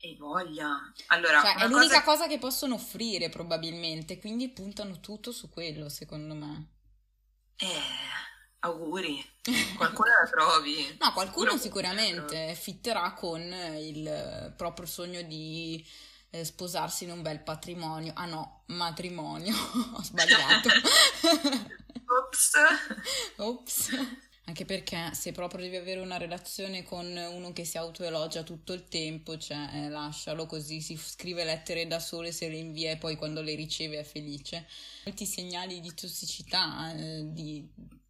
E 0.00 0.16
voglia. 0.16 0.68
Allora, 1.08 1.40
cioè, 1.40 1.56
è 1.56 1.66
l'unica 1.66 2.02
cosa... 2.02 2.18
cosa 2.18 2.26
che 2.28 2.38
possono 2.38 2.74
offrire 2.74 3.28
probabilmente, 3.28 4.18
quindi 4.18 4.50
puntano 4.50 5.00
tutto 5.00 5.32
su 5.32 5.48
quello, 5.50 5.88
secondo 5.88 6.34
me. 6.34 6.72
Eh 7.56 8.07
Auguri, 8.60 9.24
qualcuno 9.76 10.08
la 10.20 10.28
trovi. 10.28 10.96
no, 10.98 11.12
qualcuno 11.12 11.56
sicuramente 11.56 12.54
fitterà 12.54 13.12
con 13.12 13.40
il 13.40 14.52
proprio 14.56 14.86
sogno 14.86 15.22
di 15.22 15.84
eh, 16.30 16.44
sposarsi 16.44 17.04
in 17.04 17.12
un 17.12 17.22
bel 17.22 17.40
patrimonio. 17.40 18.12
Ah 18.16 18.26
no, 18.26 18.62
matrimonio, 18.66 19.54
ho 19.94 20.02
sbagliato. 20.02 20.68
Ops. 22.08 22.52
Ops. 23.36 23.90
Anche 24.44 24.64
perché 24.64 25.10
se 25.12 25.32
proprio 25.32 25.60
devi 25.60 25.76
avere 25.76 26.00
una 26.00 26.16
relazione 26.16 26.82
con 26.82 27.06
uno 27.06 27.52
che 27.52 27.66
si 27.66 27.76
autoelogia 27.76 28.42
tutto 28.42 28.72
il 28.72 28.88
tempo, 28.88 29.36
cioè 29.36 29.68
eh, 29.74 29.88
lascialo 29.90 30.46
così, 30.46 30.80
si 30.80 30.96
scrive 30.96 31.44
lettere 31.44 31.86
da 31.86 32.00
sole, 32.00 32.32
se 32.32 32.48
le 32.48 32.56
invia 32.56 32.92
e 32.92 32.96
poi 32.96 33.16
quando 33.16 33.42
le 33.42 33.54
riceve 33.54 33.98
è 33.98 34.04
felice. 34.04 34.66
Molti 35.04 35.26
segnali 35.26 35.80
di 35.80 35.92
tossicità, 35.92 36.94
eh, 36.94 37.30
di 37.30 37.68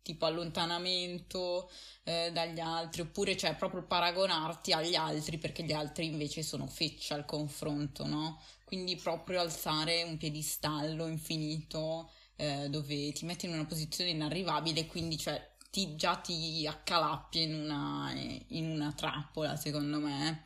tipo 0.08 0.24
allontanamento 0.24 1.70
eh, 2.04 2.30
dagli 2.32 2.60
altri, 2.60 3.02
oppure 3.02 3.36
cioè 3.36 3.54
proprio 3.56 3.82
paragonarti 3.82 4.72
agli 4.72 4.94
altri 4.94 5.36
perché 5.36 5.62
gli 5.62 5.72
altri 5.72 6.06
invece 6.06 6.42
sono 6.42 6.66
feccia 6.66 7.14
al 7.14 7.26
confronto, 7.26 8.06
no? 8.06 8.40
Quindi 8.64 8.96
proprio 8.96 9.40
alzare 9.40 10.02
un 10.04 10.16
piedistallo 10.16 11.06
infinito 11.06 12.10
eh, 12.36 12.70
dove 12.70 13.12
ti 13.12 13.26
metti 13.26 13.44
in 13.44 13.52
una 13.52 13.66
posizione 13.66 14.10
inarrivabile, 14.10 14.86
quindi 14.86 15.18
cioè 15.18 15.46
ti, 15.70 15.94
già 15.94 16.16
ti 16.16 16.66
accalappi 16.66 17.42
in 17.42 17.52
una, 17.54 18.10
in 18.48 18.70
una 18.70 18.90
trappola, 18.92 19.56
secondo 19.56 19.98
me. 19.98 20.44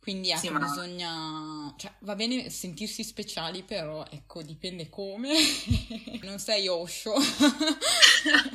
Quindi 0.00 0.30
ecco, 0.30 0.40
sì, 0.40 0.48
ma... 0.48 0.58
bisogna... 0.58 1.72
Cioè, 1.76 1.92
va 2.00 2.16
bene 2.16 2.50
sentirsi 2.50 3.04
speciali, 3.04 3.62
però 3.62 4.04
ecco, 4.10 4.42
dipende 4.42 4.88
come. 4.88 5.32
non 6.22 6.40
sei 6.40 6.66
Osho. 6.66 7.14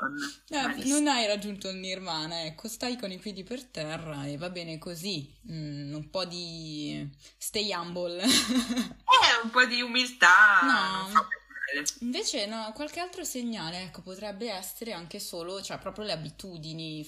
Madonna. 0.00 0.78
Eh, 0.78 0.84
non 0.84 1.08
hai 1.08 1.26
raggiunto 1.26 1.68
il 1.68 1.76
nirvana, 1.76 2.44
ecco, 2.44 2.68
stai 2.68 2.96
con 2.96 3.10
i 3.10 3.18
piedi 3.18 3.42
per 3.42 3.64
terra 3.64 4.24
e 4.26 4.36
va 4.36 4.50
bene 4.50 4.78
così. 4.78 5.34
Mm, 5.50 5.94
un 5.94 6.10
po' 6.10 6.24
di 6.24 7.08
stay 7.36 7.72
humble. 7.72 8.22
eh, 8.22 9.42
un 9.42 9.50
po' 9.50 9.64
di 9.64 9.80
umiltà. 9.80 10.60
No. 10.62 11.28
Invece 12.00 12.46
no, 12.46 12.72
qualche 12.74 13.00
altro 13.00 13.24
segnale, 13.24 13.82
ecco, 13.82 14.00
potrebbe 14.02 14.50
essere 14.50 14.92
anche 14.92 15.18
solo, 15.18 15.60
cioè 15.60 15.78
proprio 15.78 16.04
le 16.04 16.12
abitudini 16.12 17.04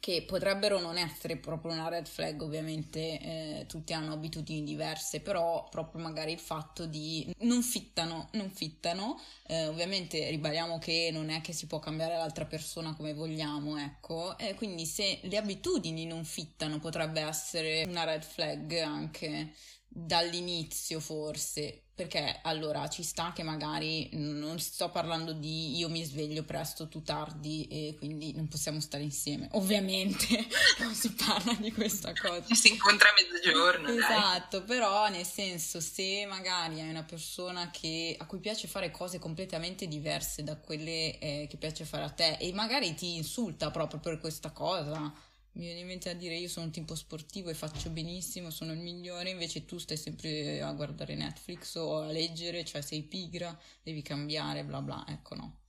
che 0.00 0.22
potrebbero 0.22 0.80
non 0.80 0.98
essere 0.98 1.36
proprio 1.36 1.72
una 1.72 1.88
red 1.88 2.06
flag, 2.06 2.40
ovviamente 2.42 2.98
eh, 2.98 3.64
tutti 3.66 3.92
hanno 3.92 4.12
abitudini 4.12 4.62
diverse, 4.62 5.20
però 5.20 5.68
proprio 5.70 6.02
magari 6.02 6.32
il 6.32 6.38
fatto 6.38 6.86
di 6.86 7.34
non 7.40 7.62
fittano, 7.62 8.28
non 8.32 8.50
fittano, 8.50 9.20
eh, 9.46 9.66
ovviamente 9.66 10.28
ribadiamo 10.30 10.78
che 10.78 11.10
non 11.12 11.30
è 11.30 11.40
che 11.40 11.52
si 11.52 11.66
può 11.66 11.78
cambiare 11.78 12.16
l'altra 12.16 12.44
persona 12.44 12.94
come 12.94 13.14
vogliamo, 13.14 13.78
ecco, 13.78 14.36
e 14.38 14.54
quindi 14.54 14.86
se 14.86 15.20
le 15.22 15.36
abitudini 15.36 16.06
non 16.06 16.24
fittano 16.24 16.78
potrebbe 16.78 17.20
essere 17.20 17.84
una 17.86 18.04
red 18.04 18.22
flag 18.22 18.78
anche 18.78 19.52
dall'inizio 19.88 21.00
forse, 21.00 21.85
perché 21.96 22.40
allora 22.42 22.86
ci 22.90 23.02
sta 23.02 23.32
che 23.34 23.42
magari 23.42 24.10
non 24.12 24.60
sto 24.60 24.90
parlando 24.90 25.32
di 25.32 25.78
io 25.78 25.88
mi 25.88 26.04
sveglio 26.04 26.42
presto, 26.42 26.88
tu 26.88 27.02
tardi 27.02 27.66
e 27.68 27.94
quindi 27.96 28.34
non 28.34 28.48
possiamo 28.48 28.80
stare 28.80 29.02
insieme. 29.02 29.48
Ovviamente 29.52 30.46
non 30.80 30.94
si 30.94 31.10
parla 31.14 31.54
di 31.54 31.72
questa 31.72 32.12
cosa. 32.12 32.44
Ci 32.46 32.54
si 32.54 32.68
incontra 32.68 33.08
a 33.08 33.12
mezzogiorno. 33.14 33.88
Esatto, 33.88 34.58
dai. 34.58 34.66
però 34.66 35.08
nel 35.08 35.24
senso 35.24 35.80
se 35.80 36.26
magari 36.26 36.82
hai 36.82 36.90
una 36.90 37.02
persona 37.02 37.70
che, 37.70 38.14
a 38.18 38.26
cui 38.26 38.40
piace 38.40 38.68
fare 38.68 38.90
cose 38.90 39.18
completamente 39.18 39.88
diverse 39.88 40.42
da 40.42 40.54
quelle 40.56 41.18
eh, 41.18 41.46
che 41.48 41.56
piace 41.56 41.86
fare 41.86 42.04
a 42.04 42.10
te 42.10 42.36
e 42.38 42.52
magari 42.52 42.94
ti 42.94 43.16
insulta 43.16 43.70
proprio 43.70 44.00
per 44.00 44.20
questa 44.20 44.50
cosa 44.50 45.10
mi 45.56 45.64
viene 45.64 45.80
in 45.80 45.86
mente 45.88 46.08
a 46.08 46.14
dire 46.14 46.36
io 46.36 46.48
sono 46.48 46.66
un 46.66 46.72
tipo 46.72 46.94
sportivo 46.94 47.50
e 47.50 47.54
faccio 47.54 47.90
benissimo, 47.90 48.50
sono 48.50 48.72
il 48.72 48.78
migliore, 48.78 49.30
invece 49.30 49.64
tu 49.64 49.78
stai 49.78 49.96
sempre 49.96 50.62
a 50.62 50.72
guardare 50.72 51.14
Netflix 51.16 51.74
o 51.74 51.98
a 52.02 52.06
leggere, 52.12 52.64
cioè 52.64 52.80
sei 52.82 53.02
pigra, 53.02 53.58
devi 53.82 54.02
cambiare, 54.02 54.64
bla 54.64 54.80
bla, 54.80 55.04
ecco 55.08 55.34
no. 55.34 55.60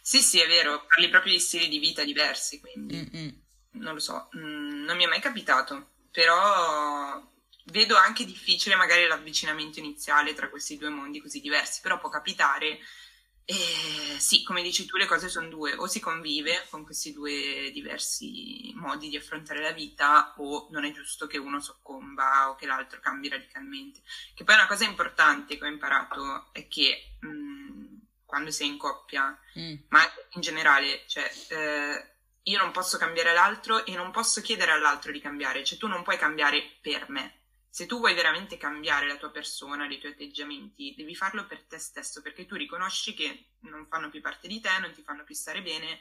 Sì, 0.00 0.20
sì, 0.20 0.40
è 0.40 0.46
vero, 0.46 0.84
parli 0.86 1.08
proprio 1.08 1.32
di 1.32 1.38
stili 1.40 1.68
di 1.68 1.78
vita 1.78 2.04
diversi, 2.04 2.60
quindi 2.60 2.94
Mm-mm. 2.94 3.32
non 3.72 3.94
lo 3.94 4.00
so, 4.00 4.28
mm, 4.36 4.84
non 4.84 4.96
mi 4.96 5.04
è 5.04 5.06
mai 5.08 5.20
capitato, 5.20 5.92
però 6.10 7.22
vedo 7.66 7.96
anche 7.96 8.24
difficile 8.24 8.76
magari 8.76 9.06
l'avvicinamento 9.06 9.78
iniziale 9.78 10.34
tra 10.34 10.50
questi 10.50 10.76
due 10.76 10.90
mondi 10.90 11.20
così 11.20 11.40
diversi, 11.40 11.80
però 11.80 11.98
può 11.98 12.08
capitare 12.10 12.78
e 13.46 14.16
sì, 14.18 14.42
come 14.42 14.62
dici 14.62 14.86
tu, 14.86 14.96
le 14.96 15.06
cose 15.06 15.28
sono 15.28 15.48
due, 15.48 15.74
o 15.74 15.86
si 15.86 16.00
convive 16.00 16.66
con 16.70 16.82
questi 16.82 17.12
due 17.12 17.70
diversi 17.72 18.72
modi 18.74 19.10
di 19.10 19.16
affrontare 19.16 19.60
la 19.60 19.72
vita, 19.72 20.34
o 20.38 20.68
non 20.70 20.84
è 20.84 20.92
giusto 20.92 21.26
che 21.26 21.36
uno 21.36 21.60
soccomba 21.60 22.48
o 22.48 22.54
che 22.54 22.66
l'altro 22.66 23.00
cambi 23.00 23.28
radicalmente. 23.28 24.00
Che 24.34 24.44
poi 24.44 24.54
una 24.54 24.66
cosa 24.66 24.84
importante 24.84 25.58
che 25.58 25.64
ho 25.64 25.68
imparato 25.68 26.52
è 26.52 26.66
che 26.68 27.16
mh, 27.20 27.28
mm, 27.28 27.96
quando 28.24 28.50
sei 28.50 28.68
in 28.68 28.78
coppia, 28.78 29.38
mm. 29.58 29.74
ma 29.88 30.00
in 30.30 30.40
generale, 30.40 31.04
cioè, 31.06 31.30
eh, 31.48 32.12
io 32.44 32.58
non 32.58 32.72
posso 32.72 32.96
cambiare 32.96 33.34
l'altro 33.34 33.84
e 33.84 33.94
non 33.94 34.10
posso 34.10 34.40
chiedere 34.40 34.72
all'altro 34.72 35.12
di 35.12 35.20
cambiare, 35.20 35.64
cioè 35.64 35.76
tu 35.76 35.86
non 35.86 36.02
puoi 36.02 36.16
cambiare 36.16 36.78
per 36.80 37.10
me 37.10 37.43
se 37.74 37.86
tu 37.86 37.98
vuoi 37.98 38.14
veramente 38.14 38.56
cambiare 38.56 39.08
la 39.08 39.16
tua 39.16 39.32
persona, 39.32 39.88
i 39.88 39.98
tuoi 39.98 40.12
atteggiamenti, 40.12 40.94
devi 40.96 41.16
farlo 41.16 41.44
per 41.44 41.64
te 41.64 41.76
stesso, 41.78 42.22
perché 42.22 42.46
tu 42.46 42.54
riconosci 42.54 43.14
che 43.14 43.46
non 43.62 43.88
fanno 43.88 44.10
più 44.10 44.20
parte 44.20 44.46
di 44.46 44.60
te, 44.60 44.78
non 44.78 44.92
ti 44.92 45.02
fanno 45.02 45.24
più 45.24 45.34
stare 45.34 45.60
bene, 45.60 45.98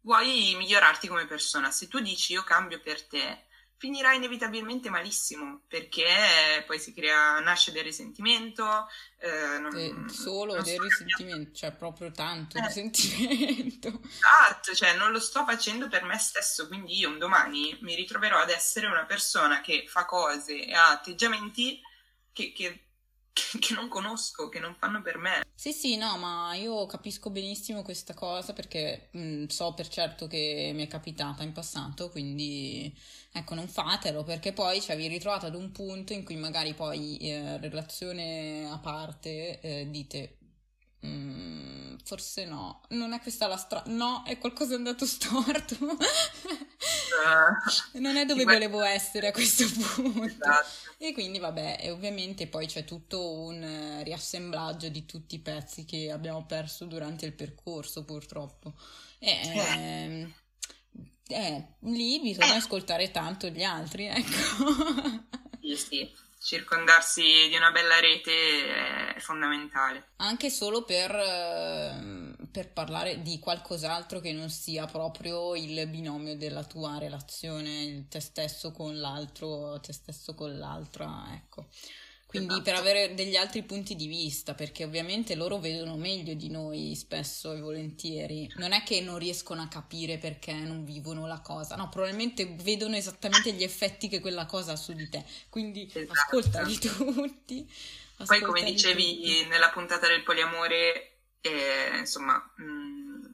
vuoi 0.00 0.56
migliorarti 0.56 1.06
come 1.06 1.28
persona. 1.28 1.70
Se 1.70 1.86
tu 1.86 2.00
dici 2.00 2.32
io 2.32 2.42
cambio 2.42 2.80
per 2.80 3.06
te, 3.06 3.44
finirà 3.82 4.12
inevitabilmente 4.12 4.90
malissimo 4.90 5.62
perché 5.66 6.62
poi 6.68 6.78
si 6.78 6.94
crea, 6.94 7.40
nasce 7.40 7.72
del 7.72 7.82
risentimento. 7.82 8.86
Eh, 9.18 9.58
non, 9.58 9.76
eh, 9.76 10.08
solo 10.08 10.54
non 10.54 10.62
del 10.62 10.78
risentimento, 10.78 11.52
cioè 11.52 11.72
proprio 11.72 12.12
tanto 12.12 12.58
eh. 12.58 12.60
risentimento. 12.60 13.88
Esatto, 13.88 14.72
cioè 14.72 14.94
non 14.94 15.10
lo 15.10 15.18
sto 15.18 15.44
facendo 15.44 15.88
per 15.88 16.04
me 16.04 16.16
stesso, 16.18 16.68
quindi 16.68 16.96
io 16.96 17.08
un 17.08 17.18
domani 17.18 17.76
mi 17.80 17.96
ritroverò 17.96 18.38
ad 18.38 18.50
essere 18.50 18.86
una 18.86 19.04
persona 19.04 19.60
che 19.60 19.84
fa 19.88 20.04
cose 20.04 20.64
e 20.64 20.72
ha 20.72 20.90
atteggiamenti 20.90 21.80
che, 22.32 22.52
che 22.52 22.84
che 23.58 23.74
non 23.74 23.88
conosco, 23.88 24.48
che 24.48 24.58
non 24.58 24.74
fanno 24.78 25.02
per 25.02 25.18
me. 25.18 25.42
Sì, 25.54 25.72
sì, 25.72 25.96
no, 25.96 26.16
ma 26.18 26.54
io 26.54 26.86
capisco 26.86 27.30
benissimo 27.30 27.82
questa 27.82 28.14
cosa 28.14 28.52
perché 28.52 29.08
mh, 29.12 29.20
mm, 29.20 29.44
so 29.46 29.74
per 29.74 29.88
certo 29.88 30.26
che 30.26 30.72
mi 30.74 30.84
è 30.84 30.88
capitata 30.88 31.42
in 31.42 31.52
passato, 31.52 32.10
quindi 32.10 32.92
ecco, 33.32 33.54
non 33.54 33.68
fatelo 33.68 34.24
perché 34.24 34.52
poi 34.52 34.80
cioè, 34.80 34.96
vi 34.96 35.06
ritrovate 35.08 35.46
ad 35.46 35.54
un 35.54 35.70
punto 35.70 36.12
in 36.12 36.24
cui 36.24 36.36
magari 36.36 36.74
poi 36.74 37.16
eh, 37.18 37.58
relazione 37.58 38.68
a 38.70 38.78
parte 38.78 39.60
eh, 39.60 39.90
dite 39.90 40.38
Mm, 41.04 41.96
forse 42.04 42.44
no, 42.44 42.82
non 42.90 43.12
è 43.12 43.20
questa 43.20 43.48
la 43.48 43.56
strada, 43.56 43.90
no, 43.90 44.22
è 44.24 44.38
qualcosa 44.38 44.76
andato 44.76 45.04
storto. 45.06 45.76
uh, 45.80 45.98
non 47.98 48.16
è 48.16 48.24
dove 48.24 48.44
volevo 48.44 48.82
essere 48.82 49.28
a 49.28 49.32
questo 49.32 49.64
punto. 49.66 50.24
Esatto. 50.24 50.68
E 50.98 51.12
quindi 51.12 51.40
vabbè, 51.40 51.78
e 51.80 51.90
ovviamente 51.90 52.46
poi 52.46 52.66
c'è 52.66 52.84
tutto 52.84 53.40
un 53.40 54.00
riassemblaggio 54.04 54.88
di 54.88 55.04
tutti 55.04 55.34
i 55.34 55.40
pezzi 55.40 55.84
che 55.84 56.12
abbiamo 56.12 56.46
perso 56.46 56.84
durante 56.84 57.26
il 57.26 57.32
percorso, 57.32 58.04
purtroppo. 58.04 58.74
E, 59.18 59.30
eh. 59.30 60.32
eh, 61.28 61.66
lì 61.80 62.20
bisogna 62.20 62.54
ascoltare 62.54 63.10
tanto 63.10 63.48
gli 63.48 63.64
altri, 63.64 64.06
ecco. 64.06 65.30
Sì, 65.60 65.76
sì 65.76 66.10
circondarsi 66.42 67.22
di 67.48 67.54
una 67.56 67.70
bella 67.70 68.00
rete 68.00 69.14
è 69.14 69.20
fondamentale. 69.20 70.08
Anche 70.16 70.50
solo 70.50 70.82
per, 70.82 71.14
eh, 71.14 72.34
per, 72.50 72.72
parlare 72.72 73.22
di 73.22 73.38
qualcos'altro 73.38 74.18
che 74.18 74.32
non 74.32 74.50
sia 74.50 74.86
proprio 74.86 75.54
il 75.54 75.86
binomio 75.86 76.36
della 76.36 76.64
tua 76.64 76.98
relazione, 76.98 78.06
te 78.08 78.20
stesso 78.20 78.72
con 78.72 78.98
l'altro, 78.98 79.78
te 79.80 79.92
stesso 79.92 80.34
con 80.34 80.58
l'altra, 80.58 81.28
ecco. 81.32 81.68
Quindi 82.32 82.54
esatto. 82.54 82.70
per 82.70 82.74
avere 82.76 83.14
degli 83.14 83.36
altri 83.36 83.62
punti 83.62 83.94
di 83.94 84.06
vista, 84.06 84.54
perché 84.54 84.84
ovviamente 84.84 85.34
loro 85.34 85.58
vedono 85.58 85.96
meglio 85.98 86.32
di 86.32 86.48
noi 86.48 86.94
spesso 86.96 87.52
e 87.52 87.60
volentieri. 87.60 88.50
Non 88.56 88.72
è 88.72 88.82
che 88.84 89.02
non 89.02 89.18
riescono 89.18 89.60
a 89.60 89.68
capire 89.68 90.16
perché 90.16 90.54
non 90.54 90.82
vivono 90.82 91.26
la 91.26 91.40
cosa, 91.40 91.76
no, 91.76 91.90
probabilmente 91.90 92.46
vedono 92.62 92.96
esattamente 92.96 93.52
gli 93.52 93.62
effetti 93.62 94.08
che 94.08 94.20
quella 94.20 94.46
cosa 94.46 94.72
ha 94.72 94.76
su 94.76 94.94
di 94.94 95.10
te. 95.10 95.22
Quindi 95.50 95.86
esatto. 95.92 96.12
ascoltali 96.12 96.78
tutti. 96.78 97.70
Ascoltali 98.16 98.40
Poi 98.40 98.40
come 98.40 98.64
dicevi 98.64 99.16
tutti. 99.16 99.46
nella 99.48 99.68
puntata 99.68 100.06
del 100.06 100.22
poliamore, 100.22 101.18
eh, 101.42 101.98
insomma, 101.98 102.50
mh, 102.56 102.64
mm, 102.64 103.24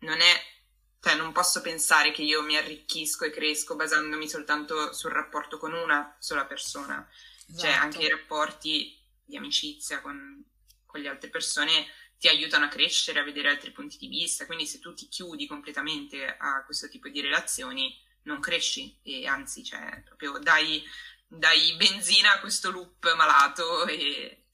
non 0.00 0.20
è 0.20 0.52
cioè 1.00 1.16
non 1.16 1.32
posso 1.32 1.60
pensare 1.62 2.12
che 2.12 2.22
io 2.22 2.42
mi 2.42 2.56
arricchisco 2.56 3.24
e 3.24 3.30
cresco 3.30 3.74
basandomi 3.74 4.26
soltanto 4.26 4.92
sul 4.94 5.12
rapporto 5.12 5.58
con 5.58 5.72
una 5.72 6.14
sola 6.18 6.44
persona. 6.46 7.06
Esatto. 7.48 7.62
Cioè 7.62 7.72
anche 7.72 8.02
i 8.02 8.08
rapporti 8.08 8.98
di 9.24 9.36
amicizia 9.36 10.00
con, 10.00 10.44
con 10.84 11.00
le 11.00 11.08
altre 11.08 11.30
persone 11.30 11.86
ti 12.18 12.28
aiutano 12.28 12.66
a 12.66 12.68
crescere, 12.68 13.20
a 13.20 13.24
vedere 13.24 13.50
altri 13.50 13.70
punti 13.70 13.98
di 13.98 14.08
vista, 14.08 14.46
quindi 14.46 14.66
se 14.66 14.78
tu 14.78 14.94
ti 14.94 15.08
chiudi 15.08 15.46
completamente 15.46 16.24
a 16.26 16.64
questo 16.64 16.88
tipo 16.88 17.08
di 17.08 17.20
relazioni 17.20 17.94
non 18.22 18.40
cresci 18.40 18.98
e 19.02 19.26
anzi 19.26 19.62
cioè, 19.62 20.02
proprio 20.04 20.38
dai, 20.38 20.82
dai 21.26 21.74
benzina 21.76 22.32
a 22.32 22.40
questo 22.40 22.70
loop 22.70 23.14
malato 23.16 23.86
e 23.86 24.44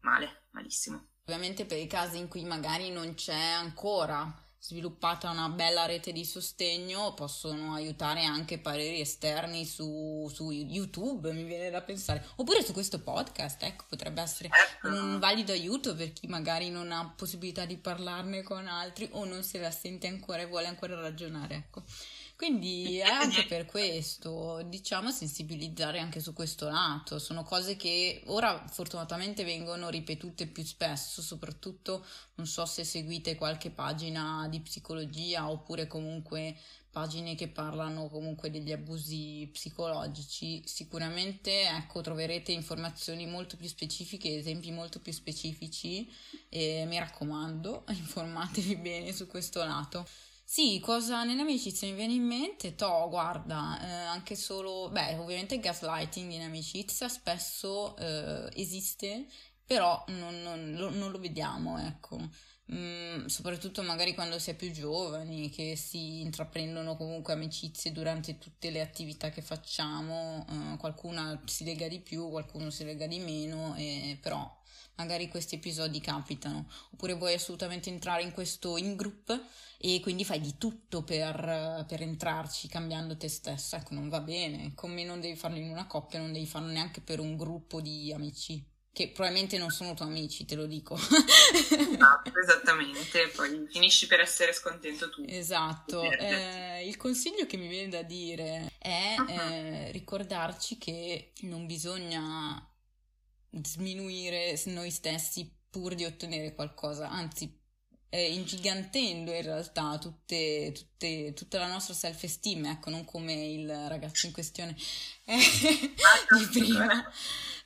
male, 0.00 0.48
malissimo. 0.50 1.08
Ovviamente 1.24 1.64
per 1.64 1.78
i 1.78 1.86
casi 1.86 2.18
in 2.18 2.28
cui 2.28 2.44
magari 2.44 2.90
non 2.90 3.14
c'è 3.14 3.34
ancora 3.34 4.45
sviluppata 4.66 5.30
una 5.30 5.48
bella 5.48 5.86
rete 5.86 6.10
di 6.10 6.24
sostegno, 6.24 7.14
possono 7.14 7.74
aiutare 7.74 8.24
anche 8.24 8.58
pareri 8.58 9.00
esterni 9.00 9.64
su, 9.64 10.28
su, 10.34 10.50
YouTube, 10.50 11.32
mi 11.32 11.44
viene 11.44 11.70
da 11.70 11.82
pensare, 11.82 12.26
oppure 12.34 12.64
su 12.64 12.72
questo 12.72 12.98
podcast, 13.00 13.62
ecco, 13.62 13.84
potrebbe 13.88 14.22
essere 14.22 14.48
ecco. 14.48 14.88
un 14.88 15.20
valido 15.20 15.52
aiuto 15.52 15.94
per 15.94 16.12
chi 16.12 16.26
magari 16.26 16.70
non 16.70 16.90
ha 16.90 17.12
possibilità 17.16 17.64
di 17.64 17.76
parlarne 17.76 18.42
con 18.42 18.66
altri 18.66 19.08
o 19.12 19.24
non 19.24 19.44
se 19.44 19.60
la 19.60 19.70
sente 19.70 20.08
ancora 20.08 20.42
e 20.42 20.46
vuole 20.46 20.66
ancora 20.66 20.98
ragionare, 21.00 21.54
ecco. 21.54 21.84
Quindi 22.36 22.98
è 22.98 23.08
anche 23.08 23.46
per 23.46 23.64
questo, 23.64 24.62
diciamo, 24.66 25.10
sensibilizzare 25.10 25.98
anche 25.98 26.20
su 26.20 26.34
questo 26.34 26.68
lato. 26.68 27.18
Sono 27.18 27.42
cose 27.42 27.76
che 27.76 28.22
ora 28.26 28.66
fortunatamente 28.68 29.42
vengono 29.42 29.88
ripetute 29.88 30.46
più 30.46 30.62
spesso, 30.62 31.22
soprattutto 31.22 32.04
non 32.34 32.46
so 32.46 32.66
se 32.66 32.84
seguite 32.84 33.36
qualche 33.36 33.70
pagina 33.70 34.46
di 34.48 34.60
psicologia 34.60 35.50
oppure 35.50 35.86
comunque 35.86 36.56
pagine 36.90 37.34
che 37.34 37.48
parlano 37.48 38.08
comunque 38.08 38.50
degli 38.50 38.72
abusi 38.72 39.48
psicologici, 39.52 40.62
sicuramente 40.64 41.68
ecco, 41.68 42.00
troverete 42.00 42.52
informazioni 42.52 43.26
molto 43.26 43.56
più 43.56 43.68
specifiche, 43.68 44.36
esempi 44.36 44.70
molto 44.70 45.00
più 45.00 45.12
specifici 45.12 46.10
e 46.48 46.84
mi 46.86 46.98
raccomando, 46.98 47.84
informatevi 47.92 48.76
bene 48.76 49.12
su 49.12 49.26
questo 49.26 49.62
lato. 49.62 50.06
Sì, 50.48 50.78
cosa 50.80 51.24
nell'amicizia 51.24 51.88
mi 51.88 51.94
viene 51.94 52.12
in 52.14 52.22
mente? 52.24 52.74
To, 52.76 53.08
guarda, 53.08 53.78
eh, 53.82 53.90
anche 54.06 54.36
solo, 54.36 54.88
beh, 54.90 55.16
ovviamente 55.16 55.56
il 55.56 55.60
gaslighting 55.60 56.30
in 56.32 56.42
amicizia 56.42 57.08
spesso 57.08 57.96
eh, 57.96 58.48
esiste, 58.54 59.26
però 59.64 60.04
non, 60.08 60.40
non, 60.42 60.72
lo, 60.76 60.90
non, 60.90 61.10
lo, 61.10 61.18
vediamo, 61.18 61.78
ecco. 61.78 62.18
Mm, 62.72 63.26
soprattutto 63.26 63.82
magari 63.82 64.14
quando 64.14 64.38
si 64.38 64.50
è 64.50 64.54
più 64.56 64.70
giovani, 64.70 65.50
che 65.50 65.74
si 65.76 66.20
intraprendono 66.20 66.96
comunque 66.96 67.32
amicizie 67.32 67.90
durante 67.92 68.38
tutte 68.38 68.70
le 68.70 68.80
attività 68.80 69.30
che 69.30 69.42
facciamo, 69.42 70.46
eh, 70.48 70.76
qualcuna 70.78 71.42
si 71.46 71.64
lega 71.64 71.88
di 71.88 72.00
più, 72.00 72.28
qualcuno 72.30 72.70
si 72.70 72.84
lega 72.84 73.06
di 73.08 73.18
meno, 73.18 73.74
però 74.20 74.55
magari 74.96 75.28
questi 75.28 75.56
episodi 75.56 76.00
capitano. 76.00 76.68
Oppure 76.92 77.14
vuoi 77.14 77.34
assolutamente 77.34 77.90
entrare 77.90 78.22
in 78.22 78.32
questo 78.32 78.76
in-group 78.76 79.40
e 79.78 80.00
quindi 80.00 80.24
fai 80.24 80.40
di 80.40 80.56
tutto 80.58 81.02
per, 81.02 81.84
per, 81.86 82.02
entrarci 82.02 82.68
cambiando 82.68 83.16
te 83.16 83.28
stessa, 83.28 83.76
ecco 83.76 83.94
non 83.94 84.08
va 84.08 84.20
bene, 84.20 84.72
con 84.74 84.92
me 84.92 85.04
non 85.04 85.20
devi 85.20 85.36
farlo 85.36 85.58
in 85.58 85.70
una 85.70 85.86
coppia, 85.86 86.18
non 86.18 86.32
devi 86.32 86.46
farlo 86.46 86.68
neanche 86.68 87.00
per 87.00 87.20
un 87.20 87.36
gruppo 87.36 87.80
di 87.80 88.12
amici, 88.12 88.64
che 88.90 89.08
probabilmente 89.08 89.58
non 89.58 89.68
sono 89.68 89.92
tuoi 89.92 90.08
amici, 90.08 90.46
te 90.46 90.54
lo 90.54 90.64
dico. 90.64 90.94
Esatto, 90.94 92.32
esattamente, 92.42 93.28
poi 93.36 93.66
finisci 93.70 94.06
per 94.06 94.20
essere 94.20 94.54
scontento 94.54 95.10
tu. 95.10 95.22
Esatto, 95.26 96.10
eh, 96.10 96.86
il 96.86 96.96
consiglio 96.96 97.44
che 97.44 97.58
mi 97.58 97.68
viene 97.68 97.88
da 97.88 98.02
dire 98.02 98.72
è 98.78 99.14
uh-huh. 99.18 99.28
eh, 99.28 99.90
ricordarci 99.92 100.78
che 100.78 101.32
non 101.40 101.66
bisogna 101.66 102.66
sminuire 103.62 104.60
noi 104.66 104.90
stessi 104.90 105.50
pur 105.70 105.94
di 105.94 106.04
ottenere 106.04 106.54
qualcosa, 106.54 107.10
anzi 107.10 107.64
eh, 108.08 108.32
ingigantendo 108.32 109.32
in 109.32 109.42
realtà 109.42 109.98
tutte, 109.98 110.72
tutte, 110.72 111.32
tutta 111.34 111.58
la 111.58 111.66
nostra 111.66 111.94
self-esteem, 111.94 112.64
ecco, 112.66 112.90
non 112.90 113.04
come 113.04 113.32
il 113.32 113.68
ragazzo 113.88 114.26
in 114.26 114.32
questione 114.32 114.74
eh, 115.24 115.36
di 116.38 116.46
prima. 116.50 117.04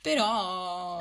Però, 0.01 0.99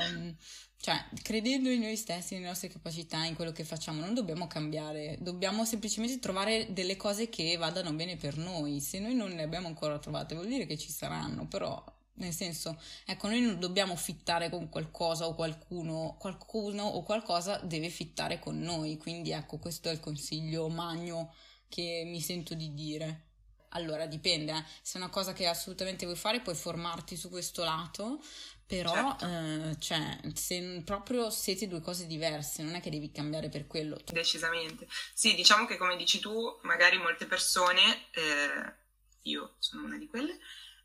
cioè, 0.76 1.05
credendo 1.22 1.70
in 1.70 1.81
noi 1.81 1.97
stessi, 1.97 2.35
nelle 2.35 2.47
nostre 2.47 2.68
capacità, 2.68 3.24
in 3.24 3.35
quello 3.35 3.51
che 3.51 3.64
facciamo, 3.64 4.01
non 4.01 4.14
dobbiamo 4.14 4.47
cambiare, 4.47 5.16
dobbiamo 5.20 5.64
semplicemente 5.64 6.18
trovare 6.18 6.72
delle 6.72 6.97
cose 6.97 7.28
che 7.28 7.57
vadano 7.57 7.93
bene 7.93 8.16
per 8.16 8.37
noi. 8.37 8.81
Se 8.81 9.01
noi 9.01 9.14
non 9.14 9.31
le 9.31 9.43
abbiamo 9.43 9.68
ancora 9.68 9.99
trovate, 9.99 10.35
vuol 10.35 10.49
dire 10.49 10.66
che 10.66 10.78
ci 10.78 10.93
saranno, 10.93 11.47
però 11.49 11.83
nel 12.20 12.32
senso, 12.32 12.80
ecco, 13.04 13.28
noi 13.28 13.40
non 13.40 13.58
dobbiamo 13.58 13.96
fittare 13.96 14.48
con 14.48 14.68
qualcosa 14.68 15.26
o 15.26 15.34
qualcuno, 15.34 16.16
qualcuno 16.18 16.84
o 16.84 17.02
qualcosa 17.02 17.58
deve 17.58 17.88
fittare 17.88 18.38
con 18.38 18.60
noi. 18.60 18.96
Quindi 18.96 19.32
ecco, 19.32 19.58
questo 19.58 19.88
è 19.88 19.92
il 19.92 20.00
consiglio 20.00 20.68
magno 20.68 21.34
che 21.68 22.02
mi 22.06 22.20
sento 22.20 22.54
di 22.54 22.72
dire. 22.74 23.26
Allora, 23.70 24.06
dipende, 24.06 24.52
eh. 24.52 24.64
se 24.82 24.98
è 24.98 25.00
una 25.00 25.10
cosa 25.10 25.32
che 25.32 25.46
assolutamente 25.46 26.04
vuoi 26.04 26.18
fare, 26.18 26.40
puoi 26.40 26.56
formarti 26.56 27.16
su 27.16 27.30
questo 27.30 27.62
lato, 27.62 28.20
però 28.66 29.16
certo. 29.16 29.26
eh, 29.26 29.76
cioè, 29.78 30.20
se 30.34 30.82
proprio 30.84 31.30
siete 31.30 31.68
due 31.68 31.80
cose 31.80 32.06
diverse, 32.06 32.62
non 32.62 32.74
è 32.74 32.80
che 32.80 32.90
devi 32.90 33.12
cambiare 33.12 33.48
per 33.48 33.66
quello. 33.66 33.98
Decisamente. 34.12 34.88
Sì, 35.14 35.34
diciamo 35.34 35.66
che 35.66 35.76
come 35.76 35.96
dici 35.96 36.18
tu, 36.18 36.58
magari 36.62 36.98
molte 36.98 37.26
persone, 37.26 37.80
eh, 38.10 38.74
io 39.22 39.54
sono 39.58 39.84
una 39.84 39.98
di 39.98 40.08
quelle, 40.08 40.38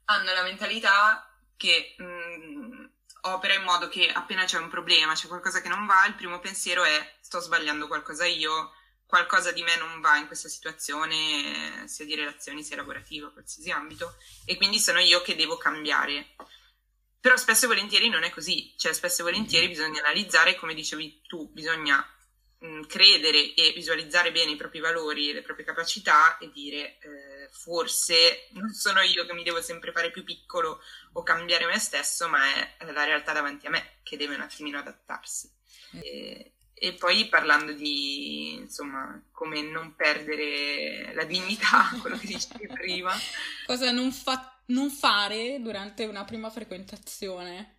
hanno 0.06 0.34
la 0.34 0.44
mentalità 0.44 1.30
che 1.58 1.96
mh, 1.98 2.04
mm, 2.04 2.86
opera 3.22 3.54
in 3.54 3.64
modo 3.64 3.88
che 3.88 4.10
appena 4.10 4.46
c'è 4.46 4.58
un 4.58 4.70
problema, 4.70 5.14
c'è 5.14 5.28
qualcosa 5.28 5.62
che 5.62 5.70
non 5.70 5.86
va, 5.86 6.06
il 6.06 6.16
primo 6.16 6.40
pensiero 6.40 6.84
è 6.84 7.16
sto 7.22 7.40
sbagliando 7.40 7.88
qualcosa 7.88 8.26
io, 8.26 8.74
qualcosa 9.06 9.52
di 9.52 9.64
me 9.64 9.76
non 9.78 10.02
va 10.02 10.18
in 10.18 10.28
questa 10.28 10.50
situazione, 10.50 11.88
sia 11.88 12.06
di 12.06 12.16
relazioni 12.16 12.64
sia 12.64 12.76
lavorativa, 12.76 13.32
qualsiasi 13.32 13.72
ambito, 13.72 14.16
e 14.46 14.58
quindi 14.58 14.80
sono 14.80 15.00
io 15.00 15.22
che 15.22 15.36
devo 15.36 15.58
cambiare. 15.58 16.36
Però 17.20 17.36
spesso 17.38 17.66
e 17.66 17.68
volentieri 17.70 18.10
non 18.10 18.24
è 18.24 18.30
così, 18.30 18.74
cioè 18.78 18.94
spesso 18.94 19.22
e 19.22 19.24
volentieri 19.24 19.68
bisogna 19.68 20.00
analizzare, 20.02 20.56
come 20.56 20.76
dicevi 20.76 21.22
tu, 21.28 21.50
bisogna 21.52 22.06
mh, 22.66 22.88
credere 22.88 23.54
e 23.54 23.72
visualizzare 23.74 24.32
bene 24.32 24.52
i 24.52 24.56
propri 24.56 24.80
valori 24.80 25.30
e 25.30 25.34
le 25.34 25.42
proprie 25.42 25.66
capacità 25.66 26.38
e 26.38 26.50
dire 26.52 26.98
eh, 27.00 27.50
forse 27.52 28.48
non 28.52 28.74
sono 28.74 29.02
io 29.02 29.26
che 29.26 29.34
mi 29.34 29.44
devo 29.44 29.62
sempre 29.62 29.92
fare 29.92 30.12
più 30.12 30.24
piccolo 30.24 30.82
o 31.14 31.24
cambiare 31.24 31.66
me 31.66 31.80
stesso, 31.80 32.28
ma 32.28 32.40
è 32.78 32.92
la 32.92 33.04
realtà 33.04 33.34
davanti 33.34 33.68
a 33.68 33.70
me 33.70 34.00
che 34.04 34.18
deve 34.18 34.36
un 34.36 34.42
attimino 34.42 34.80
adattarsi. 34.80 35.52
E, 36.02 36.56
e 36.74 36.94
poi 36.94 37.28
parlando 37.28 37.72
di 37.72 38.54
insomma 38.56 39.24
come 39.32 39.62
non 39.62 39.96
perdere 39.96 41.14
la 41.14 41.24
dignità, 41.24 41.90
quello 42.02 42.18
che 42.18 42.28
dicevi 42.28 42.68
prima. 42.68 43.14
Cosa 43.66 43.92
non, 43.92 44.12
fa- 44.12 44.62
non 44.68 44.90
fare 44.90 45.62
durante 45.62 46.06
una 46.06 46.26
prima 46.26 46.50
frequentazione? 46.50 47.74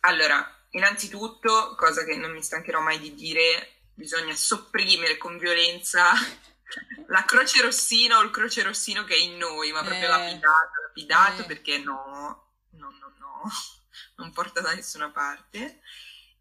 Allora, 0.00 0.46
innanzitutto, 0.70 1.74
cosa 1.76 2.04
che 2.04 2.16
non 2.16 2.30
mi 2.30 2.42
stancherò 2.42 2.80
mai 2.80 3.00
di 3.00 3.14
dire, 3.14 3.77
bisogna 3.98 4.34
sopprimere 4.36 5.16
con 5.16 5.38
violenza 5.38 6.12
la 7.08 7.24
croce 7.24 7.60
rossina 7.60 8.18
o 8.18 8.22
il 8.22 8.30
croce 8.30 8.62
rossino 8.62 9.02
che 9.02 9.14
è 9.14 9.18
in 9.18 9.36
noi, 9.36 9.72
ma 9.72 9.82
proprio 9.82 10.06
eh, 10.06 10.10
lapidato, 10.10 10.80
lapidato 10.86 11.42
eh. 11.42 11.46
perché 11.46 11.78
no, 11.78 12.52
no, 12.70 12.90
no, 13.00 13.12
no, 13.18 13.42
non 14.16 14.32
porta 14.32 14.60
da 14.60 14.72
nessuna 14.72 15.10
parte. 15.10 15.80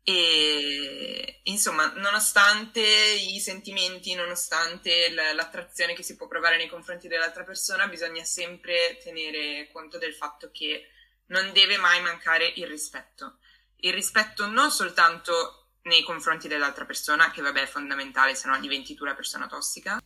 E 0.04 1.42
insomma, 1.44 1.92
nonostante 1.96 2.80
i 2.80 3.42
sentimenti, 3.42 4.14
nonostante 4.14 5.10
l'attrazione 5.10 5.94
che 5.96 6.04
si 6.04 6.16
può 6.16 6.28
provare 6.28 6.56
nei 6.56 6.70
confronti 6.70 7.10
dell'altra 7.10 7.44
persona, 7.44 7.88
bisogna 7.88 8.24
sempre 8.24 8.98
tenere 9.04 9.70
conto 9.74 9.98
del 9.98 10.14
fatto 10.14 10.50
che 10.54 10.92
non 11.26 11.52
deve 11.52 11.78
mai 11.78 12.02
mancare 12.02 12.54
il 12.56 12.68
rispetto. 12.68 13.40
Il 13.80 13.94
rispetto 13.94 14.48
non 14.48 14.72
soltanto 14.72 15.57
nei 15.88 16.04
confronti 16.04 16.48
dell'altra 16.48 16.86
persona, 16.86 17.32
che 17.32 17.42
vabbè 17.42 17.64
è 17.64 17.68
fondamentale, 17.68 18.36
se 18.36 18.48
no 18.48 18.60
diventi 18.60 18.94
tu 18.96 19.04
la 19.04 19.16
persona 19.16 19.48
tossica, 19.48 20.02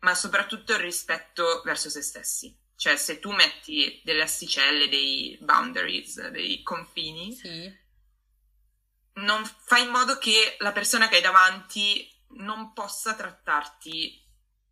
ma 0.00 0.14
soprattutto 0.14 0.72
il 0.72 0.78
rispetto 0.78 1.62
verso 1.64 1.90
se 1.90 2.02
stessi. 2.02 2.56
Cioè, 2.74 2.96
se 2.96 3.18
tu 3.18 3.30
metti 3.30 4.00
delle 4.04 4.22
asticelle, 4.22 4.88
dei 4.88 5.38
boundaries, 5.40 6.28
dei 6.28 6.62
confini, 6.62 7.32
sì 7.32 7.80
non 9.14 9.44
fai 9.44 9.84
in 9.84 9.90
modo 9.90 10.16
che 10.16 10.56
la 10.60 10.72
persona 10.72 11.08
che 11.08 11.16
hai 11.16 11.22
davanti 11.22 12.08
non 12.34 12.72
possa 12.72 13.14
trattarti 13.14 14.20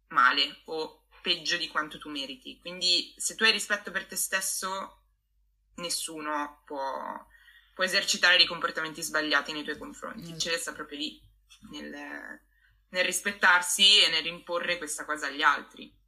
male 0.09 0.61
o 0.67 1.05
peggio 1.21 1.57
di 1.57 1.69
quanto 1.69 1.99
tu 1.99 2.09
meriti. 2.09 2.59
Quindi 2.59 3.15
se 3.17 3.35
tu 3.35 3.45
hai 3.45 3.53
rispetto 3.53 3.91
per 3.91 4.07
te 4.07 4.17
stesso, 4.17 5.03
nessuno 5.75 6.63
può, 6.65 7.27
può 7.75 7.85
esercitare 7.85 8.37
dei 8.37 8.47
comportamenti 8.47 9.03
sbagliati 9.03 9.53
nei 9.53 9.65
tuoi 9.65 9.79
confronti. 9.79 10.33
Mm. 10.33 10.39
Ce 10.39 10.57
sta 10.57 10.73
proprio 10.73 10.99
lì, 10.99 11.21
nel, 11.71 11.91
nel 12.89 13.05
rispettarsi 13.05 14.03
e 14.03 14.11
nel 14.11 14.27
imporre 14.27 14.79
questa 14.79 15.05
cosa 15.05 15.27
agli 15.27 15.43
altri 15.43 15.99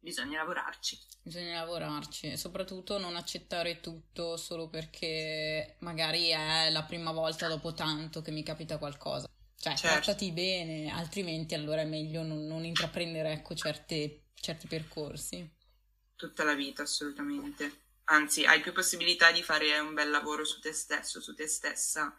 bisogna 0.00 0.38
lavorarci. 0.38 0.98
Bisogna 1.22 1.60
lavorarci 1.60 2.30
e 2.30 2.36
soprattutto 2.36 2.98
non 2.98 3.16
accettare 3.16 3.80
tutto 3.80 4.36
solo 4.36 4.68
perché 4.68 5.76
magari 5.80 6.28
è 6.28 6.70
la 6.70 6.84
prima 6.84 7.12
volta 7.12 7.48
dopo 7.48 7.74
tanto 7.74 8.22
che 8.22 8.30
mi 8.30 8.42
capita 8.42 8.78
qualcosa. 8.78 9.28
Cioè, 9.56 9.74
certo. 9.74 10.04
trattati 10.04 10.32
bene, 10.32 10.90
altrimenti 10.90 11.54
allora 11.54 11.80
è 11.80 11.84
meglio 11.84 12.22
non, 12.22 12.46
non 12.46 12.64
intraprendere 12.64 13.32
ecco, 13.32 13.54
certe, 13.54 14.28
certi 14.34 14.68
percorsi. 14.68 15.56
Tutta 16.14 16.44
la 16.44 16.54
vita, 16.54 16.82
assolutamente. 16.82 17.86
Anzi, 18.10 18.44
hai 18.46 18.60
più 18.60 18.72
possibilità 18.72 19.30
di 19.32 19.42
fare 19.42 19.78
un 19.78 19.92
bel 19.94 20.08
lavoro 20.10 20.44
su 20.44 20.60
te 20.60 20.72
stesso, 20.72 21.20
su 21.20 21.34
te 21.34 21.46
stessa 21.46 22.14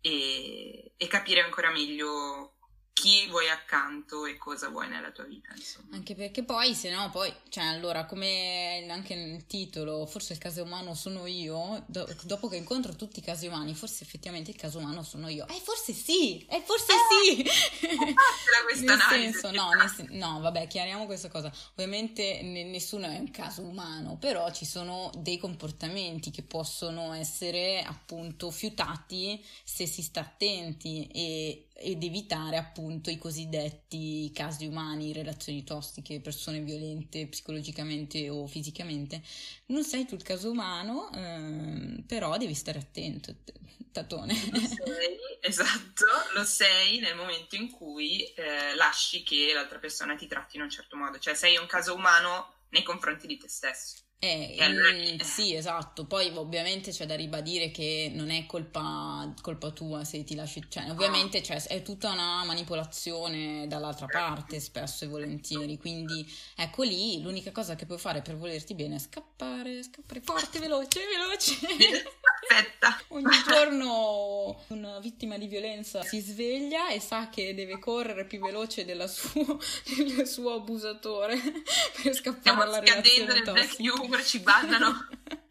e, 0.00 0.92
e 0.96 1.06
capire 1.08 1.42
ancora 1.42 1.70
meglio 1.70 2.55
chi 2.96 3.26
vuoi 3.26 3.50
accanto 3.50 4.24
e 4.24 4.38
cosa 4.38 4.70
vuoi 4.70 4.88
nella 4.88 5.10
tua 5.10 5.24
vita, 5.24 5.52
insomma. 5.54 5.94
Anche 5.96 6.14
perché 6.14 6.44
poi, 6.44 6.74
se 6.74 6.88
no, 6.88 7.10
poi, 7.10 7.30
cioè, 7.50 7.64
allora, 7.64 8.06
come 8.06 8.86
anche 8.88 9.14
nel 9.14 9.46
titolo, 9.46 10.06
forse 10.06 10.32
il 10.32 10.38
caso 10.38 10.62
umano 10.62 10.94
sono 10.94 11.26
io, 11.26 11.84
do- 11.88 12.08
dopo 12.22 12.48
che 12.48 12.56
incontro 12.56 12.96
tutti 12.96 13.18
i 13.18 13.22
casi 13.22 13.48
umani, 13.48 13.74
forse 13.74 14.02
effettivamente 14.02 14.50
il 14.50 14.56
caso 14.56 14.78
umano 14.78 15.02
sono 15.02 15.28
io. 15.28 15.46
Eh, 15.48 15.60
forse 15.62 15.92
sì, 15.92 16.42
eh, 16.46 16.62
forse 16.64 16.92
eh, 16.92 16.96
sì. 17.26 17.44
questa 18.64 18.84
nel 18.94 19.00
analisi. 19.00 19.32
Senso, 19.32 19.50
no, 19.50 19.68
nel 19.72 19.90
sen- 19.90 20.16
no, 20.16 20.40
vabbè, 20.40 20.66
chiariamo 20.66 21.04
questa 21.04 21.28
cosa. 21.28 21.52
Ovviamente 21.72 22.40
n- 22.40 22.70
nessuno 22.70 23.04
è 23.06 23.18
un 23.18 23.30
caso 23.30 23.60
umano, 23.60 24.16
però 24.16 24.50
ci 24.52 24.64
sono 24.64 25.10
dei 25.18 25.36
comportamenti 25.36 26.30
che 26.30 26.42
possono 26.42 27.12
essere 27.12 27.82
appunto 27.82 28.50
fiutati 28.50 29.44
se 29.64 29.86
si 29.86 30.00
sta 30.00 30.20
attenti 30.20 31.06
e 31.12 31.65
ed 31.78 32.02
evitare 32.02 32.56
appunto 32.56 33.10
i 33.10 33.18
cosiddetti 33.18 34.30
casi 34.32 34.66
umani, 34.66 35.12
relazioni 35.12 35.62
tossiche, 35.62 36.20
persone 36.20 36.60
violente 36.60 37.26
psicologicamente 37.26 38.30
o 38.30 38.46
fisicamente. 38.46 39.22
Non 39.66 39.84
sei 39.84 40.06
tu 40.06 40.14
il 40.14 40.22
caso 40.22 40.50
umano, 40.50 41.12
ehm, 41.12 42.04
però 42.06 42.36
devi 42.38 42.54
stare 42.54 42.78
attento, 42.78 43.34
tatone. 43.92 44.34
Lo 44.50 44.58
sei, 44.58 45.18
esatto, 45.40 46.06
lo 46.34 46.44
sei 46.44 46.98
nel 46.98 47.14
momento 47.14 47.56
in 47.56 47.70
cui 47.70 48.24
eh, 48.34 48.74
lasci 48.74 49.22
che 49.22 49.52
l'altra 49.52 49.78
persona 49.78 50.14
ti 50.16 50.26
tratti 50.26 50.56
in 50.56 50.62
un 50.62 50.70
certo 50.70 50.96
modo, 50.96 51.18
cioè 51.18 51.34
sei 51.34 51.56
un 51.58 51.66
caso 51.66 51.94
umano 51.94 52.54
nei 52.70 52.82
confronti 52.82 53.26
di 53.26 53.36
te 53.36 53.48
stesso. 53.48 54.05
Eh, 54.18 54.56
eh, 54.58 55.24
sì, 55.24 55.54
esatto. 55.54 56.06
Poi 56.06 56.32
ovviamente 56.34 56.90
c'è 56.90 57.04
da 57.04 57.14
ribadire 57.14 57.70
che 57.70 58.10
non 58.14 58.30
è 58.30 58.46
colpa, 58.46 59.32
colpa 59.42 59.70
tua 59.70 60.04
se 60.04 60.24
ti 60.24 60.34
lasci. 60.34 60.64
Cioè, 60.68 60.90
ovviamente 60.90 61.42
cioè, 61.42 61.62
è 61.64 61.82
tutta 61.82 62.10
una 62.10 62.42
manipolazione 62.44 63.66
dall'altra 63.68 64.06
parte, 64.06 64.58
spesso 64.58 65.04
e 65.04 65.08
volentieri. 65.08 65.76
Quindi 65.76 66.26
ecco 66.56 66.82
lì 66.82 67.20
l'unica 67.20 67.52
cosa 67.52 67.74
che 67.74 67.84
puoi 67.84 67.98
fare 67.98 68.22
per 68.22 68.36
volerti 68.36 68.74
bene 68.74 68.96
è 68.96 68.98
scappare, 68.98 69.82
scappare 69.82 70.20
forte, 70.22 70.58
veloce, 70.60 71.00
veloce. 71.04 71.54
Aspetta. 72.48 72.96
Ogni 73.08 73.42
giorno 73.46 74.64
una 74.68 74.98
vittima 75.00 75.36
di 75.36 75.46
violenza 75.46 76.02
si 76.02 76.20
sveglia 76.20 76.88
e 76.88 77.00
sa 77.00 77.28
che 77.28 77.54
deve 77.54 77.78
correre 77.78 78.24
più 78.24 78.40
veloce 78.40 78.84
della 78.84 79.08
suo, 79.08 79.58
del 79.96 80.26
suo 80.26 80.54
abusatore 80.54 81.36
per 82.02 82.14
scappare 82.14 82.40
Stiamo 82.40 82.64
dalla 82.64 82.78
relazione 82.78 83.42
tossica 83.42 84.05
comunque 84.06 84.24
ci 84.24 84.40
bannano. 84.40 85.08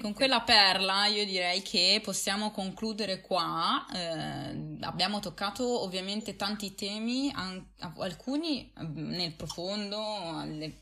Con 0.00 0.12
quella 0.12 0.40
perla 0.40 1.06
io 1.06 1.24
direi 1.24 1.62
che 1.62 2.00
possiamo 2.02 2.50
concludere 2.50 3.20
qua. 3.20 3.86
Eh, 3.92 4.78
abbiamo 4.80 5.20
toccato 5.20 5.82
ovviamente 5.82 6.34
tanti 6.36 6.74
temi, 6.74 7.30
an- 7.32 7.64
alcuni 7.98 8.72
mm, 8.80 9.10
nel 9.10 9.32
profondo, 9.34 10.00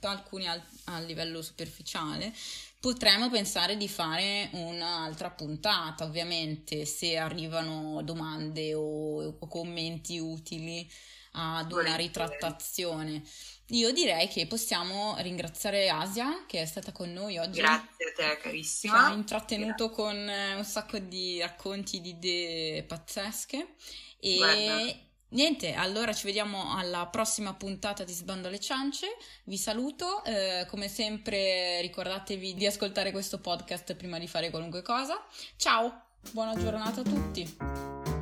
alcuni 0.00 0.48
al-, 0.48 0.62
a 0.84 1.00
livello 1.00 1.42
superficiale. 1.42 2.32
Potremmo 2.80 3.28
pensare 3.28 3.76
di 3.76 3.88
fare 3.88 4.48
un'altra 4.52 5.30
puntata, 5.30 6.04
ovviamente, 6.04 6.86
se 6.86 7.16
arrivano 7.16 8.02
domande 8.02 8.74
o, 8.74 9.26
o 9.26 9.46
commenti 9.48 10.18
utili 10.18 10.88
ad 11.32 11.70
una 11.72 11.96
ritrattazione. 11.96 13.22
Io 13.70 13.92
direi 13.92 14.28
che 14.28 14.46
possiamo 14.46 15.16
ringraziare 15.18 15.88
Asia 15.88 16.44
che 16.46 16.60
è 16.60 16.66
stata 16.66 16.92
con 16.92 17.12
noi 17.12 17.38
oggi. 17.38 17.60
Grazie 17.60 18.10
a 18.10 18.12
te, 18.14 18.38
carissima. 18.40 18.94
Ci 18.96 19.10
ha 19.10 19.12
intrattenuto 19.12 19.88
Grazie. 19.88 20.04
con 20.04 20.28
eh, 20.28 20.54
un 20.54 20.64
sacco 20.64 20.98
di 20.98 21.40
racconti 21.40 22.00
di 22.00 22.10
idee 22.10 22.84
pazzesche. 22.84 23.74
E 24.20 24.36
Guarda. 24.36 24.98
niente, 25.30 25.74
allora 25.74 26.12
ci 26.12 26.26
vediamo 26.26 26.76
alla 26.76 27.06
prossima 27.08 27.54
puntata 27.54 28.04
di 28.04 28.12
Sbando 28.12 28.46
alle 28.46 28.60
ciance. 28.60 29.16
Vi 29.44 29.56
saluto. 29.56 30.22
Eh, 30.24 30.64
come 30.68 30.86
sempre, 30.86 31.80
ricordatevi 31.80 32.54
di 32.54 32.66
ascoltare 32.66 33.10
questo 33.10 33.40
podcast 33.40 33.96
prima 33.96 34.20
di 34.20 34.28
fare 34.28 34.50
qualunque 34.50 34.82
cosa. 34.82 35.20
Ciao, 35.56 36.02
buona 36.30 36.54
giornata 36.54 37.00
a 37.00 37.04
tutti. 37.04 38.15